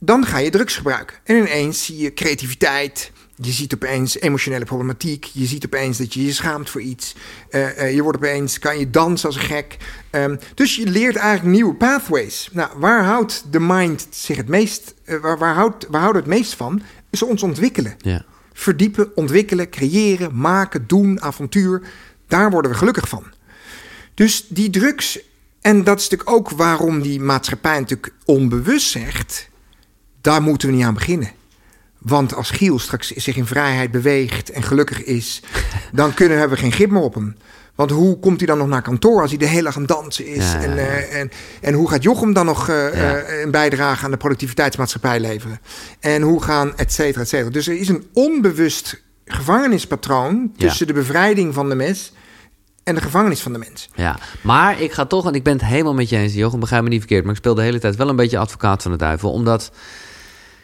[0.06, 1.18] Dan ga je drugs gebruiken.
[1.24, 3.12] En ineens zie je creativiteit.
[3.36, 5.24] Je ziet opeens emotionele problematiek.
[5.24, 7.16] Je ziet opeens dat je je schaamt voor iets.
[7.50, 9.78] Eh, eh, je wordt opeens, kan je dansen als een gek.
[10.10, 12.50] Ehm, dus je leert eigenlijk nieuwe pathways.
[12.52, 16.54] Nou, waar houdt de mind zich het meest, eh, waar, waar, houdt, waar het meest
[16.54, 16.82] van?
[17.10, 18.26] Is ons ontwikkelen Ja.
[18.54, 21.82] verdiepen, ontwikkelen, creëren, maken, doen, avontuur.
[22.28, 23.24] Daar worden we gelukkig van.
[24.14, 25.20] Dus die drugs,
[25.62, 29.52] en dat is natuurlijk ook waarom die maatschappij natuurlijk onbewust zegt:
[30.24, 31.32] daar moeten we niet aan beginnen.
[31.98, 35.42] Want als Giel straks zich in vrijheid beweegt en gelukkig is,
[35.92, 37.36] dan kunnen, hebben we geen grip meer op hem.
[37.76, 39.92] Want hoe komt hij dan nog naar kantoor als hij de hele dag aan het
[39.92, 40.52] dansen is?
[40.52, 44.06] Ja, ja, En, eh, en, en hoe gaat Jochem dan nog eh, eh, een bijdrage
[44.06, 45.60] aan de productiviteitsmaatschappij leveren?
[46.00, 47.50] En hoe gaan, et cetera, et cetera.
[47.50, 52.14] Dus er is een onbewust gevangenispatroon tussen de bevrijding van de mens
[52.84, 53.90] en de gevangenis van de mens.
[53.96, 56.84] Ja, maar ik ga toch, en ik ben het helemaal met je eens, Jochem, begrijp
[56.84, 58.98] me niet verkeerd, maar ik speel de hele tijd wel een beetje advocaat van de
[58.98, 59.72] duivel, omdat,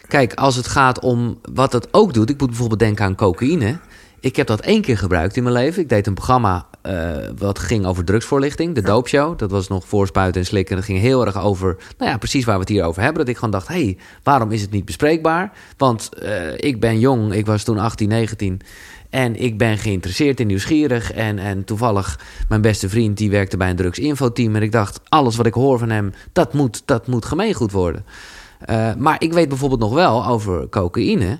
[0.09, 3.79] kijk, als het gaat om wat het ook doet, ik moet bijvoorbeeld denken aan cocaïne.
[4.19, 5.81] Ik heb dat één keer gebruikt in mijn leven.
[5.81, 9.37] Ik deed een programma eh, wat ging over drugsvoorlichting, de doopshow.
[9.37, 10.75] Dat was nog voorspuiten en slikken.
[10.75, 13.19] Dat ging heel erg over, nou ja, precies waar we het hier over hebben.
[13.19, 15.51] Dat ik gewoon dacht, hé, hey, waarom is het niet bespreekbaar?
[15.77, 18.61] Want eh, ik ben jong, ik was toen 18, 19...
[19.09, 21.11] En ik ben geïnteresseerd en nieuwsgierig.
[21.11, 24.55] En, en toevallig, mijn beste vriend, die werkte bij een drugsinfoteam.
[24.55, 28.05] En ik dacht, alles wat ik hoor van hem, dat moet, dat moet gemeengoed worden.
[28.59, 31.39] Eh, maar ik weet bijvoorbeeld nog wel over cocaïne.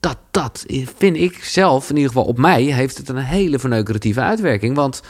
[0.00, 0.64] Dat, dat
[0.96, 4.74] vind ik zelf, in ieder geval op mij, heeft het een hele verneukeratieve uitwerking.
[4.76, 5.02] Want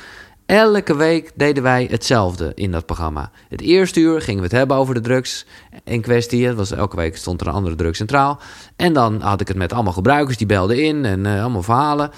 [0.46, 3.30] elke week deden wij hetzelfde in dat programma.
[3.48, 5.46] Het eerste uur gingen we het hebben over de drugs
[5.84, 6.52] in kwestie.
[6.52, 8.40] Was, elke week stond er een andere drug centraal.
[8.76, 12.10] En dan had ik het met allemaal gebruikers, die belden in en eh, allemaal verhalen.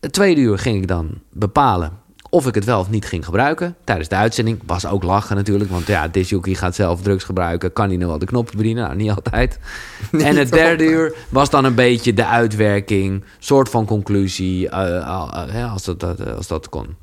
[0.00, 1.92] Het tweede uur ging ik dan bepalen
[2.30, 3.76] of ik het wel of niet ging gebruiken.
[3.84, 5.70] Tijdens de uitzending was ook lachen natuurlijk.
[5.70, 7.72] Want ja, Disjockey gaat zelf drugs gebruiken.
[7.72, 8.84] Kan hij nou wel de knoppen bedienen?
[8.84, 9.58] Nou, niet altijd.
[10.12, 13.24] en het derde uur was dan een beetje de uitwerking.
[13.38, 14.68] Soort van conclusie.
[14.68, 16.96] eh, eh, als, dat, dat, als dat kon.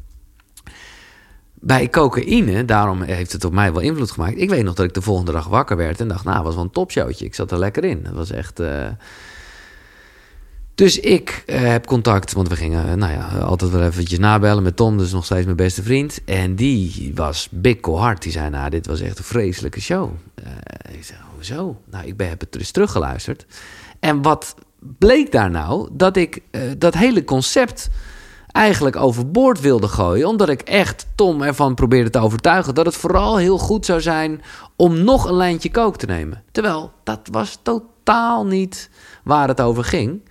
[1.54, 4.38] Bij cocaïne, daarom heeft het op mij wel invloed gemaakt.
[4.38, 6.64] Ik weet nog dat ik de volgende dag wakker werd en dacht, nou, was wel
[6.64, 7.26] een topshowtje.
[7.26, 8.04] Ik zat er lekker in.
[8.04, 8.62] Dat was echt.
[10.78, 14.64] Dus ik eh, heb contact, want we gingen, eh, nou ja, altijd wel eventjes nabellen
[14.64, 16.20] met Tom, dus nog steeds mijn beste vriend.
[16.26, 18.22] En die was bikkel hard.
[18.22, 20.12] Die zei, nou, dit was echt een vreselijke show.
[20.36, 20.52] Eh,
[20.94, 21.82] ik zei, hoezo?
[21.92, 23.46] Nou, ik ben, heb het dus teruggeluisterd.
[24.00, 25.90] En wat bleek daar nou?
[25.92, 26.42] Dat ik
[26.78, 27.90] dat hele concept
[28.52, 30.28] eigenlijk overboord wilde gooien.
[30.28, 34.42] Omdat ik echt Tom ervan probeerde te overtuigen dat het vooral heel goed zou zijn
[34.76, 36.44] om nog een lijntje kook te nemen.
[36.52, 38.90] Terwijl dat was totaal niet
[39.24, 40.22] waar het over ging.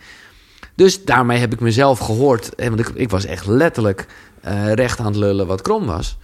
[0.77, 2.55] Dus daarmee heb ik mezelf gehoord.
[2.55, 4.07] eh, Want ik, ik was echt letterlijk
[4.41, 6.19] eh, recht aan het lullen wat krom was.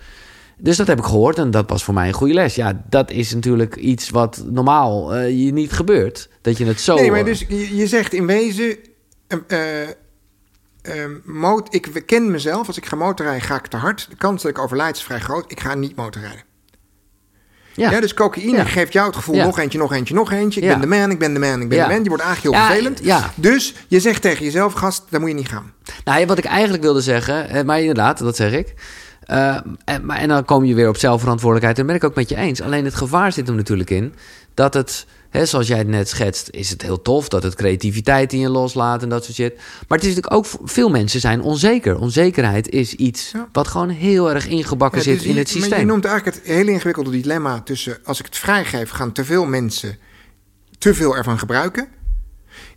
[0.59, 2.55] Dus dat heb ik gehoord en dat was voor mij een goede les.
[2.55, 6.29] Ja, dat is natuurlijk iets wat normaal eh, je niet gebeurt.
[6.41, 6.95] Dat je het zo...
[6.95, 8.77] Nee, maar eh, dus je, je zegt in wezen...
[9.27, 9.39] eh,
[9.83, 9.89] eh,
[10.83, 14.07] eh, mot- ik ken mezelf, als ik ga motorrijden ga ik te hard.
[14.11, 15.51] De kans dat ik overlijd is vrij groot.
[15.51, 16.43] Ik ga niet motorrijden.
[17.75, 18.01] Ja, ja.
[18.01, 18.65] dus cocaïne Ja.
[18.65, 20.61] geeft jou het gevoel, nog eentje, nog eentje, nog eentje.
[20.61, 22.03] Ik ben de man, ik ben de man, ik ben de man.
[22.03, 23.03] Je wordt eigenlijk heel vervelend.
[23.35, 25.73] Dus je zegt tegen jezelf, gast, daar moet je niet gaan.
[26.05, 28.75] Nou, wat ik eigenlijk wilde zeggen, eh, maar inderdaad, dat zeg ik.
[29.23, 31.79] Eh, en, maar, en dan kom je weer op zelfverantwoordelijkheid.
[31.79, 32.63] En ben ik ook met je eens.
[32.63, 34.15] Alleen het gevaar zit hem natuurlijk in
[34.55, 38.39] dat het, zoals jij het net schetst, is het heel tof dat het creativiteit in
[38.39, 39.55] je loslaat en dat soort shit.
[39.57, 41.99] Maar het is natuurlijk ook, veel mensen zijn onzeker.
[41.99, 43.49] Onzekerheid is iets Ja.
[43.53, 45.87] wat gewoon heel erg ingebakken Ja, zit dus in je- het Maar je systeem.
[45.87, 47.99] noemt eigenlijk het hele ingewikkelde dilemma tussen...
[48.05, 49.99] als ik het vrijgeef, gaan te veel mensen
[50.79, 51.89] te veel ervan gebruiken...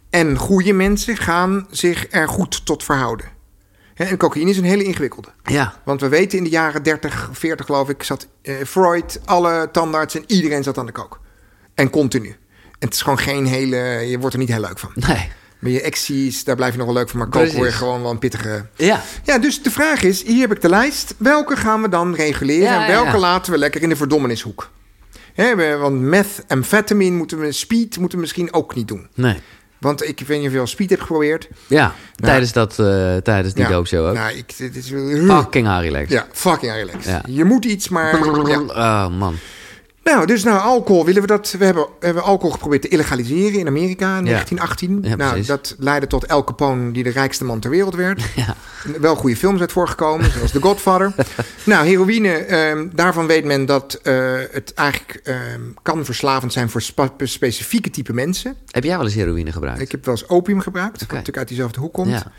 [0.10, 3.26] en goede mensen gaan zich er goed tot verhouden.
[3.96, 5.30] En cocaïne is een hele ingewikkelde.
[5.44, 8.04] Ja, Want we weten in de jaren 30, 40 geloof ik...
[8.04, 11.20] zat eh, Freud, alle tandartsen, iedereen zat aan de kook.
[11.74, 12.36] En continu.
[12.86, 13.78] Het is gewoon geen hele...
[13.78, 14.92] je wordt er niet heel leuk van.
[14.96, 15.30] nee.
[15.60, 17.20] Maar je acties, daar blijf je nog wel leuk van...
[17.20, 18.66] maar koken word je gewoon wel een pittige...
[18.76, 21.16] Ja, Ja, dus de vraag is, hier heb ik de lijst.
[21.18, 23.20] Welke gaan we dan reguleren Ja, en welke ja, ja.
[23.20, 24.70] laten we lekker in de verdommenishoek?
[25.34, 29.08] Hè, we- want meth, amfetamine moeten we, speed moeten we misschien ook niet doen.
[29.16, 29.40] nee.
[29.80, 31.48] Want ik weet niet of je al speed hebt geprobeerd.
[31.68, 33.70] Ja, tijdens, dat, eh, tijdens die Ja.
[33.70, 34.14] doopshow ook.
[34.14, 34.94] Nou, ik, dit is,
[35.28, 36.12] Fucking Harry Lex.
[36.12, 37.06] Ja, fucking relax.
[37.06, 37.22] Ja.
[37.28, 38.26] Je moet iets, maar...
[38.48, 38.60] Ja.
[39.08, 39.36] Oh, man.
[40.14, 41.56] Nou, dus nou, alcohol willen we dat...
[41.58, 44.32] We hebben, we hebben alcohol geprobeerd te illegaliseren in Amerika in Ja.
[44.32, 45.00] 1918.
[45.02, 48.24] Ja, nou, dat leidde tot El Capone, die de rijkste man ter wereld werd.
[48.36, 48.56] Ja.
[49.00, 51.14] Wel goede films uit voorgekomen, zoals The Godfather.
[51.64, 56.82] nou, heroïne, ehm, daarvan weet men dat eh, het eigenlijk ehm, kan verslavend zijn voor
[57.18, 58.56] specifieke type mensen.
[58.70, 59.82] Heb jij wel eens heroïne gebruikt?
[59.82, 61.12] Ik heb wel eens opium gebruikt, wat Oké.
[61.12, 62.10] natuurlijk uit diezelfde hoek komt.
[62.10, 62.32] Ja.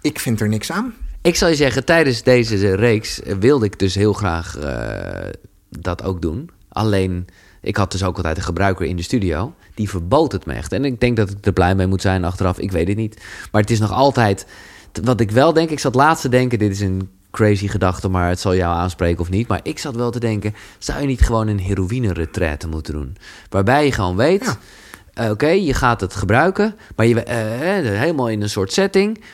[0.00, 0.94] Ik vind er niks aan.
[1.22, 5.28] Ik zal je zeggen, tijdens deze reeks wilde ik dus heel graag eh,
[5.68, 6.50] dat ook doen.
[6.74, 7.26] Alleen,
[7.60, 9.54] ik had dus ook altijd een gebruiker in de studio.
[9.74, 10.72] Die verbood het me echt.
[10.72, 12.58] En ik denk dat ik er blij mee moet zijn achteraf.
[12.58, 13.22] Ik weet het niet.
[13.52, 14.46] Maar het is nog altijd...
[15.02, 16.58] Wat ik wel denk, ik zat laatst te denken...
[16.58, 19.48] Dit is een crazy gedachte, maar het zal jou aanspreken of niet.
[19.48, 20.54] Maar ik zat wel te denken...
[20.78, 23.16] Zou je niet gewoon een heroïne-retraite moeten doen?
[23.50, 24.44] Waarbij je gewoon weet...
[24.44, 24.56] Ja.
[25.24, 27.36] eh, Oké, je gaat het gebruiken, maar je, eh,
[28.00, 29.24] helemaal in een soort setting.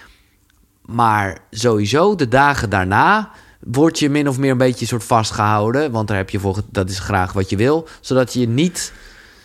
[0.85, 3.31] Maar sowieso, de dagen daarna
[3.61, 5.91] word je min of meer een beetje soort vastgehouden.
[5.91, 7.89] Want daar heb je voor, dat is graag wat je wil.
[8.01, 8.93] Zodat je niet.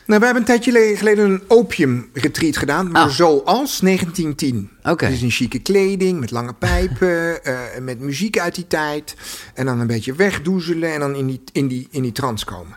[0.05, 3.09] Nou, we hebben een tijdje le- geleden een opium-retreat gedaan, maar Ah.
[3.09, 4.69] zoals 1910.
[4.83, 5.07] Oké.
[5.07, 9.15] Dus in chique kleding, met lange pijpen, eh, met muziek uit die tijd.
[9.53, 12.75] En dan een beetje wegdoezelen en dan in die, in die, in die trance komen.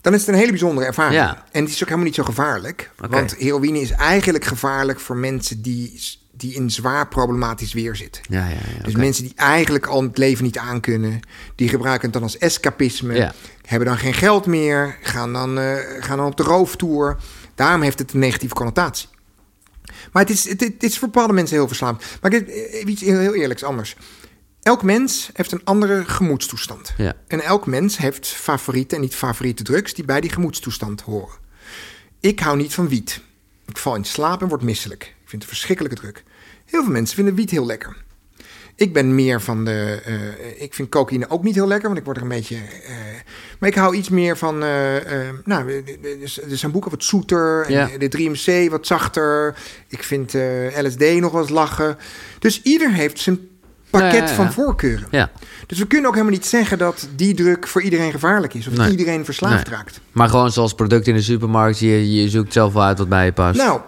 [0.00, 1.14] Dan is het een hele bijzondere ervaring.
[1.14, 1.44] Ja.
[1.52, 2.90] En het is ook helemaal niet zo gevaarlijk.
[3.10, 6.00] Want heroïne is eigenlijk gevaarlijk voor mensen die,
[6.36, 8.22] die in zwaar problematisch weer zitten.
[8.28, 8.82] Ja, ja, ja.
[8.84, 11.20] Dus mensen die eigenlijk al het leven niet aankunnen,
[11.54, 13.14] die gebruiken het dan als escapisme,
[13.66, 17.16] hebben dan geen geld meer, gaan dan, eh, gaan dan op de rooftour.
[17.54, 19.08] Daarom heeft het een negatieve connotatie.
[20.12, 22.04] Maar het is, het, het is voor bepaalde mensen heel verslavend.
[22.20, 23.96] Maar ik- eh, iets heel, heel eerlijks anders.
[24.62, 26.94] Elk mens heeft een andere gemoedstoestand.
[27.28, 31.34] En elk mens heeft favoriete en niet favoriete drugs die bij die gemoedstoestand horen.
[32.20, 33.20] Ik hou niet van wiet.
[33.66, 35.14] Ik val in slaap en word misselijk.
[35.34, 36.22] Vind het verschrikkelijke druk.
[36.64, 37.96] Heel veel mensen vinden wiet heel lekker.
[38.76, 40.00] Ik ben meer van de.
[40.04, 42.56] eh, ik vind cocaïne ook niet heel lekker, want ik word er een beetje.
[42.56, 42.94] eh,
[43.58, 44.62] maar ik hou iets meer van.
[44.62, 44.68] eh,
[45.44, 47.70] nou, er- zijn boeken wat zoeter.
[47.70, 47.90] Ja.
[47.90, 49.54] En de 3MC wat zachter.
[49.88, 50.34] Ik vind
[50.82, 51.96] LSD nog wel eens lachen.
[52.38, 53.38] Dus ieder heeft zijn
[53.90, 54.34] pakket Ja, ja, ja.
[54.34, 55.08] van voorkeuren.
[55.10, 55.30] Ja.
[55.66, 58.66] Dus we kunnen ook helemaal niet zeggen dat die druk voor iedereen gevaarlijk is.
[58.66, 58.90] Of Nee.
[58.90, 59.76] iedereen verslaafd Nee.
[59.76, 60.00] raakt.
[60.12, 61.78] Maar gewoon zoals product in de supermarkt.
[61.78, 63.58] Je, je zoekt zelf wel uit wat bij je past.
[63.58, 63.80] Nou,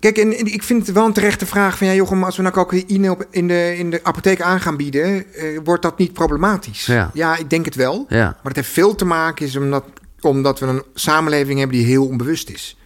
[0.00, 1.86] Kijk, en, en ik vind het wel een terechte vraag van...
[1.86, 5.34] ja, Jochem, als we nou cocaïne op, in, de, in de apotheek aan gaan bieden...
[5.34, 6.86] eh, wordt dat niet problematisch?
[6.86, 7.36] Ja.
[7.38, 8.06] ik denk het wel.
[8.08, 8.24] Ja.
[8.24, 9.84] Maar het heeft veel te maken is omdat,
[10.20, 12.76] omdat we een samenleving hebben die heel onbewust is.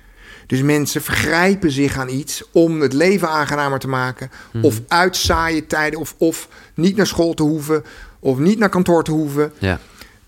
[0.46, 4.30] Dus mensen vergrijpen zich aan iets om het leven aangenamer te maken.
[4.52, 4.64] Mhm.
[4.64, 7.84] Of uitzaaien tijden, of, of niet naar school te hoeven,
[8.20, 9.52] of niet naar kantoor te hoeven.
[9.58, 9.78] Ja.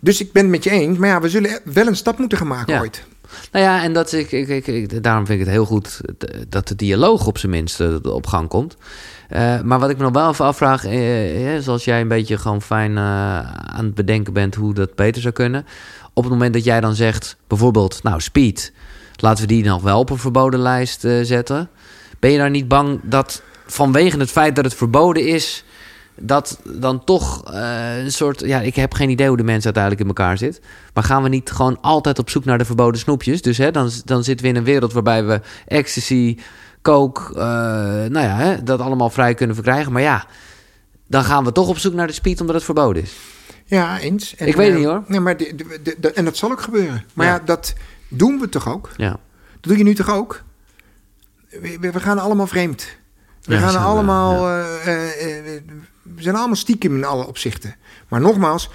[0.01, 2.39] Dus ik ben het met je eens, maar ja, we zullen wel een stap moeten
[2.39, 2.80] gaan maken Ja.
[2.80, 3.03] ooit.
[3.53, 6.01] Nou ja, en dat, ik, ik, ik, daarom vind ik het heel goed
[6.49, 8.77] dat de dialoog op zijn minst eh, op gang komt.
[9.29, 12.39] Eh, maar wat ik me nog wel even afvraag, eh, eh, zoals jij een beetje
[12.39, 15.66] gewoon fijn aan het bedenken bent hoe dat beter zou kunnen.
[16.12, 18.72] Op het moment dat jij dan zegt, bijvoorbeeld, nou, speed,
[19.16, 21.68] laten we die nog wel op een verboden lijst zetten.
[22.18, 25.64] Ben je daar niet bang dat vanwege het feit dat het verboden is,
[26.21, 28.41] dat dan toch eh, een soort...
[28.41, 30.61] Ja, ik heb geen idee hoe de mens uiteindelijk in elkaar zit.
[30.95, 33.43] Maar gaan we niet gewoon altijd op zoek naar de verboden snoepjes?
[33.43, 36.39] Dus hè, dan, dan zitten we in een wereld waarbij we ecstasy,
[36.83, 37.23] coke...
[37.35, 37.41] eh,
[38.11, 39.93] nou ja, hè, dat allemaal vrij kunnen verkrijgen.
[39.93, 40.27] Maar ja,
[41.07, 43.12] dan gaan we toch op zoek naar de speed omdat het verboden is.
[43.64, 44.37] Ja, eens.
[44.37, 45.05] En, Ik weet het eh, niet, hoor.
[45.07, 47.05] Nee, maar de- de- de- de- en dat zal ook gebeuren.
[47.14, 47.33] Maar Ja.
[47.33, 47.41] ja.
[47.45, 47.75] dat
[48.09, 48.91] doen we toch ook?
[48.97, 49.19] Ja, Dat
[49.61, 50.43] doe je nu toch ook?
[51.51, 52.87] We, we- gaan allemaal vreemd.
[53.43, 54.49] We Ja, gaan we, allemaal.
[56.17, 57.75] We zijn allemaal stiekem in alle opzichten.
[58.09, 58.71] Maar nogmaals,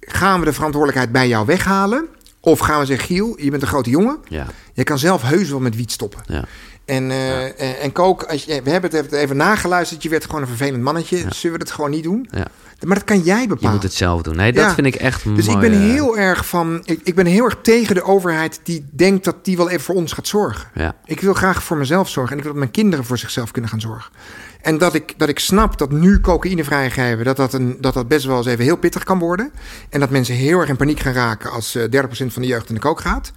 [0.00, 2.06] gaan we de verantwoordelijkheid bij jou weghalen?
[2.40, 4.18] Of gaan we zeggen, Giel, je bent een grote jongen.
[4.28, 6.22] ja, Je kan zelf heus wel met wiet stoppen.
[6.26, 6.44] ja.
[6.84, 10.02] En, eh, en kook, als je, we hebben het even- nageluisterd.
[10.02, 11.16] Je werd gewoon een vervelend mannetje.
[11.28, 12.28] Zullen we dat gewoon niet doen?
[12.30, 12.46] ja.
[12.86, 13.72] Maar dat kan jij Je bepalen.
[13.72, 14.36] moet het zelf doen.
[14.36, 15.64] Nee, dat vind ik echt Dus mooi.
[15.64, 16.80] ik ben eh, heel erg van.
[16.84, 19.94] Ik, ik ben heel erg tegen de overheid die denkt dat die wel even voor
[19.94, 20.68] ons gaat zorgen.
[20.74, 23.50] Ja, Ik wil graag voor mezelf zorgen en ik wil dat mijn kinderen voor zichzelf
[23.50, 24.12] kunnen gaan zorgen.
[24.60, 28.08] En dat ik, dat ik snap dat nu cocaïne vrijgeven, dat dat, een, dat dat
[28.08, 29.52] best wel eens even heel pittig kan worden.
[29.90, 32.68] En dat mensen heel erg in paniek gaan raken als eh 30% van de jeugd
[32.68, 33.32] in de kook gaat.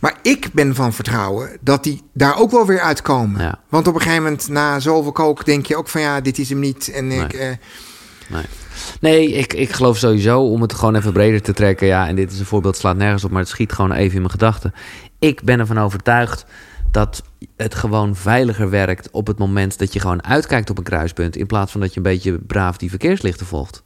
[0.00, 3.40] Maar ik ben van vertrouwen dat die daar ook wel weer uitkomen.
[3.42, 3.58] Ja.
[3.68, 6.48] Want op een gegeven moment, na zoveel kook, denk je ook van ja, dit is
[6.48, 6.90] hem niet.
[6.92, 7.50] En ik, Nee.
[7.50, 7.56] eh,
[8.28, 8.44] Nee,
[9.00, 11.86] nee ik, ik geloof sowieso om het gewoon even breder te trekken.
[11.86, 14.18] Ja, en dit is een voorbeeld, slaat nergens op, maar het schiet gewoon even in
[14.20, 14.74] mijn gedachten.
[15.18, 16.44] Ik ben ervan overtuigd
[16.90, 17.22] dat
[17.56, 21.36] het gewoon veiliger werkt op het moment dat je gewoon uitkijkt op een kruispunt.
[21.36, 23.82] In plaats van dat je een beetje braaf die verkeerslichten volgt.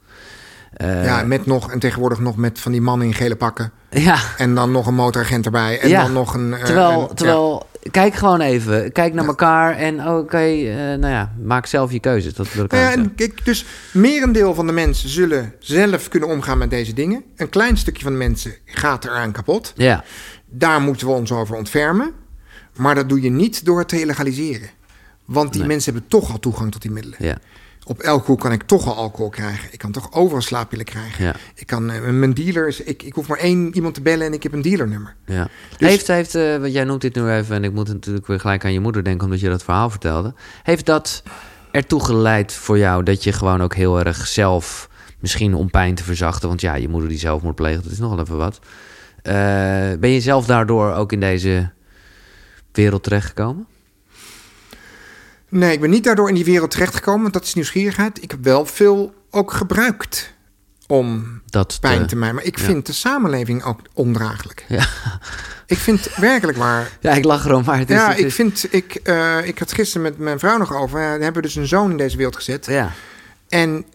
[0.73, 3.71] Eh, ja, met nog, en tegenwoordig nog met van die mannen in gele pakken.
[3.89, 5.79] ja, En dan nog een motoragent erbij.
[5.79, 6.01] En Ja.
[6.03, 6.53] dan nog een.
[6.53, 8.91] eh, terwijl, een- terwijl kijk gewoon even.
[8.91, 12.33] Kijk naar elkaar en oké, eh, nou ja, maak zelf je keuzes.
[12.33, 16.29] Dat wil ik Nou ja, en kijk, dus merendeel van de mensen zullen zelf kunnen
[16.29, 17.23] omgaan met deze dingen.
[17.35, 19.73] Een klein stukje van de mensen gaat eraan kapot.
[19.75, 20.03] Ja,
[20.49, 22.11] Daar moeten we ons over ontfermen.
[22.77, 24.69] Maar dat doe je niet door het te illegaliseren.
[25.25, 25.69] Want die Nee.
[25.69, 27.17] mensen hebben toch al toegang tot die middelen.
[27.21, 27.37] ja,
[27.87, 29.67] Op elke hoek kan ik toch al alcohol krijgen.
[29.71, 31.23] Ik kan toch overal slaappillen krijgen.
[31.25, 31.35] Ja.
[31.55, 34.33] Ik kan, eh, mijn dealer is, ik, ik hoef maar één iemand te bellen en
[34.33, 35.15] ik heb een dealernummer.
[35.25, 35.47] ja.
[35.77, 38.39] Dus- heeft, heeft eh, want jij noemt dit nu even en ik moet natuurlijk weer
[38.39, 40.33] gelijk aan je moeder denken omdat je dat verhaal vertelde.
[40.63, 41.23] Heeft dat
[41.71, 46.03] ertoe geleid voor jou dat je gewoon ook heel erg zelf, misschien om pijn te
[46.03, 48.59] verzachten, want ja, je moeder die zelfmoord pleegt, dat is nogal even wat.
[49.21, 49.33] Eh,
[49.99, 51.71] ben je zelf daardoor ook in deze
[52.75, 53.65] wereld terechtgekomen?
[55.49, 58.23] Nee, ik ben niet daardoor in die wereld terechtgekomen, want dat is nieuwsgierigheid.
[58.23, 60.33] Ik heb wel veel ook gebruikt
[60.87, 62.33] om Dat pijn te- te mij.
[62.33, 62.63] Maar ik ja.
[62.65, 64.65] vind de samenleving ook ondraaglijk.
[64.67, 64.87] Ja.
[65.67, 66.91] Ik vind werkelijk waar.
[67.01, 67.95] ja, ik lach erom, maar het is...
[67.95, 68.67] ja, het ik vind.
[68.73, 71.01] Ik, eh, ik had gisteren met mijn vrouw nog over.
[71.01, 72.65] Ja, we hebben dus een zoon in deze wereld gezet.
[72.65, 72.91] Ja,
[73.49, 73.85] En,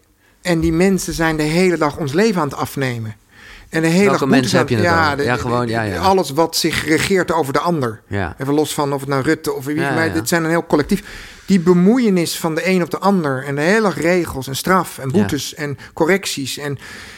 [0.41, 3.15] en die mensen zijn de hele dag ons leven aan het afnemen.
[3.71, 5.97] En de hele Welke mensen heb je het ja, de- Ja, gewoon, ja, ja.
[5.99, 8.01] Alles wat zich regeert over de ander.
[8.07, 9.75] ja, Even los van of het nou Rutte of wie.
[9.75, 11.03] Ja, maar dit zijn een heel collectief.
[11.45, 13.43] Die bemoeienis van de een op de ander.
[13.45, 16.77] En de hele regels en straf en boetes en correcties en,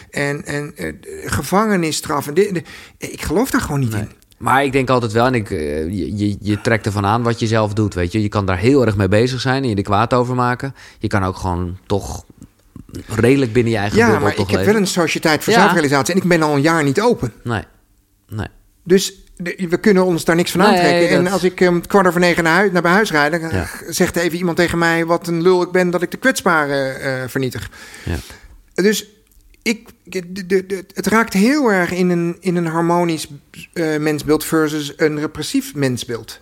[0.10, 0.94] en, en eh,
[1.26, 2.28] gevangenisstraf.
[2.28, 2.62] En dit-
[2.98, 4.02] ik geloof daar gewoon niet Nee.
[4.02, 4.10] in.
[4.38, 7.40] Maar ik denk altijd wel, en ik, eh, je, je, je trekt ervan aan wat
[7.40, 8.22] je zelf doet, weet je.
[8.22, 10.76] Je kan daar heel erg mee bezig zijn en je er kwaad over maken.
[11.00, 12.24] Je kan ook gewoon toch
[13.08, 14.74] redelijk binnen je eigen Ja, bubbel maar toch ik heb leven.
[14.74, 15.60] wel een sociëteit voor Ja.
[15.60, 16.14] zelfrealisatie.
[16.14, 17.34] En ik ben al een jaar niet open.
[17.44, 17.64] Nee,
[18.30, 18.48] nee.
[18.84, 19.14] Dus
[19.58, 21.10] we kunnen ons daar niks van Nee, aantrekken.
[21.18, 23.32] En als ik om kwart over negen naar, huis, naar huis rijd...
[23.42, 23.68] dan Ja.
[23.90, 25.06] zegt even iemand tegen mij...
[25.06, 27.70] wat een lul ik ben dat ik de kwetsbaren eh, vernietig.
[28.06, 28.16] Ja.
[28.84, 29.08] Dus
[29.62, 33.28] ik, de, de, de- het raakt heel erg in een, in een harmonisch
[33.74, 34.46] eh, mensbeeld...
[34.46, 36.42] versus een repressief mensbeeld.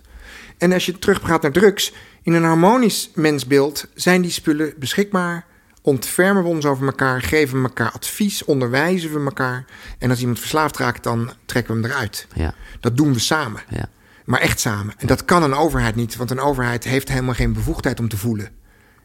[0.58, 1.92] En als je terugpraat naar drugs...
[2.22, 5.44] in een harmonisch mensbeeld zijn die spullen beschikbaar...
[5.82, 8.44] ontfermen we ons over elkaar, geven we elkaar advies...
[8.44, 9.64] onderwijzen we elkaar.
[9.98, 12.26] En als iemand verslaafd raakt, dan trekken we hem eruit.
[12.34, 13.60] Ja, Dat doen we samen.
[13.68, 13.88] ja.
[14.24, 14.94] Maar echt samen.
[14.98, 18.16] En dat kan een overheid niet, want een overheid heeft helemaal geen bevoegdheid om te
[18.16, 18.48] voelen.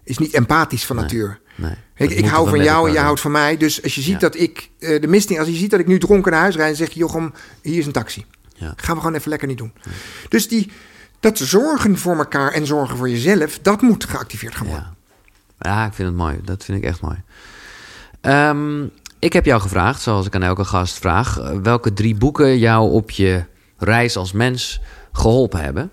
[0.04, 1.40] Is niet empathisch van natuur.
[1.56, 1.74] Nee.
[1.96, 3.04] Ik, ik hou van jou en doen.
[3.04, 3.58] houdt van mij.
[3.58, 4.20] Dus als je ziet Ja.
[4.20, 6.56] dat ik eh, de mist niet, als je ziet dat ik nu dronken naar huis
[6.56, 8.26] rijd, zeg je Jochem, hier is een taxi.
[8.56, 8.74] Ja.
[8.76, 9.74] Gaan we gewoon even lekker niet doen.
[10.30, 10.72] Dus die,
[11.20, 14.96] dat zorgen voor elkaar en zorgen voor jezelf, dat moet geactiveerd gaan worden.
[15.60, 15.86] Ja.
[15.86, 16.40] ik vind het mooi.
[16.44, 17.22] Dat vind ik echt mooi.
[18.22, 18.84] Ehm,
[19.20, 22.92] ik heb jou gevraagd, zoals ik aan elke gast vraag, eh, welke drie boeken jou
[22.92, 23.44] op je
[23.78, 24.82] reis als mens
[25.12, 25.92] geholpen hebben.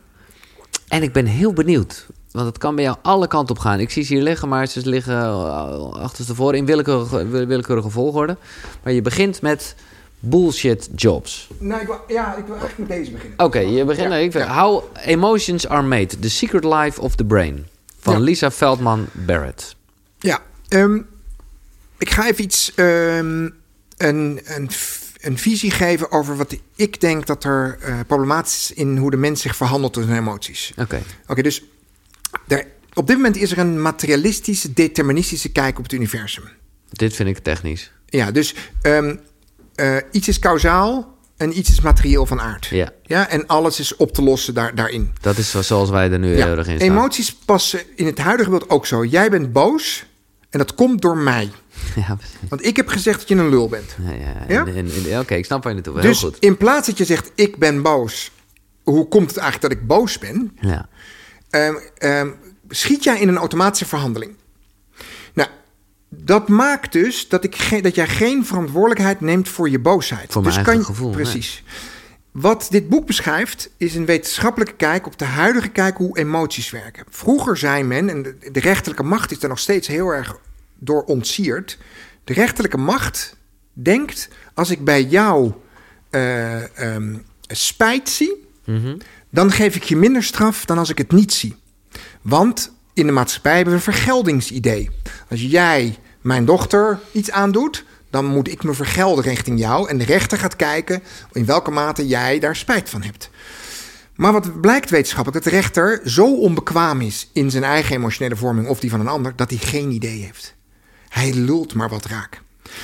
[0.88, 3.80] En ik ben heel benieuwd, want het kan bij jou alle kanten op gaan.
[3.80, 8.36] Ik zie ze hier liggen, maar ze liggen eh, achterstevoren in willekeurige, willekeurige volgorde.
[8.82, 9.74] Maar je begint met
[10.18, 11.48] bullshit jobs.
[11.58, 13.38] Nou, ik wil, ja, ik wil eigenlijk met deze beginnen.
[13.38, 14.08] Oké, je begint.
[14.08, 14.60] Ja, ik vind, ja.
[14.62, 17.66] How Emotions Are Made: The Secret Life of the Brain
[18.04, 18.20] van Ja.
[18.20, 19.76] Lisa Veldman Barrett.
[20.18, 21.00] Ja, ehm,
[21.98, 23.48] ik ga even iets, ehm,
[23.96, 24.70] een, een,
[25.20, 29.16] een visie geven over wat ik denk dat er eh, problematisch is in hoe de
[29.16, 30.72] mens zich verhandelt tot zijn emoties.
[30.76, 31.02] Oké.
[31.26, 31.64] Oké, dus
[32.48, 36.44] er, op dit moment is er een materialistische, deterministische kijk op het universum.
[36.90, 37.92] Dit vind ik technisch.
[38.06, 39.16] Ja, dus ehm,
[39.74, 41.13] eh, iets is kausaal
[41.44, 42.66] en iets is materieel van aard.
[42.66, 42.92] Ja.
[43.02, 45.12] Ja, en alles is op te lossen daar, daarin.
[45.20, 46.90] Dat is zo- zoals wij er nu Ja, heel erg in staan.
[46.90, 49.04] Emoties passen in het huidige beeld ook zo.
[49.04, 50.04] Jij bent boos
[50.50, 51.50] en dat komt door mij.
[52.06, 52.36] Ja, precies.
[52.48, 53.96] Want ik heb gezegd dat je een lul bent.
[54.04, 54.64] Ja, ja.
[55.06, 55.20] Ja?
[55.20, 56.38] Oké, ik snap waar je naartoe dus Heel goed.
[56.40, 58.30] in plaats dat je zegt ik ben boos,
[58.82, 60.56] hoe komt het eigenlijk dat ik boos ben?
[60.60, 60.88] Ja.
[61.50, 62.28] Ehm, ehm,
[62.68, 64.32] schiet jij in een automatische verhandeling.
[65.34, 65.48] Nou,
[66.16, 70.32] dat maakt dus dat, ik dat jij geen verantwoordelijkheid neemt voor je boosheid.
[70.32, 71.22] Voor dus kan je- gevoel, nee.
[71.22, 71.62] Precies.
[72.30, 77.04] Wat dit boek beschrijft, is een wetenschappelijke kijk op de huidige kijk hoe emoties werken.
[77.10, 80.36] Vroeger zei men, en de, de rechterlijke macht is er nog steeds heel erg
[80.78, 81.78] door ontsierd.
[82.24, 83.36] De rechterlijke macht
[83.72, 85.52] denkt, als ik bij jou
[86.10, 88.96] eh, ehm, spijt zie, Mhm.
[89.30, 91.56] dan geef ik je minder straf dan als ik het niet zie.
[92.22, 94.90] Want in de maatschappij hebben we een vergeldingsidee.
[95.30, 99.88] Als jij mijn dochter iets aandoet, dan moet ik me vergelden richting jou.
[99.88, 101.02] En de rechter gaat kijken
[101.32, 103.30] in welke mate jij daar spijt van hebt.
[104.14, 108.68] Maar wat blijkt wetenschappelijk, dat de rechter zo onbekwaam is in zijn eigen emotionele vorming
[108.68, 110.54] of die van een ander, dat hij geen idee heeft.
[111.08, 112.42] Hij lult maar wat raak.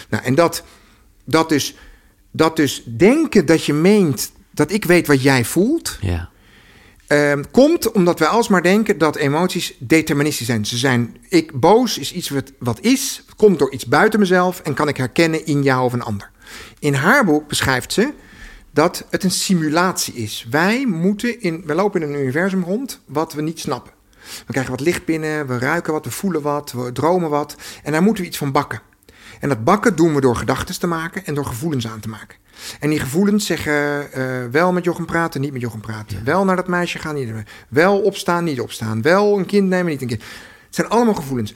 [0.09, 0.65] Nou, en dat,
[1.25, 1.77] dat, dus,
[2.31, 6.30] dat dus denken dat je meent dat ik weet wat jij voelt, Ja.
[7.11, 10.67] Ehm, komt omdat wij alsmaar denken dat emoties deterministisch zijn.
[10.67, 14.75] Ze zijn, ik boos is iets wat, wat is, komt door iets buiten mezelf en
[14.75, 16.31] kan ik herkennen in jou of een ander.
[16.79, 18.13] In haar boek beschrijft ze
[18.71, 20.47] dat het een simulatie is.
[20.51, 23.93] Wij moeten in, we lopen in een universum rond wat we niet snappen.
[24.47, 27.93] We krijgen wat licht binnen, we ruiken wat, we voelen wat, we dromen wat en
[27.93, 28.83] daar moeten we iets van bakken.
[29.41, 32.37] En dat bakken doen we door gedachten te maken en door gevoelens aan te maken.
[32.81, 36.25] En die gevoelens zeggen eh, wel met Jochem praten, niet met Jochem praten.
[36.25, 37.33] Wel naar dat meisje gaan, niet
[37.69, 39.03] Wel opstaan, niet opstaan.
[39.03, 40.23] Wel een kind nemen, niet een kind.
[40.67, 41.55] Het zijn allemaal gevoelens.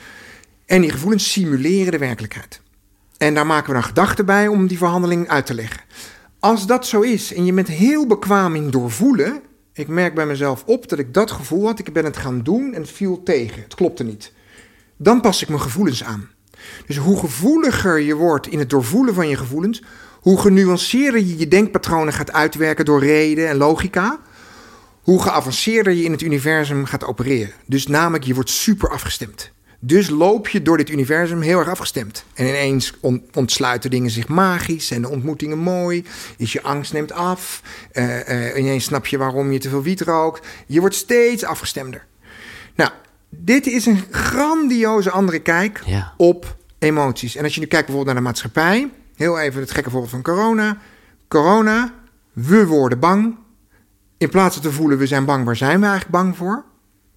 [0.67, 2.61] En die gevoelens simuleren de werkelijkheid.
[3.19, 5.81] En daar maken we dan gedachten bij om die verhandeling uit te leggen.
[6.39, 9.41] Als dat zo is en je bent heel bekwaam in doorvoelen.
[9.73, 11.79] Ik merk bij mezelf op dat ik dat gevoel had.
[11.79, 13.63] Ik ben het gaan doen en het viel tegen.
[13.63, 14.33] Het klopte niet.
[14.97, 16.29] Dan pas ik mijn gevoelens aan.
[16.87, 19.83] Dus hoe gevoeliger je wordt in het doorvoelen van je gevoelens,
[20.25, 24.19] hoe genuanceerder je je denkpatronen gaat uitwerken door reden en logica,
[25.03, 27.53] hoe geavanceerder je in het universum gaat opereren.
[27.67, 29.51] Dus namelijk, je wordt super afgestemd.
[29.81, 32.25] Dus loop je door dit universum heel erg afgestemd.
[32.35, 36.05] En ineens on- ontsluiten dingen zich magisch, zijn de ontmoetingen mooi,
[36.37, 37.63] is je angst neemt af,
[37.93, 40.47] eh, ineens snap je waarom je te veel wiet rookt.
[40.67, 42.05] Je wordt steeds afgestemder.
[42.75, 42.91] Nou,
[43.31, 46.15] dit is een grandioze andere kijk Ja.
[46.17, 47.37] op emoties.
[47.37, 50.23] En als je nu kijkt bijvoorbeeld naar de maatschappij, heel even het gekke voorbeeld van
[50.23, 50.79] corona.
[51.29, 51.95] Corona,
[52.33, 53.37] we worden bang.
[54.19, 56.65] In plaats van te voelen, we zijn bang, waar zijn we eigenlijk bang voor?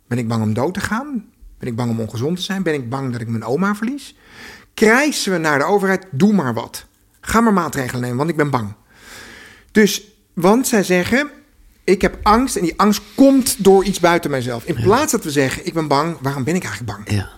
[0.08, 1.26] Ben ik bang om dood te gaan?
[1.60, 2.64] Ben ik bang om ongezond te zijn?
[2.64, 4.16] Ben ik bang dat ik mijn oma verlies?
[4.74, 6.86] Krijsen we naar de overheid, doe maar wat.
[7.22, 8.74] Ga maar maatregelen nemen, want ik ben bang.
[9.72, 11.30] Dus, want zij zeggen,
[11.84, 14.66] ik heb angst en die angst komt door iets buiten mijzelf.
[14.66, 17.18] In plaats dat we zeggen, ik ben bang, waarom ben ik eigenlijk bang?
[17.18, 17.30] Ja.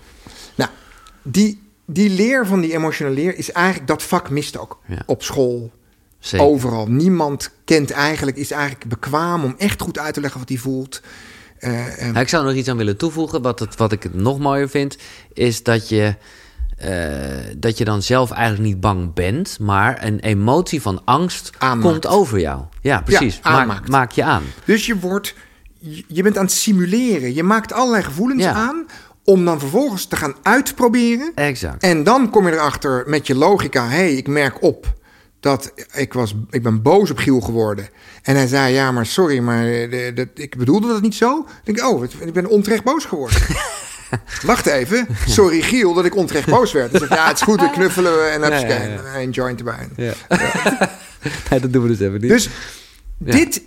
[0.56, 0.70] Nou,
[1.22, 4.80] die, die leer van die emotionele leer is eigenlijk, dat vak mist ook.
[4.88, 5.02] Ja.
[5.06, 5.72] Op school,
[6.20, 6.46] Zeker.
[6.48, 6.88] overal.
[6.88, 11.02] Niemand kent eigenlijk, is eigenlijk bekwaam om echt goed uit te leggen wat hij voelt.
[11.60, 13.42] Eh, ik zou nog iets aan willen toevoegen.
[13.42, 14.98] Wat, het, wat ik het nog mooier vind,
[15.34, 16.16] is dat je,
[16.78, 16.92] eh,
[17.58, 21.90] dat je dan zelf eigenlijk niet bang bent, maar een emotie van angst Aanmaakt.
[21.92, 22.62] komt over jou.
[22.82, 23.40] Ja, precies.
[23.44, 24.44] Ja, maak, je aan.
[24.66, 25.36] Dus je wordt,
[25.78, 27.34] je je bent aan het simuleren.
[27.34, 28.54] Je maakt allerlei gevoelens Ja.
[28.54, 28.86] aan
[29.30, 31.32] om dan vervolgens te gaan uitproberen.
[31.36, 31.84] Exact.
[31.84, 33.84] En dan kom je erachter met je logica.
[33.88, 34.94] Hé, hey, ik merk op
[35.40, 37.90] dat ik, was, ik ben boos op Giel geworden.
[38.22, 41.28] En hij zei, ja, maar sorry, maar eh, de, de- ik bedoelde dat niet zo.
[41.28, 43.40] Dan denk ik, oh, ik ben onterecht boos geworden.
[44.46, 45.08] Wacht even.
[45.28, 46.92] Sorry, Giel, dat ik onterecht boos werd.
[46.92, 49.60] Dan zeg ik, ja, het is goed, dan knuffelen we en heb Ja, ja, joint
[49.60, 49.88] erbij.
[49.96, 50.14] Ja.
[51.50, 52.30] nee, dat doen we dus even niet.
[52.30, 52.50] Dus
[53.18, 53.62] dit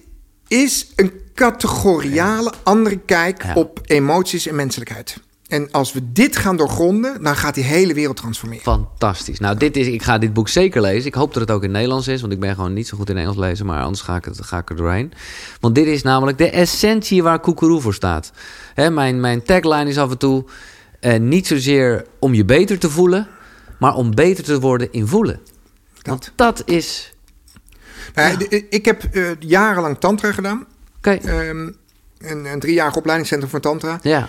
[0.48, 5.16] is een categoriale andere kijk op emoties en menselijkheid.
[5.52, 8.62] En als we dit gaan doorgronden, dan gaat die hele wereld transformeren.
[8.64, 9.38] Fantastisch.
[9.38, 11.06] Nou, dit is, ik ga dit boek zeker lezen.
[11.06, 13.10] Ik hoop dat het ook in Nederlands is, want ik ben gewoon niet zo goed
[13.10, 15.12] in Engels lezen, maar anders ga ik, het, ga ik er doorheen.
[15.60, 18.32] Want dit is namelijk de essentie waar Koekeroe voor staat.
[18.74, 20.44] Hè, mijn, mijn tagline is af en toe
[21.00, 23.28] eh, niet zozeer om je beter te voelen,
[23.78, 25.40] maar om beter te worden in voelen.
[26.02, 27.14] Want dat is...
[28.14, 30.66] Nou, d- Ik heb eh, jarenlang tantra gedaan.
[31.00, 31.70] Kijk, Ehm,
[32.18, 33.98] een, een driejarig opleidingscentrum voor tantra.
[34.02, 34.28] ja,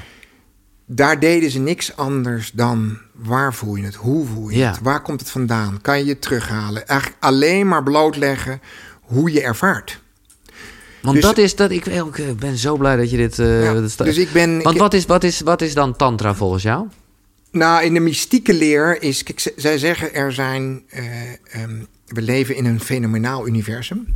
[0.86, 4.71] Daar deden ze niks anders dan waar voel je het, hoe voel je Ja.
[4.71, 6.88] het, waar komt het vandaan, kan je het terughalen.
[6.88, 8.61] Eigenlijk alleen maar blootleggen
[9.01, 10.01] hoe je ervaart.
[11.01, 11.55] want Dus- dat is...
[11.55, 13.39] Dat, ik, ik ben zo blij dat je dit...
[13.39, 14.61] eh, Ja, dat sta- dus ik ben...
[14.61, 16.88] want ik- wat is, wat, is, wat is dan tantra volgens jou?
[17.51, 19.23] Nou, in de mystieke leer is...
[19.23, 20.84] Kijk, zij zeggen er zijn...
[20.89, 21.03] eh,
[21.51, 24.15] ehm, we leven in een fenomenaal universum.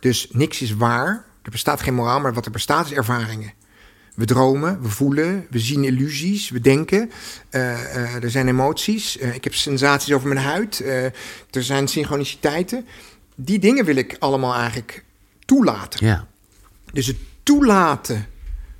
[0.00, 1.24] Dus niks is waar.
[1.42, 3.52] Er bestaat geen moraal, maar wat er bestaat is ervaringen.
[4.14, 7.10] We dromen, we voelen, we zien illusies, we denken.
[7.50, 9.18] eh, eh, er zijn emoties.
[9.18, 10.80] eh, ik heb sensaties over mijn huid.
[11.50, 12.86] er zijn synchroniciteiten.
[13.34, 15.04] Die dingen wil ik allemaal eigenlijk
[15.44, 16.06] toelaten.
[16.06, 16.26] Ja.
[16.92, 18.26] Dus het toelaten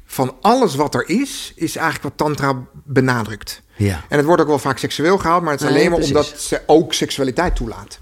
[0.05, 3.63] van alles wat er is, is eigenlijk wat Tantra benadrukt.
[3.77, 4.05] Ja.
[4.09, 6.17] En het wordt ook wel vaak seksueel gehaald, maar het is Nee, alleen maar precies.
[6.17, 7.99] omdat ze ook seksualiteit toelaat.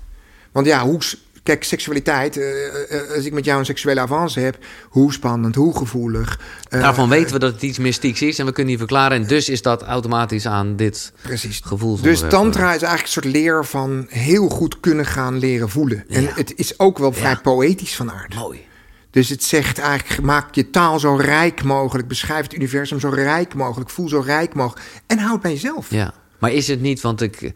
[0.53, 1.01] Want ja, hoe,
[1.43, 2.67] kijk, seksualiteit, eh,
[3.01, 6.41] eh, als ik met jou een seksuele avance heb, hoe spannend, hoe gevoelig.
[6.69, 9.17] eh, Daarvan weten we dat het iets mystieks is en we kunnen die verklaren.
[9.23, 11.61] En dus is dat automatisch aan dit Precies.
[11.65, 12.01] gevoel.
[12.01, 16.05] Dus tantra is eigenlijk een soort leer van heel goed kunnen gaan leren voelen.
[16.09, 16.31] En Ja.
[16.35, 17.41] het is ook wel vrij Ja.
[17.43, 18.35] poëtisch van aard.
[18.35, 18.69] Mooi.
[19.11, 22.09] Dus het zegt eigenlijk, maak je taal zo rijk mogelijk.
[22.09, 23.91] Beschrijf het universum zo rijk mogelijk.
[23.91, 24.87] Voel zo rijk mogelijk.
[25.07, 25.91] En houd bij jezelf.
[25.91, 26.15] Ja.
[26.39, 27.53] Maar is het niet, want ik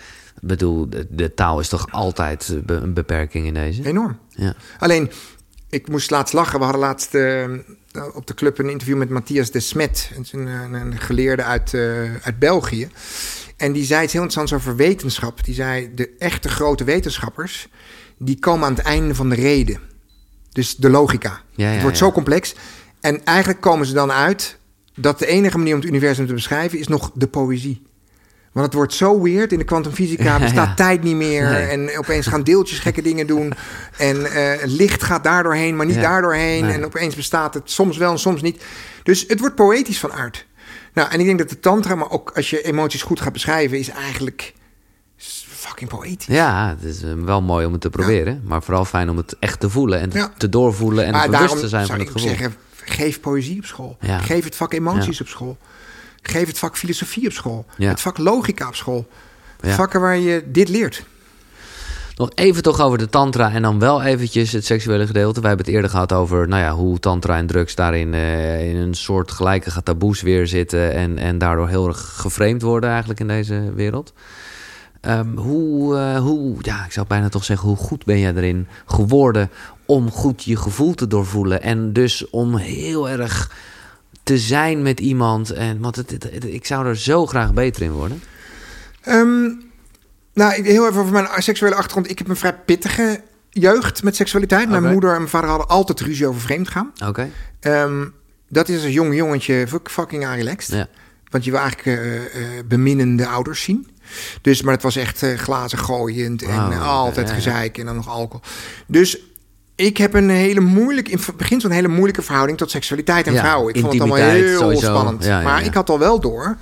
[0.47, 3.87] bedoel, de, de taal is toch altijd eh, be- een beperking in deze?
[3.87, 4.19] Enorm.
[4.29, 4.55] Ja.
[4.79, 5.11] Alleen,
[5.71, 6.59] ik moest laatst lachen.
[6.59, 7.51] We hadden laatst eh,
[8.15, 10.11] op de club een interview met Matthias de Smet.
[10.15, 12.89] Het een, een, geleerde uit, eh, uit België.
[13.57, 15.45] En die zei iets heel interessants over wetenschap.
[15.45, 17.69] Die zei, de echte grote wetenschappers...
[18.19, 19.79] die komen aan het einde van de reden.
[20.53, 21.41] Dus de logica.
[21.51, 22.55] Ja, ja, het wordt zo complex.
[23.01, 24.59] En eigenlijk komen ze dan uit...
[24.95, 26.79] dat de enige manier om het universum te beschrijven...
[26.79, 27.83] is nog de poëzie.
[28.55, 29.53] Want het wordt zo weird.
[29.53, 30.75] In de kwantumfysica bestaat ja.
[30.75, 31.51] tijd niet meer.
[31.51, 31.67] Nee.
[31.67, 33.53] En opeens gaan deeltjes gekke dingen doen.
[33.99, 36.01] En eh, licht gaat daardoorheen, maar niet Ja.
[36.01, 36.65] daardoorheen.
[36.65, 36.73] Nee.
[36.73, 38.65] En opeens bestaat het soms wel en soms niet.
[39.03, 40.47] Dus het wordt poëtisch van aard.
[40.93, 43.79] Nou, en ik denk dat de tantra, maar ook als je emoties goed gaat beschrijven...
[43.79, 44.55] is eigenlijk
[45.49, 46.27] fucking poëtisch.
[46.27, 48.43] Ja, het is eh, wel mooi om het te proberen.
[48.45, 51.87] Maar vooral fijn om het echt te voelen en te, doorvoelen en bewust te zijn
[51.87, 52.29] van het ik gevoel.
[52.29, 53.97] zeggen, geef poëzie op school.
[54.01, 55.57] Geef het vak emoties op school.
[56.29, 57.66] Geef het vak filosofie op school.
[57.77, 57.89] Ja.
[57.89, 59.07] Het vak logica op school.
[59.61, 59.75] Ja.
[59.75, 61.05] Vakken waar je dit leert.
[62.16, 65.41] Nog even toch over de tantra en dan wel eventjes het seksuele gedeelte.
[65.41, 68.77] We hebben het eerder gehad over nou ja, hoe tantra en drugs daarin eh, in
[68.77, 70.93] een soort gelijke taboes weer zitten.
[70.93, 74.12] En, en daardoor heel erg geframed worden eigenlijk in deze wereld.
[75.01, 78.66] Ehm, hoe, eh, hoe, ja, ik zou bijna toch zeggen, hoe goed ben jij erin
[78.87, 79.51] geworden
[79.87, 81.62] om goed je gevoel te doorvoelen?
[81.62, 83.51] En dus om heel erg
[84.25, 85.51] te zijn met iemand.
[85.51, 88.22] En, want het, het- het- ik zou er zo graag beter in worden.
[89.01, 89.43] Ehm,
[90.35, 92.11] nou, heel even over mijn seksuele achtergrond.
[92.11, 93.20] Ik heb een vrij pittige
[93.51, 94.68] jeugd met seksualiteit.
[94.68, 96.93] Mijn moeder en mijn vader hadden altijd ruzie over vreemdgaan.
[97.07, 97.31] Oké.
[97.61, 98.05] Ehm
[98.49, 100.77] dat is als jong jongetje fuck- fucking relaxed.
[100.77, 100.89] Ja.
[101.31, 103.89] Want je wil eigenlijk eh, eh, beminnende ouders zien.
[104.43, 107.41] Dus, maar het was echt eh, glazen gooiend en altijd ja, ja.
[107.41, 108.45] gezeik en dan nog alcohol.
[108.87, 109.18] Dus
[109.75, 113.33] ik heb een hele moeilijke, in het begin zo'n hele moeilijke verhouding tot seksualiteit en
[113.33, 113.75] Ja, vrouwen.
[113.75, 114.87] Ik vond het allemaal heel sowieso.
[114.87, 115.25] spannend.
[115.25, 116.57] Ja, maar ik had al wel door,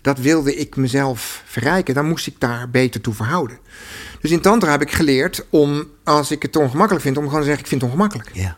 [0.00, 1.94] dat wilde ik mezelf verrijken.
[1.94, 3.58] Dan moest ik daar beter toe verhouden.
[4.20, 7.46] Dus in tantra heb ik geleerd om, als ik het ongemakkelijk vind, om gewoon te
[7.46, 8.30] zeggen, ik vind het ongemakkelijk.
[8.32, 8.56] Ja.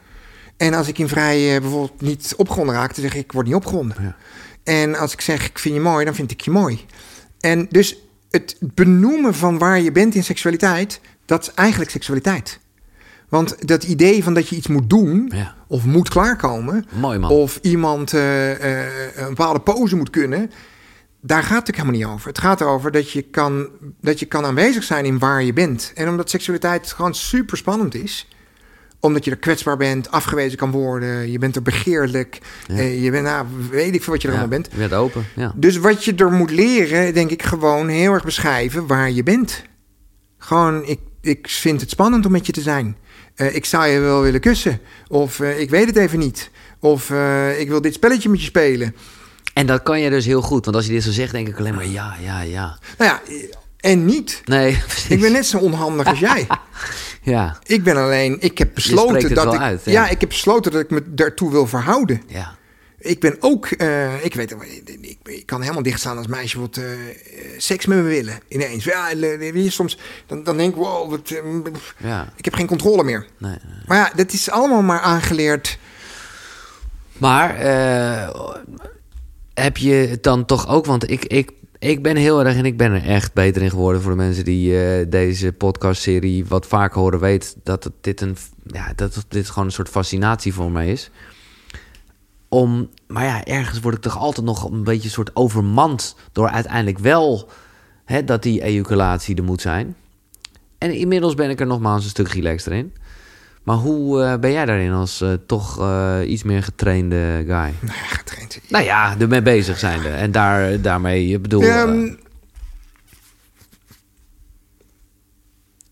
[0.56, 3.46] En als ik in vrij eh, bijvoorbeeld niet opgewonden raak, dan zeg ik, ik word
[3.46, 3.96] niet opgewonden.
[4.00, 4.16] Ja.
[4.64, 6.84] En als ik zeg, ik vind je mooi, dan vind ik je mooi.
[7.40, 7.96] En dus
[8.30, 12.58] het benoemen van waar je bent in seksualiteit, dat is eigenlijk seksualiteit.
[13.28, 15.54] Want dat idee van dat je iets moet doen, Ja.
[15.66, 17.30] of moet klaarkomen, Mooi man.
[17.30, 18.50] of iemand eh,
[18.84, 20.50] eh, een bepaalde pose moet kunnen,
[21.20, 22.28] daar gaat het helemaal niet over.
[22.28, 23.68] Het gaat erover dat je, kan,
[24.00, 25.92] dat je kan aanwezig zijn in waar je bent.
[25.94, 28.28] En omdat seksualiteit gewoon super spannend is,
[29.00, 32.74] omdat je er kwetsbaar bent, afgewezen kan worden, je bent er begeerlijk, Ja.
[32.76, 34.72] eh, je bent, nou, weet ik veel wat je er Ja, allemaal bent.
[34.72, 35.52] Je bent open, ja.
[35.56, 39.62] Dus wat je er moet leren, denk ik gewoon heel erg beschrijven waar je bent.
[40.38, 42.96] Gewoon, ik, ik vind het spannend om met je te zijn.
[43.38, 44.80] Eh, ik zou je wel willen kussen.
[45.08, 46.50] Of eh, ik weet het even niet.
[46.80, 48.96] Of eh, ik wil dit spelletje met je spelen.
[49.54, 50.64] En dat kan je dus heel goed.
[50.64, 52.78] Want als je dit zo zegt, denk ik alleen maar ja, ja, ja.
[52.98, 53.20] Nou ja,
[53.80, 54.42] en niet.
[54.44, 55.10] Nee, precies.
[55.16, 56.46] Ik ben net zo onhandig als jij.
[57.22, 59.92] Ja, Ik ben alleen, ik heb besloten dat ik, uit, ja.
[59.92, 60.08] ja.
[60.08, 62.22] ik heb besloten dat ik me daartoe wil verhouden.
[62.26, 62.56] ja.
[63.08, 64.56] Ik ben ook, eh, ik weet,
[65.00, 66.84] ik, ik kan helemaal dicht staan als meisje wat eh,
[67.56, 68.38] seks met me willen.
[68.48, 69.08] Ineens, ja,
[69.68, 72.32] soms dan, dan denk ik, wow, wat, eh, ja.
[72.36, 73.26] ik heb geen controle meer.
[73.38, 73.82] Nee, nee.
[73.86, 75.78] Maar ja, dat is allemaal maar aangeleerd.
[77.18, 78.54] Maar eh,
[79.54, 80.86] heb je het dan toch ook...
[80.86, 84.02] Want ik, ik, ik ben heel erg en ik ben er echt beter in geworden...
[84.02, 87.20] voor de mensen die eh, deze podcastserie wat vaker horen...
[87.20, 88.36] weet dat het, dit, een,
[88.66, 91.10] ja, dat dit gewoon een soort fascinatie voor mij is.
[92.48, 96.16] Om, maar ja, ergens word ik toch altijd nog een beetje een soort overmand...
[96.32, 97.48] door uiteindelijk wel
[98.04, 99.96] hè, dat die ejaculatie er moet zijn.
[100.78, 102.92] En inmiddels ben ik er nogmaals een stuk relaxter in.
[103.62, 107.74] Maar hoe eh, ben jij daarin als eh, toch eh, iets meer getrainde guy?
[107.80, 108.60] Nou ja, getraind.
[108.68, 110.08] Nou ja, ermee bezig zijnde.
[110.08, 111.62] En daar, daarmee, ik bedoel...
[111.62, 112.14] Ehm,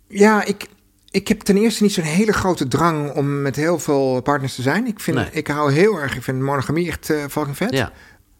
[0.08, 0.66] ja, ik,
[1.16, 4.62] ik heb ten eerste niet zo'n hele grote drang om met heel veel partners te
[4.62, 4.86] zijn.
[4.86, 5.28] Ik, vind, Nee.
[5.32, 7.72] ik hou heel erg, ik vind monogamie echt eh fucking vet.
[7.72, 7.92] ja.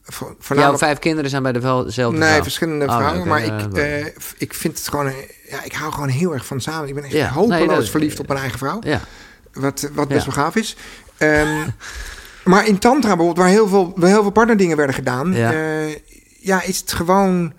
[0.03, 2.43] Vo- Jouw vijf kinderen zijn bij dezelfde Nee, vrouw?
[2.43, 3.29] verschillende Oh, vrouwen.
[3.29, 4.07] maar eh, ik, eh,
[4.39, 5.07] ik vind het gewoon...
[5.07, 5.15] eh,
[5.51, 6.89] Ja, ik hou gewoon heel erg van samen.
[6.89, 8.79] Ik ben echt Ja, hopeloos nee, verliefd op mijn eigen vrouw.
[8.81, 9.01] ja,
[9.53, 10.77] Wat, wat best wel gaaf is.
[11.17, 11.67] Ehm,
[12.45, 15.33] maar in Tantra bijvoorbeeld, waar heel veel, waar heel veel partnerdingen werden gedaan...
[15.33, 15.51] Ja.
[15.51, 15.87] Ja.
[16.41, 17.53] ja, is het gewoon...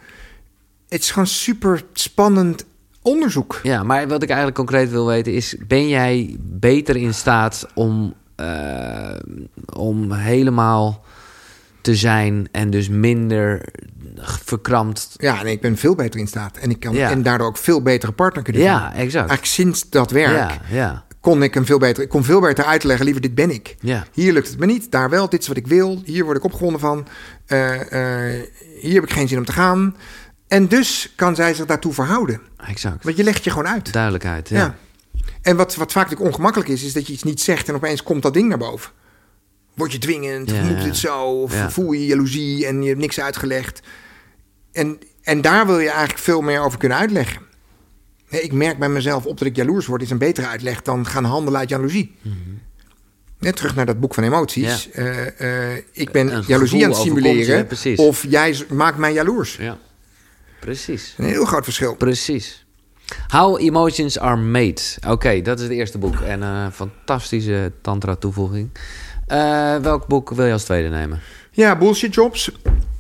[0.90, 2.66] Het is gewoon super spannend
[3.08, 3.60] onderzoek.
[3.64, 5.56] ja, maar wat ik eigenlijk concreet wil weten is...
[5.68, 9.16] ben jij beter in staat om, eh,
[9.74, 11.04] om helemaal
[11.82, 12.48] te zijn...
[12.52, 13.66] en dus minder
[14.44, 15.10] verkrampt...
[15.18, 16.58] Ja, en ik ben veel beter in staat.
[16.58, 17.10] En ik kan Ja.
[17.12, 18.98] en daardoor ook veel betere partner kunnen Ja, vinden.
[18.98, 19.30] exact.
[19.30, 22.04] Eigenlijk sinds dat werk Ja, ja, kon ik hem veel beter...
[22.04, 23.76] Ik kon veel beter uitleggen, liever dit ben ik.
[23.80, 24.06] ja.
[24.14, 25.30] Hier lukt het me niet, daar wel.
[25.30, 26.02] Dit is wat ik wil.
[26.06, 27.08] Hier word ik opgewonden van.
[27.46, 28.44] Eh, eh,
[28.82, 29.96] hier heb ik geen zin om te gaan.
[30.48, 32.42] En dus kan zij zich daartoe verhouden.
[32.68, 33.04] Exact.
[33.04, 33.94] Want je legt je gewoon uit.
[33.94, 34.58] Duidelijkheid, ja.
[34.58, 34.76] Ja.
[35.42, 38.04] En wat, wat vaak natuurlijk ongemakkelijk is, is dat je iets niet zegt en opeens
[38.04, 38.92] komt dat ding naar boven.
[39.74, 40.86] Word je dwingend, Ja, moet ja.
[40.86, 43.82] het zo, of voel je jaloezie en je hebt niks uitgelegd.
[44.72, 47.42] En, en daar wil je eigenlijk veel meer over kunnen uitleggen.
[48.30, 51.06] Nee, ik merk bij mezelf op dat ik jaloers word, is een betere uitleg dan
[51.06, 52.16] gaan handelen uit jaloezie.
[53.40, 54.92] Net terug naar dat boek van emoties.
[54.92, 57.68] Eh, eh, ik ben Een jaloezie aan het simuleren.
[57.96, 59.56] of jij maakt mij jaloers.
[59.56, 59.78] Ja.
[60.60, 61.14] Precies.
[61.18, 61.96] Een heel groot verschil.
[61.96, 62.66] Precies.
[63.28, 64.82] How Emotions Are Made.
[65.08, 66.16] Oké, dat is het eerste boek.
[66.20, 68.70] En een fantastische tantra-toevoeging.
[69.28, 71.20] Eh, welk boek wil je als tweede nemen?
[71.52, 72.52] Ja, bullshit jobs.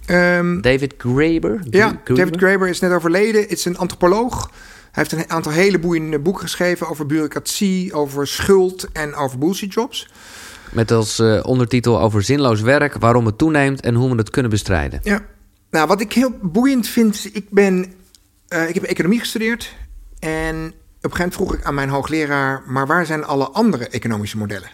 [0.06, 1.60] Ehm, David Graeber?
[1.70, 3.42] Ja, David Graeber is net overleden.
[3.42, 4.52] Het is een antropoloog.
[4.92, 9.74] Hij heeft een aantal hele boeiende boeken geschreven over bureaucratie, over schuld en over bullshit
[9.74, 10.08] jobs.
[10.72, 14.52] Met als eh, ondertitel over zinloos werk, waarom het toeneemt en hoe we het kunnen
[14.52, 15.00] bestrijden.
[15.04, 15.22] Ja.
[15.72, 17.94] Nou, wat ik heel boeiend vind, ik ben,
[18.48, 19.74] eh, ik heb economie gestudeerd
[20.20, 23.88] en op een gegeven moment vroeg ik aan mijn hoogleraar, maar waar zijn alle andere
[23.88, 24.70] economische modellen?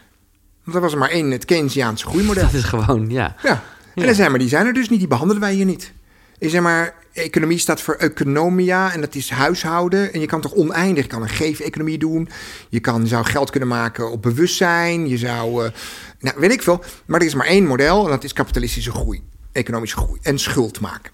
[0.64, 2.44] Want er was er maar één, het Keynesiaanse groeimodel.
[2.44, 3.36] Dat is gewoon, ja.
[3.44, 3.50] Ja.
[3.52, 4.06] En Ja.
[4.06, 5.92] dan zei maar, die zijn er dus niet, die behandelen wij hier niet.
[6.38, 10.14] Ik zeg maar, economie staat voor economia en dat is huishouden.
[10.14, 12.30] En je kan toch oneindig, je kan een geef-economie doen.
[12.70, 15.08] Je, kan, je zou geld kunnen maken op bewustzijn.
[15.08, 15.72] Je zou, eh,
[16.20, 16.84] nou weet ik veel.
[17.06, 19.24] Maar er is maar één model en dat is kapitalistische groei.
[19.54, 21.12] Economische groei en schuld maken.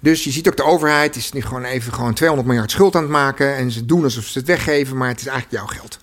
[0.00, 3.02] Dus je ziet ook de overheid is nu gewoon even gewoon 200 miljard schuld aan
[3.02, 3.56] het maken.
[3.56, 5.98] En ze doen alsof ze het weggeven, maar het is eigenlijk jouw geld.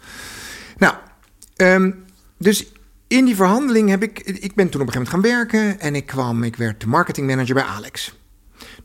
[0.77, 0.93] Nou,
[1.55, 1.91] ehm,
[2.37, 2.65] dus
[3.07, 4.19] in die verhandeling heb ik...
[4.19, 5.79] Ik ben toen op een gegeven moment gaan werken.
[5.79, 8.13] En ik kwam, ik werd de marketingmanager bij Alex.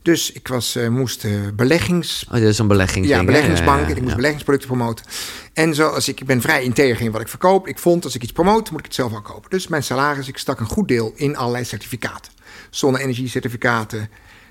[0.01, 2.25] Dus ik was, eh, moest eh, beleggings...
[2.27, 2.67] Oh, dat is een.
[3.03, 3.83] Ja, beleggingsbank.
[3.83, 4.15] en ik moest ja.
[4.15, 5.05] beleggingsproducten promoten.
[5.53, 7.67] En zoals ik, ik ben vrij integer in wat ik verkoop.
[7.67, 9.49] Ik vond, als ik iets promoot, moet ik het zelf ook kopen.
[9.49, 12.31] Dus mijn salaris, ik stak een goed deel in allerlei certificaten.
[12.69, 14.09] Zonne-energie-certificaten,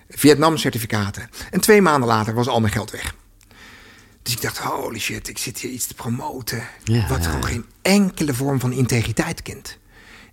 [0.09, 1.29] Vietnam-certificaten.
[1.51, 3.15] En twee maanden later was al mijn geld weg.
[4.23, 6.63] Dus ik dacht, holy shit, ik zit hier iets te promoten...
[6.85, 9.79] Ja, wat ja, gewoon geen enkele vorm van integriteit kent.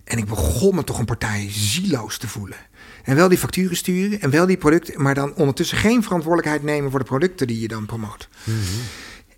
[0.04, 2.58] En ik begon me toch een partij zieloos te voelen.
[3.04, 5.02] En wel die facturen sturen en wel die producten...
[5.02, 6.90] maar dan ondertussen geen verantwoordelijkheid nemen...
[6.90, 8.28] voor de producten die je dan promoot.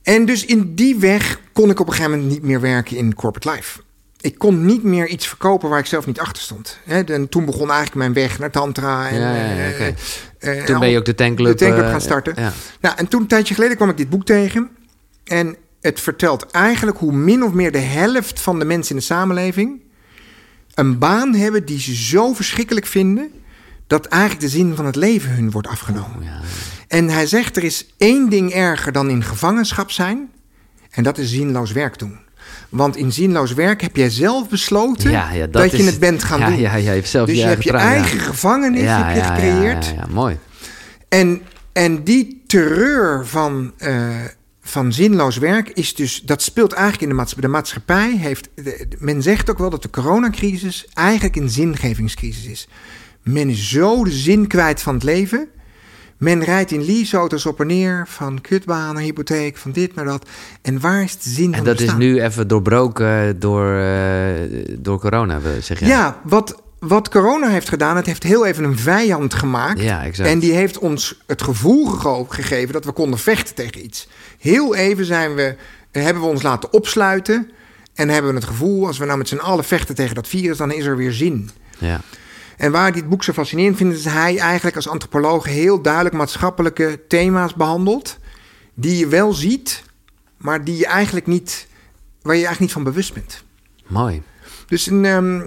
[0.02, 3.14] En dus in die weg kon ik op een gegeven moment niet meer werken in
[3.14, 3.80] corporate life.
[4.26, 6.78] Ik kon niet meer iets verkopen waar ik zelf niet achter stond.
[6.84, 9.08] Hè, en toen begon eigenlijk mijn weg naar Tantra.
[9.08, 9.88] En, Ja, ja, eh,
[10.38, 11.58] eh, Toen ben je ook de tankclub...
[11.58, 12.34] de tankclub eh, gaan starten.
[12.36, 12.52] Ja.
[12.80, 14.70] Nou, en toen een tijdje geleden kwam ik dit boek tegen.
[15.24, 19.06] En het vertelt eigenlijk hoe min of meer de helft van de mensen in de
[19.06, 19.82] samenleving
[20.74, 23.30] een baan hebben die ze zo verschrikkelijk vinden
[23.86, 26.24] dat eigenlijk de zin van het leven hun wordt afgenomen.
[26.24, 26.40] Ja.
[26.88, 30.30] En hij zegt er is één ding erger dan in gevangenschap zijn
[30.90, 32.24] en dat is zinloos werk doen.
[32.68, 36.22] Want in zinloos werk heb jij zelf besloten Ja, ja, dat, je is- het bent
[36.22, 36.58] gaan ja, doen.
[36.58, 39.22] Ja, ja, je hebt zelf dus je je hebt eigen je eigen gevangenis heb je
[39.22, 39.86] gecreëerd.
[39.96, 40.38] Ja, mooi.
[41.08, 44.08] En, en die terreur van, eh,
[44.62, 47.46] van zinloos werk is dus, dat speelt eigenlijk in de maatschappij.
[47.48, 52.68] De maatschappij heeft, de- men zegt ook wel dat de coronacrisis eigenlijk een zingevingscrisis is.
[53.22, 55.48] Men is zo de zin kwijt van het leven.
[56.18, 60.28] Men rijdt in leaseauto's op en neer, van kutbaan naar hypotheek, van dit naar dat.
[60.62, 64.30] En waar is de zin En van dat is nu even doorbroken door, eh,
[64.78, 65.86] door corona, we- zeg je.
[65.86, 69.80] Ja, wat, wat corona heeft gedaan, het heeft heel even een vijand gemaakt.
[69.80, 70.28] Ja, exact.
[70.28, 71.86] En die heeft ons het gevoel
[72.28, 74.08] gegeven dat we konden vechten tegen iets.
[74.38, 75.56] Heel even zijn we,
[75.92, 77.50] hebben we ons laten opsluiten.
[77.94, 80.56] En hebben we het gevoel, als we nou met z'n allen vechten tegen dat virus,
[80.56, 81.50] dan is er weer zin.
[81.78, 82.00] Ja.
[82.56, 86.14] En waar dit boek zo fascinerend vind, is dat hij eigenlijk als antropoloog heel duidelijk
[86.14, 88.18] maatschappelijke thema's behandelt.
[88.74, 89.82] Die je wel ziet,
[90.36, 91.66] maar die je eigenlijk niet,
[92.22, 93.44] waar je eigenlijk niet van bewust bent.
[93.86, 94.22] Mooi.
[94.66, 95.40] Dus een, ehm,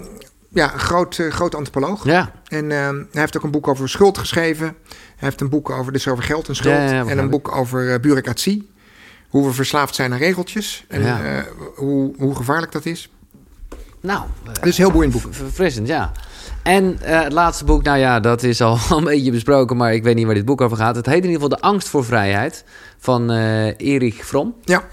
[0.50, 2.04] ja, een groot, groot antropoloog.
[2.06, 4.66] Ja, En ehm, hij heeft ook een boek over schuld geschreven.
[4.88, 6.76] Hij heeft een boek over, dus over geld en schuld.
[6.76, 7.30] Ja, ja, ja, en een ik.
[7.30, 8.70] boek over eh, bureaucratie.
[9.30, 10.86] Hoe we verslaafd zijn aan regeltjes.
[10.88, 11.24] En Ja.
[11.24, 11.44] eh,
[11.76, 13.10] hoe, hoe gevaarlijk dat is.
[14.02, 14.24] nou,
[14.62, 15.22] Dus heel boeiend boek.
[15.22, 16.12] ver- verfrissend, ja.
[16.70, 20.04] En eh, het laatste boek, nou ja, dat is al een beetje besproken, maar ik
[20.04, 20.96] weet niet waar dit boek over gaat.
[20.96, 22.64] Het heet in ieder geval De Angst voor Vrijheid
[23.00, 24.56] van eh Erich Fromm.
[24.64, 24.88] Ja.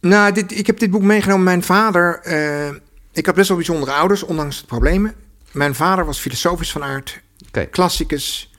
[0.00, 1.44] Nou, dit, ik heb dit boek meegenomen.
[1.44, 2.20] Mijn vader...
[2.22, 2.68] eh,
[3.12, 5.14] ik had best wel bijzondere ouders, ondanks de problemen.
[5.52, 7.20] Mijn vader was filosofisch van aard.
[7.48, 7.64] Oké.
[7.64, 8.50] Klassicus.
[8.52, 8.56] Ja,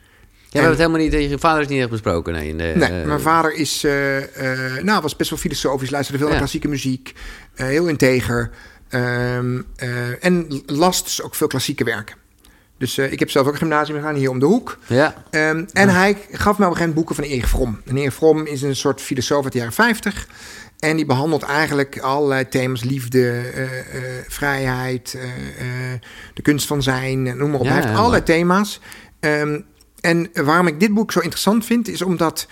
[0.49, 2.33] we hebben het helemaal niet tegen je vader is niet echt besproken.
[2.33, 3.85] Nee, in de, Nee, mijn vader is,
[4.81, 6.41] nou, was best wel filosofisch, luisterde veel naar Ja.
[6.43, 7.13] klassieke muziek,
[7.55, 8.49] heel integer.
[8.89, 12.15] ehm, eh, en las dus ook veel klassieke werken.
[12.81, 14.77] Dus eh, ik heb zelf ook een gymnasium gedaan hier om de hoek.
[14.87, 17.81] Ja, Ehm, en hij gaf me op een gegeven moment boeken van Erich Fromm.
[17.85, 20.27] En Fromm is een soort filosoof uit de jaren 50.
[20.79, 25.17] En die behandelt eigenlijk allerlei thema's: liefde, eh, eh, vrijheid,
[26.33, 27.65] de kunst van zijn, noem maar op.
[27.65, 28.79] Ja, hij heeft allerlei thema's.
[29.19, 29.59] Ehm,
[29.99, 32.47] en waarom ik dit boek zo interessant vind, is omdat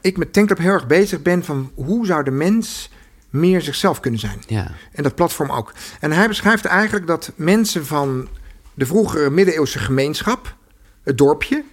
[0.00, 2.90] ik met Tankclub heel erg bezig ben van hoe zou de mens
[3.30, 4.42] meer zichzelf kunnen zijn.
[4.46, 4.70] ja.
[4.92, 5.72] En dat platform ook.
[6.00, 8.28] En hij beschrijft eigenlijk dat mensen van
[8.74, 10.56] de vroegere middeleeuwse gemeenschap,
[11.02, 11.64] het dorpje,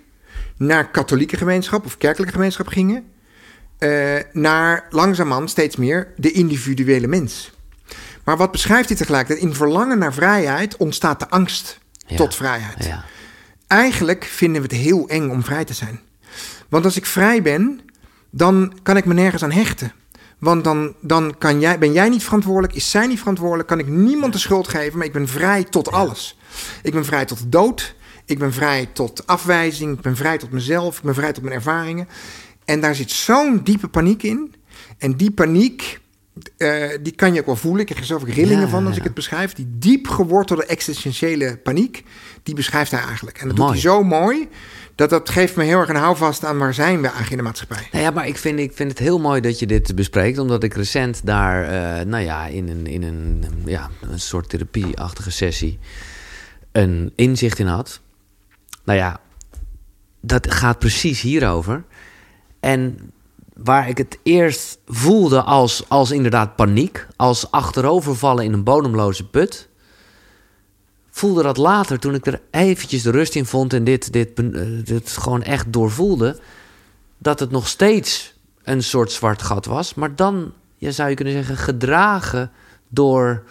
[0.58, 3.06] naar katholieke gemeenschap of kerkelijke gemeenschap gingen.
[3.78, 7.52] eh, naar langzaamaan steeds meer de individuele mens.
[8.24, 9.48] Maar wat beschrijft hij tegelijkertijd?
[9.48, 12.16] In verlangen naar vrijheid ontstaat de angst Ja.
[12.16, 12.86] tot vrijheid.
[12.86, 13.04] ja.
[13.68, 16.00] Eigenlijk vinden we het heel eng om vrij te zijn.
[16.70, 17.80] Want als ik vrij ben,
[18.30, 19.92] dan kan ik me nergens aan hechten.
[20.38, 23.88] Want dan, dan kan jij, ben jij niet verantwoordelijk, is zij niet verantwoordelijk, kan ik
[23.88, 26.40] niemand de schuld geven, maar ik ben vrij tot alles.
[26.84, 27.96] Ik ben vrij tot de dood,
[28.26, 31.56] ik ben vrij tot afwijzing, ik ben vrij tot mezelf, ik ben vrij tot mijn
[31.56, 32.08] ervaringen.
[32.66, 34.54] En daar zit zo'n diepe paniek in.
[34.98, 36.00] En die paniek,
[36.58, 37.80] eh, die kan je ook wel voelen.
[37.80, 39.00] Ik krijg er zelf ook rillingen Ja, van als ja.
[39.00, 39.54] ik het beschrijf.
[39.54, 42.04] Die diep gewortelde existentiële paniek,
[42.44, 43.38] die beschrijft hij eigenlijk.
[43.38, 43.80] En dat doet Mooi.
[43.80, 44.48] hij zo mooi,
[44.96, 47.44] dat dat geeft me heel erg een houvast aan waar zijn we eigenlijk in de
[47.44, 47.88] maatschappij.
[47.92, 50.64] Nou ja, maar ik vind, ik vind het heel mooi dat je dit bespreekt, omdat
[50.64, 55.80] ik recent daar, eh, nou ja, in een, in een, ja, een soort therapieachtige sessie
[56.72, 58.00] een inzicht in had.
[58.84, 59.20] Nou ja,
[60.22, 61.84] dat gaat precies hierover.
[62.60, 63.12] En
[63.54, 69.70] waar ik het eerst voelde als, als inderdaad paniek, als achterovervallen in een bodemloze put,
[71.10, 74.62] voelde dat later toen ik er eventjes de rust in vond en dit, dit, eh,
[74.84, 76.40] dit gewoon echt doorvoelde,
[77.18, 78.34] dat het nog steeds
[78.64, 82.52] een soort zwart gat was, maar dan ja, zou je kunnen zeggen gedragen
[82.88, 83.44] door,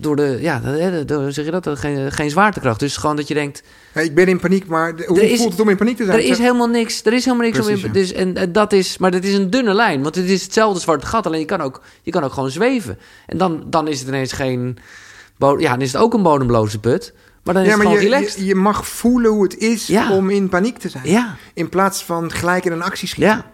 [0.00, 0.60] door de, ja,
[1.08, 2.80] hoe zeg je dat, geen, geen zwaartekracht.
[2.80, 3.62] Dus gewoon dat je denkt,
[3.94, 6.18] ik ben in paniek, maar de- hoe is- voelt het om in paniek te zijn?
[6.18, 8.98] er is helemaal niks, er is helemaal niks om in, dus, en, en dat is,
[8.98, 11.60] maar dat is een dunne lijn, want het is hetzelfde zwarte gat, alleen je kan
[11.60, 12.98] ook, je kan ook gewoon zweven.
[13.26, 14.78] En dan, dan is het ineens geen,
[15.38, 17.12] ja, dan is het ook een bodemloze put,
[17.44, 18.38] maar dan is ja, het maar gewoon je, relaxed.
[18.40, 20.12] je, je mag voelen hoe het is Ja.
[20.12, 21.08] om in paniek te zijn.
[21.10, 21.36] ja.
[21.54, 23.34] In plaats van gelijk in een actie schieten.
[23.36, 23.50] Ja.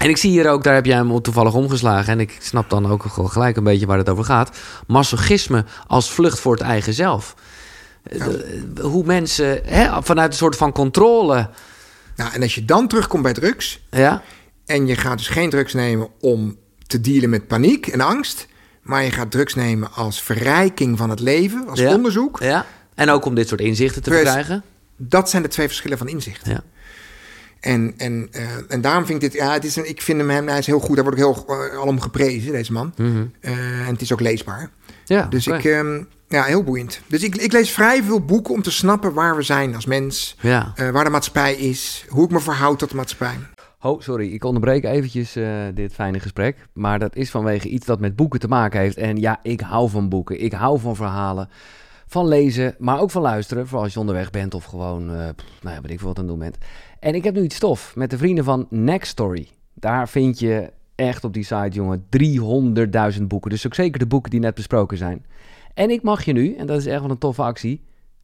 [0.00, 2.12] En ik zie hier ook, daar heb jij hem toevallig omgeslagen.
[2.12, 4.56] En ik snap dan ook gewoon gelijk een beetje waar het over gaat.
[4.86, 7.34] Masochisme als vlucht voor het eigen zelf.
[8.02, 8.18] Eh,
[8.74, 11.50] de- Hoe mensen hè, vanuit een soort van controle.
[12.16, 13.80] Nou, en als je dan terugkomt bij drugs...
[13.90, 14.22] Ja,
[14.66, 16.56] en je gaat dus geen drugs nemen om
[16.86, 18.46] te dealen met paniek en angst...
[18.82, 21.94] maar je gaat drugs nemen als verrijking van het leven, als Ja.
[21.94, 22.38] onderzoek...
[22.42, 22.66] ja.
[22.94, 24.28] En ook om dit soort inzichten te Precies.
[24.32, 24.62] verkrijgen.
[24.96, 26.46] dat zijn de twee verschillen van inzicht.
[26.46, 26.60] Ja.
[27.60, 29.40] En, en, eh, en daarom vind ik dit...
[29.40, 30.94] Ja, het is een, ik vind hem, hij is heel goed.
[30.96, 32.92] Daar wordt ook heel uh, alom geprezen, deze man.
[32.96, 33.24] Mhm.
[33.40, 34.70] Eh, en het is ook leesbaar.
[35.04, 35.64] ja Dus ik...
[35.64, 37.00] ehm, ja, heel boeiend.
[37.06, 40.36] Dus ik, ik lees vrij veel boeken om te snappen waar we zijn als mens.
[40.40, 40.72] Ja.
[40.74, 42.04] eh, waar de maatschappij is.
[42.08, 43.36] Hoe ik me verhoud tot de maatschappij.
[43.82, 46.56] Oh, sorry, ik onderbreek eventjes eh, dit fijne gesprek.
[46.72, 48.96] Maar dat is vanwege iets dat met boeken te maken heeft.
[48.96, 50.42] En ja, ik hou van boeken.
[50.42, 51.48] Ik hou van verhalen.
[52.06, 53.68] Van lezen, maar ook van luisteren.
[53.68, 56.18] Voor als je onderweg bent of gewoon, eh, pff, nou ja, weet ik veel wat
[56.18, 56.56] aan het doen bent.
[57.00, 59.48] En ik heb nu iets stof met de vrienden van Next Story.
[59.74, 62.06] Daar vind je echt op die site, jongen,
[63.18, 63.50] 300.000 boeken.
[63.50, 65.26] Dus ook zeker de boeken die net besproken zijn.
[65.74, 67.82] En ik mag je nu, en dat is echt wel een toffe actie,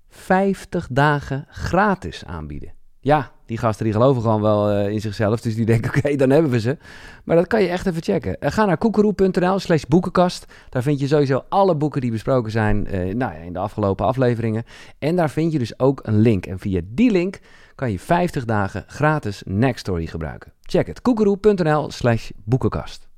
[0.08, 2.72] 50 dagen gratis aanbieden.
[3.00, 5.40] Ja, die gasten die geloven gewoon wel eh, in zichzelf.
[5.40, 6.76] Dus die denken, oké, dan hebben we ze.
[7.24, 8.36] Maar dat kan je echt even checken.
[8.40, 10.52] Uh, ga naar koekeroe.nl slash boekenkast.
[10.68, 14.06] Daar vind je sowieso alle boeken die besproken zijn uh, nou ja, in de afgelopen
[14.06, 14.64] afleveringen.
[14.98, 16.46] En daar vind je dus ook een link.
[16.46, 17.38] En via die link
[17.76, 20.52] kan je 50 dagen gratis Nextory gebruiken.
[20.62, 23.08] Check het, koekeroe.nl slash boekenkast.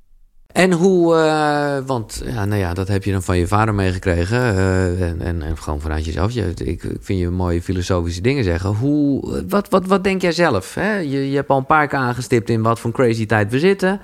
[0.51, 4.37] En hoe, uh, want ja, nou ja, dat heb je dan van je vader meegekregen
[4.37, 6.31] uh, en, en, gewoon vanuit jezelf.
[6.31, 8.69] Je, ik, vind je mooie filosofische dingen zeggen.
[8.69, 10.73] Hoe, wat, wat, wat denk jij zelf?
[10.73, 10.97] Hè?
[10.97, 14.01] Je, je hebt al een paar keer aangestipt in wat voor crazy tijd we zitten.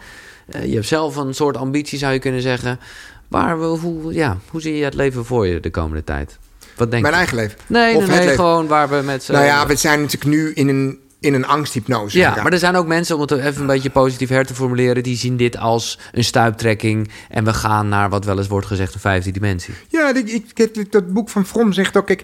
[0.56, 2.80] Uh, je hebt zelf een soort ambitie, zou je kunnen zeggen.
[3.28, 6.40] Waar, hoe, ja, hoe zie je het leven voor je de komende tijd?
[6.76, 7.20] Wat denk Mijn je?
[7.20, 7.58] eigen leven?
[7.68, 8.36] Nee, Of nee, het nee leven?
[8.36, 9.32] gewoon waar we met z'n...
[9.32, 12.18] Nou ja, we zijn natuurlijk nu in een, in een angsthypnose.
[12.18, 15.04] Ja, maar er zijn ook mensen, om het even een beetje positief her te formuleren,
[15.04, 17.10] die zien dit als een stuiptrekking.
[17.30, 19.74] En we gaan naar wat wel eens wordt gezegd een vijfde dimensie.
[19.88, 22.06] Ja, ik, ik, ik- dat boek van From zegt ook...
[22.06, 22.24] Kijk,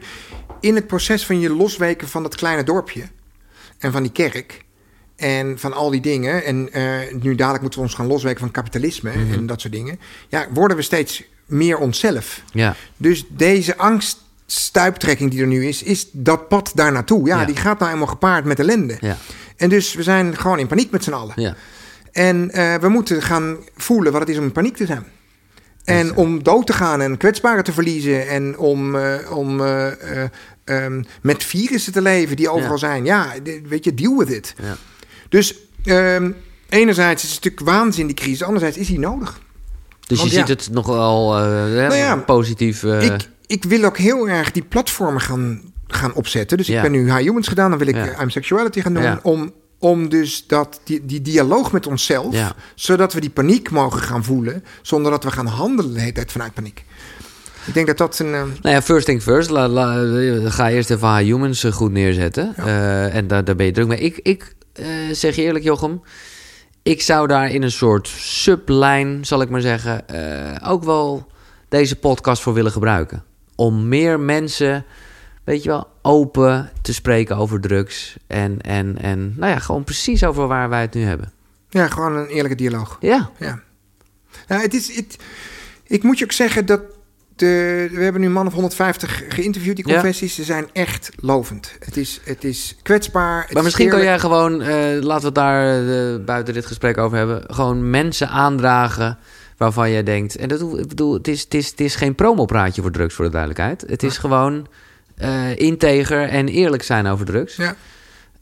[0.59, 3.03] in het proces van je losweken van dat kleine dorpje...
[3.79, 4.65] en van die kerk...
[5.15, 6.43] en van al die dingen...
[6.43, 6.83] en eh,
[7.21, 9.11] nu dadelijk moeten we ons gaan losweken van kapitalisme...
[9.15, 9.33] Mhm.
[9.33, 9.99] en dat soort dingen...
[10.29, 12.41] ja, worden we steeds meer onszelf.
[12.53, 13.77] Ja, Dus deze
[14.55, 15.83] angststuiptrekking die er nu is...
[15.83, 17.27] is dat pad daar naartoe.
[17.27, 17.45] Ja, Ja.
[17.45, 18.97] die gaat nou eenmaal gepaard met ellende.
[18.99, 19.17] ja,
[19.57, 21.33] En dus we zijn gewoon in paniek met z'n allen.
[21.35, 21.55] ja.
[22.11, 25.03] En eh, we moeten gaan voelen wat het is om in paniek te zijn.
[25.83, 28.27] En om dood te gaan en kwetsbaren te verliezen.
[28.27, 30.29] En om, eh, om eh, eh,
[30.63, 33.05] ehm, met virussen te leven die overal zijn.
[33.05, 33.33] Ja,
[33.67, 34.53] weet je, deal with it.
[34.61, 34.77] Ja.
[35.29, 35.55] Dus
[35.85, 36.31] ehm,
[36.69, 38.43] enerzijds is het natuurlijk waanzin die crisis.
[38.43, 39.39] Anderzijds is die nodig.
[40.07, 42.83] Dus Want je ziet het nog wel Nou ja, positief.
[42.83, 46.57] ik, ik wil ook heel erg die platformen gaan, gaan opzetten.
[46.57, 46.75] Dus Ja.
[46.75, 47.69] ik ben nu High Humans gedaan.
[47.69, 48.07] Dan wil ik Ja.
[48.07, 49.19] eh, I'm Sexuality gaan doen.
[49.23, 52.35] Om, om dus dat, die, die dialoog met onszelf...
[52.75, 54.63] Zodat we die paniek mogen gaan voelen...
[54.81, 56.83] zonder dat we gaan handelen de hele tijd vanuit paniek.
[57.65, 58.33] Ik denk dat dat een...
[58.33, 59.49] eh, Nou ja, first thing first.
[59.49, 59.93] La, la,
[60.49, 62.53] ga eerst even High Humans eh, goed neerzetten.
[62.57, 62.65] Ja.
[62.65, 63.99] Eh, en daar, daar ben je druk mee.
[63.99, 66.01] Ik, ik eh, zeg je eerlijk, Jochem.
[66.83, 71.27] Ik zou daar in een soort sublijn, zal ik maar zeggen, eh, ook wel
[71.69, 73.23] deze podcast voor willen gebruiken.
[73.61, 74.85] Om meer mensen,
[75.43, 78.15] weet je wel, open te spreken over drugs.
[78.27, 81.31] En, en, en nou ja, gewoon precies over waar wij het nu hebben.
[81.69, 82.97] ja, gewoon een eerlijke dialoog.
[82.99, 83.59] Ja, Ja.
[84.47, 85.17] Nou, het is, het,
[85.87, 86.81] ik moet je ook zeggen dat...
[87.35, 89.93] De, we hebben nu man of 150 geïnterviewd, die Ja.
[89.93, 90.35] confessies.
[90.35, 91.75] Ze zijn echt lovend.
[91.79, 93.41] Het is, het is kwetsbaar.
[93.41, 96.65] het maar is misschien kan jij gewoon, eh, laten we het daar eh, buiten dit
[96.65, 99.17] gesprek over hebben, gewoon mensen aandragen
[99.61, 102.81] waarvan jij denkt, en dat ik bedoel, het is, het is, het is geen promopraatje
[102.81, 103.83] voor drugs voor de duidelijkheid.
[103.87, 104.67] Het is gewoon
[105.17, 107.55] eh, integer en eerlijk zijn over drugs.
[107.55, 107.75] Ja.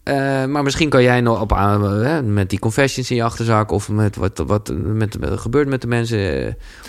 [0.04, 3.90] Eh, maar misschien kan jij nog op, eh, met die confessions in je achterzak of
[3.90, 6.20] met wat, wat met, gebeurt met de mensen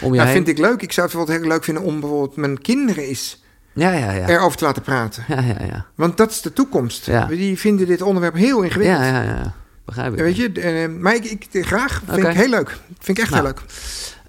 [0.00, 0.44] om je Nou, heen.
[0.44, 0.82] vind ik leuk.
[0.82, 3.42] Ik zou het bijvoorbeeld heel leuk vinden om bijvoorbeeld mijn kinderen eens
[3.72, 4.28] Ja, ja, ja.
[4.28, 5.24] erover te laten praten.
[5.28, 5.86] Ja, ja, ja.
[5.94, 7.06] Want dat is de toekomst.
[7.06, 7.26] Ja.
[7.26, 8.98] Die vinden dit onderwerp heel ingewikkeld.
[9.00, 9.54] Ja, ja, ja.
[9.84, 10.18] Begrijp ik.
[10.18, 12.02] Weet je, maar ik, ik graag.
[12.06, 12.78] Vind ik heel leuk.
[12.98, 13.42] Vind ik echt Nou.
[13.44, 13.62] heel leuk.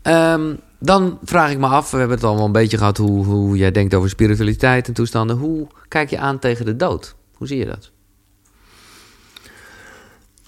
[0.02, 3.26] Ehm, dan vraag ik me af, we hebben het al wel een beetje gehad hoe,
[3.26, 5.38] hoe jij denkt over spiritualiteit en toestanden.
[5.38, 7.16] Hoe kijk je aan tegen de dood?
[7.36, 7.92] Hoe zie je dat?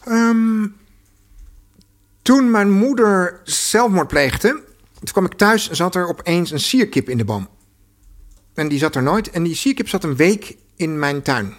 [0.03, 0.67] Ehm,
[2.21, 4.49] toen mijn moeder zelfmoord pleegde,
[4.93, 7.47] toen kwam ik thuis en zat er opeens een sierkip in de boom.
[8.53, 9.29] En die zat er nooit.
[9.29, 11.53] En die sierkip zat een week in mijn tuin.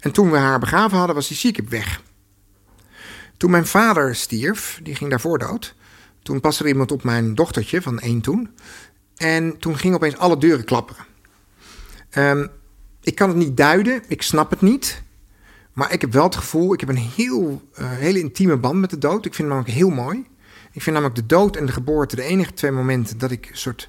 [0.00, 2.02] En toen we haar begraven hadden, was die sierkip weg.
[3.36, 5.74] Toen mijn vader stierf, die ging daarvoor dood.
[6.26, 8.50] Toen paste er iemand op mijn dochtertje van één toen.
[9.16, 11.04] En toen gingen opeens alle deuren klapperen.
[12.10, 12.46] Ehm,
[13.00, 15.02] ik kan het niet duiden, ik snap het niet.
[15.72, 18.90] Maar ik heb wel het gevoel, ik heb een heel, eh, hele intieme band met
[18.90, 19.24] de dood.
[19.24, 20.26] Ik vind hem namelijk heel mooi.
[20.72, 23.56] Ik vind namelijk de dood en de geboorte de enige twee momenten dat ik een
[23.56, 23.88] soort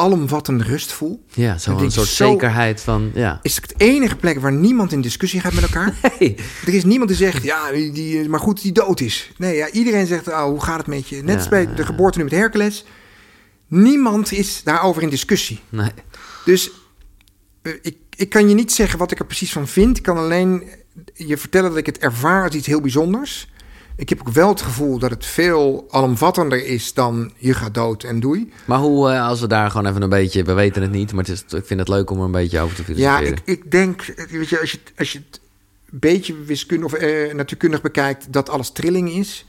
[0.00, 1.24] alomvattende rust voel.
[1.32, 3.38] Ja, denk ik soort zo- zekerheid van, ja.
[3.42, 5.94] Is het enige plek waar niemand in discussie gaat met elkaar?
[6.18, 6.36] Hey.
[6.66, 9.30] Er is niemand die zegt, ja, die, maar goed, die dood is.
[9.36, 11.16] Nee, ja, iedereen zegt, oh, hoe gaat het met je?
[11.16, 12.84] Net Ja, als bij de geboorte nu met Hercules.
[13.68, 15.60] Niemand is daarover in discussie.
[15.68, 15.90] Nee.
[16.44, 16.70] Dus
[17.62, 19.96] eh, ik, ik kan je niet zeggen wat ik er precies van vind.
[19.96, 20.62] Ik kan alleen
[21.14, 23.49] je vertellen dat ik het ervaar als iets heel bijzonders.
[24.00, 28.02] Ik heb ook wel het gevoel dat het veel alomvattender is dan je gaat dood
[28.04, 28.52] en doei.
[28.64, 31.24] Maar hoe, eh, als we daar gewoon even een beetje, we weten het niet, maar
[31.24, 33.32] het is, ik vind het leuk om er een beetje over te Ja, filosoferen.
[33.44, 35.40] ik, ik denk, eh, weet je, als je, het- als je het
[35.92, 39.46] een beetje wiskundig of eh, natuurkundig bekijkt, dat alles trilling is.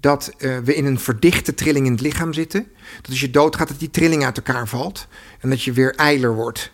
[0.00, 2.66] Dat eh, we in een verdichte trilling in het lichaam zitten.
[3.00, 5.06] Dat als je doodgaat, dat die trilling uit elkaar valt.
[5.40, 6.70] En dat je weer eiler wordt.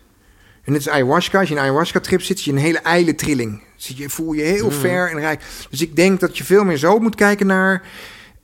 [0.62, 2.78] En net als ayahuasca, als je in een ayahuasca-trip zit, zit je in een hele
[2.78, 3.62] ijle trilling.
[3.78, 5.42] Zie je, voel je heel ver en rijk.
[5.70, 7.82] Dus ik denk dat je veel meer zo moet kijken naar,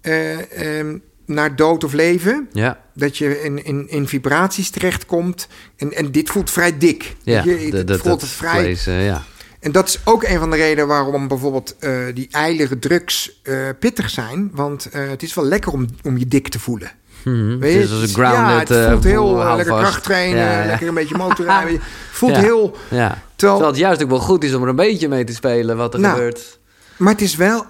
[0.00, 2.48] eh, ehm, naar dood of leven.
[2.52, 5.48] Ja, Dat je in, in, in vibraties terechtkomt.
[5.76, 7.16] En, en dit voelt vrij dik.
[7.22, 7.42] ja.
[7.44, 8.60] Je, de- het voelt het vrij.
[8.76, 9.22] vlees, ja.
[9.60, 13.68] En dat is ook een van de redenen waarom bijvoorbeeld eh, die eilige drugs eh,
[13.78, 14.50] pittig zijn.
[14.52, 16.90] Want het is wel lekker om, om je dik te voelen.
[17.24, 17.58] Mhm.
[17.58, 17.78] Weet je?
[17.78, 18.68] Het is als een grounded.
[18.68, 20.66] Ja, het eh, voelt heel lekker kracht trainen, Ja, ja.
[20.66, 21.80] lekker een beetje motorrijden.
[22.12, 22.76] Voelt heel...
[22.90, 23.08] Ja.
[23.08, 25.76] Terwijl, Terwijl het juist ook wel goed is om er een beetje mee te spelen
[25.76, 26.58] wat er Nou, gebeurt.
[26.96, 27.64] maar het is wel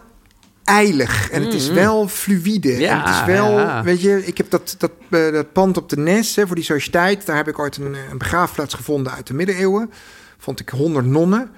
[0.65, 2.79] eilig en het is wel fluïde.
[2.79, 3.83] Ja, en het is wel, ja.
[3.83, 6.65] weet je, ik heb dat, dat, eh, dat pand op de Nes hè, voor die
[6.65, 7.27] sociëteit.
[7.27, 9.91] Daar heb ik ooit een, eh, een begraafplaats gevonden uit de middeleeuwen.
[10.39, 11.51] Vond ik honderd nonnen.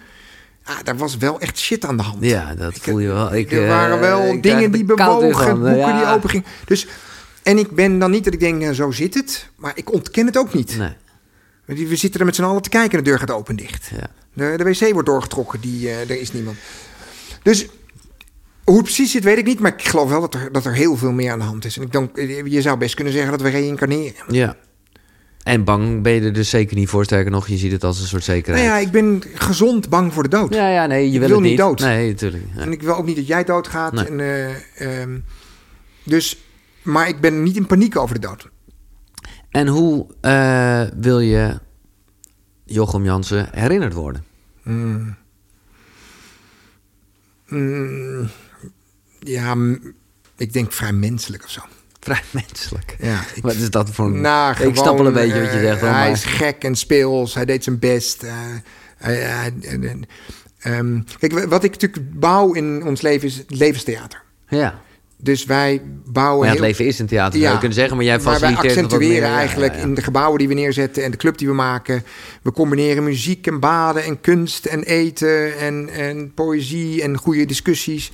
[0.65, 2.25] Ah, daar was wel echt shit aan de hand.
[2.25, 3.35] Ja, dat voel je wel.
[3.35, 5.99] Ik, er waren wel dingen die bewogen, boeken ja.
[5.99, 6.47] die open gingen.
[6.65, 6.87] Dus,
[7.47, 9.51] en ik ben dan niet dat ik denk, nou, zo zit het.
[9.57, 10.77] Maar ik ontken het ook niet.
[10.77, 13.65] Nee, We zitten er met z'n allen te kijken en de deur gaat open en
[13.65, 13.91] dicht.
[13.97, 14.07] ja.
[14.33, 16.57] De, de wc wordt doorgetrokken, die, eh, er is niemand.
[17.43, 17.67] Dus
[18.65, 19.61] hoe het precies zit, weet ik niet.
[19.61, 21.77] Maar ik geloof wel dat er, dat er heel veel meer aan de hand is.
[21.77, 24.25] En ik denk, eh, je zou best kunnen zeggen dat we reïncarneren.
[24.29, 24.57] ja.
[25.43, 27.05] En bang ben je er dus zeker niet voor.
[27.05, 28.67] Sterker nog, je ziet het als een soort Nou zekerheid.
[28.67, 30.55] ja, ik ben gezond bang voor de dood.
[30.55, 31.81] Ja, ja, nee, je Ik wil, niet dood.
[31.81, 32.45] Nee, natuurlijk.
[32.55, 32.61] Ja.
[32.63, 33.93] En ik wil ook niet dat jij doodgaat.
[33.93, 34.05] Nee.
[34.05, 35.19] En, eh, ehm,
[36.03, 36.39] dus,
[36.87, 38.49] maar ik ben niet in paniek over de dood.
[39.51, 41.61] En hoe eh, wil je
[42.65, 44.25] Jochem Jansen herinnerd worden?
[44.63, 45.17] Mm,
[49.19, 49.95] ja, m-
[50.37, 51.61] ik denk vrij menselijk of zo.
[52.01, 52.97] Vrij menselijk.
[53.01, 54.21] Ja, ik, Wat is dat voor een...
[54.21, 55.81] Nou, ik snap wel een beetje wat je eh, zegt.
[55.81, 57.35] hij is gek en speels.
[57.35, 58.23] Hij deed zijn best.
[58.23, 58.33] eh,
[58.97, 59.47] hij- eh,
[59.85, 59.95] eh,
[60.59, 64.23] ehm, kijk, wat ik natuurlijk bouw in ons leven is levenstheater.
[64.49, 64.81] Ja.
[65.19, 66.39] Dus wij bouwen.
[66.39, 67.97] Maar ja, het heel- leven is een theater, zou Ja, je kunnen zeggen.
[67.97, 70.39] Maar jij maar wij faciliteert het wat accentueren meer, ja, eigenlijk ja, in de gebouwen
[70.39, 72.05] die we neerzetten en de club die we maken.
[72.43, 78.11] We combineren muziek en baden en kunst en eten en, en poëzie en goede discussies.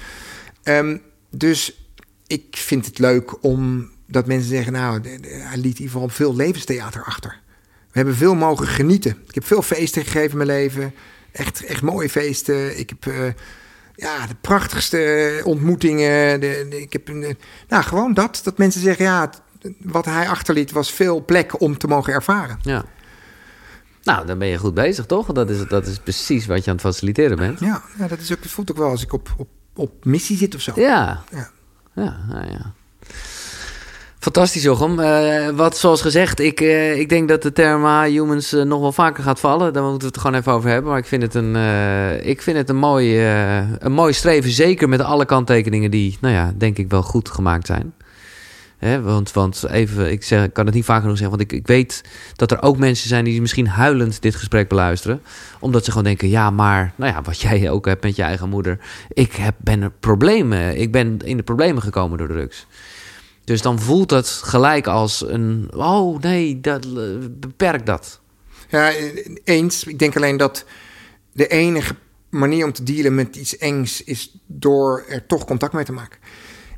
[0.62, 0.96] Ehm,
[1.30, 1.86] dus
[2.26, 6.36] ik vind het leuk om dat mensen zeggen, nou, hij liet in ieder geval veel
[6.36, 7.40] levenstheater achter.
[7.66, 9.16] We hebben veel mogen genieten.
[9.28, 10.94] Ik heb veel feesten gegeven in mijn leven.
[11.32, 12.78] Echt, echt mooie feesten.
[12.78, 13.28] Ik heb eh,
[13.94, 16.40] ja, de prachtigste ontmoetingen.
[16.40, 17.34] De, de- ik heb een, eh,
[17.68, 18.40] nou, gewoon dat.
[18.44, 19.40] Dat mensen zeggen, ja, het-
[19.82, 22.58] wat hij achterliet was veel plek om te mogen ervaren.
[22.62, 22.84] Ja.
[24.02, 25.26] Nou, dan ben je goed bezig, toch?
[25.26, 27.60] Dat is, dat is precies wat je aan het faciliteren bent.
[27.60, 30.36] Ja, ja dat is ook, het voelt ook wel als ik op, op, op missie
[30.36, 30.72] zit of zo.
[30.74, 31.22] Ja.
[31.30, 31.50] Ja.
[31.94, 32.72] Ja, nou ja.
[34.22, 35.00] Fantastisch, Jochem.
[35.00, 38.80] Eh, wat zoals gezegd, ik, eh, ik denk dat de term ah, humans eh, nog
[38.80, 39.72] wel vaker gaat vallen.
[39.72, 40.90] Daar moeten we het gewoon even over hebben.
[40.90, 41.56] Maar ik vind het een,
[42.24, 43.20] ik vind het een, mooi,
[43.78, 44.50] een mooi streven.
[44.50, 47.92] Zeker met alle kanttekeningen die, nou ja, denk ik wel goed gemaakt zijn.
[48.82, 51.36] Hè, want, want even, ik, zeg, kan het niet vaak genoeg zeggen.
[51.38, 52.04] Want ik, ik weet
[52.36, 55.22] dat er ook mensen zijn die misschien huilend dit gesprek beluisteren.
[55.60, 58.48] Omdat ze gewoon denken, ja, maar, nou ja, wat jij ook hebt met je eigen
[58.48, 58.78] moeder.
[59.08, 60.80] Ik heb, ben er problemen.
[60.80, 62.66] Ik ben in de problemen gekomen door drugs.
[63.52, 66.92] Dus dan voelt het gelijk als een, oh nee, dat, eh,
[67.30, 68.20] beperk dat.
[68.68, 68.92] Ja,
[69.44, 69.84] eens.
[69.84, 70.64] Ik denk alleen dat
[71.32, 71.94] de enige
[72.28, 76.18] manier om te dealen met iets engs is door er toch contact mee te maken.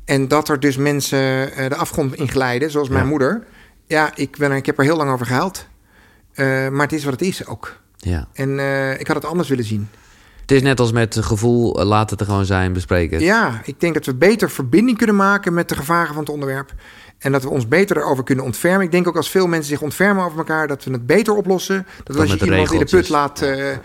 [0.05, 3.43] En dat er dus mensen eh, de afgrond in glijden, zoals mijn moeder.
[3.87, 5.67] Ja, ik, ben er, ik heb er heel lang over gehuild.
[6.33, 7.79] Eh, maar het is wat het is ook.
[7.97, 8.27] Ja.
[8.33, 8.59] En
[8.99, 9.89] ik had het anders willen zien.
[10.45, 13.21] Het is net als met het gevoel, eh, laat het er gewoon zijn, bespreek het.
[13.21, 16.73] Ja, ik denk dat we beter verbinding kunnen maken met de gevaren van het onderwerp.
[17.17, 18.85] En dat we ons beter erover kunnen ontfermen.
[18.85, 21.87] Ik denk ook als veel mensen zich ontfermen over elkaar, dat we het beter oplossen.
[22.03, 23.41] Dat als je iemand in de put laat.
[23.41, 23.77] eh,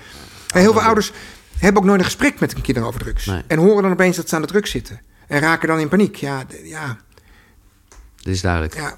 [0.47, 1.12] heel veel ouders
[1.59, 3.27] hebben ook nooit een gesprek met hun kinderen over drugs.
[3.27, 3.43] Nee.
[3.47, 5.01] En horen dan opeens dat ze aan de drugs zitten.
[5.27, 6.16] En raken dan in paniek.
[6.16, 6.97] Ja, ja,
[8.16, 8.74] Dit is duidelijk.
[8.74, 8.97] ja.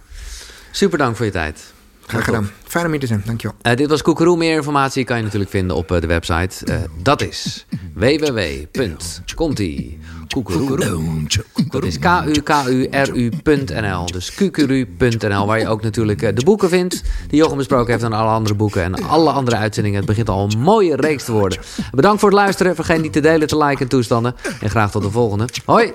[0.71, 1.72] Super dank voor je tijd.
[2.07, 2.51] Graag gedaan.
[2.65, 3.23] Fijn om hier te zijn.
[3.25, 3.57] Dankjewel.
[3.63, 4.37] Eh, dit was Koekeroe.
[4.37, 6.65] Meer informatie kan je natuurlijk vinden op eh, de website.
[6.65, 9.99] Eh, dat is www.conti
[10.29, 11.27] Koekeroe.
[11.69, 14.07] Dat is k-u-k-u-r-u.nl.
[14.07, 18.31] Dus kukuru.nl, waar je ook natuurlijk de boeken vindt die Jochem besproken heeft en alle
[18.31, 19.99] andere boeken en alle andere uitzendingen.
[19.99, 21.59] Het begint al een mooie reeks te worden.
[21.91, 22.75] Bedankt voor het luisteren.
[22.75, 24.35] Vergeet niet te delen, te liken en toestanden.
[24.61, 25.49] En graag tot de volgende.
[25.65, 25.93] Hoi!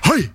[0.00, 0.30] Hoi!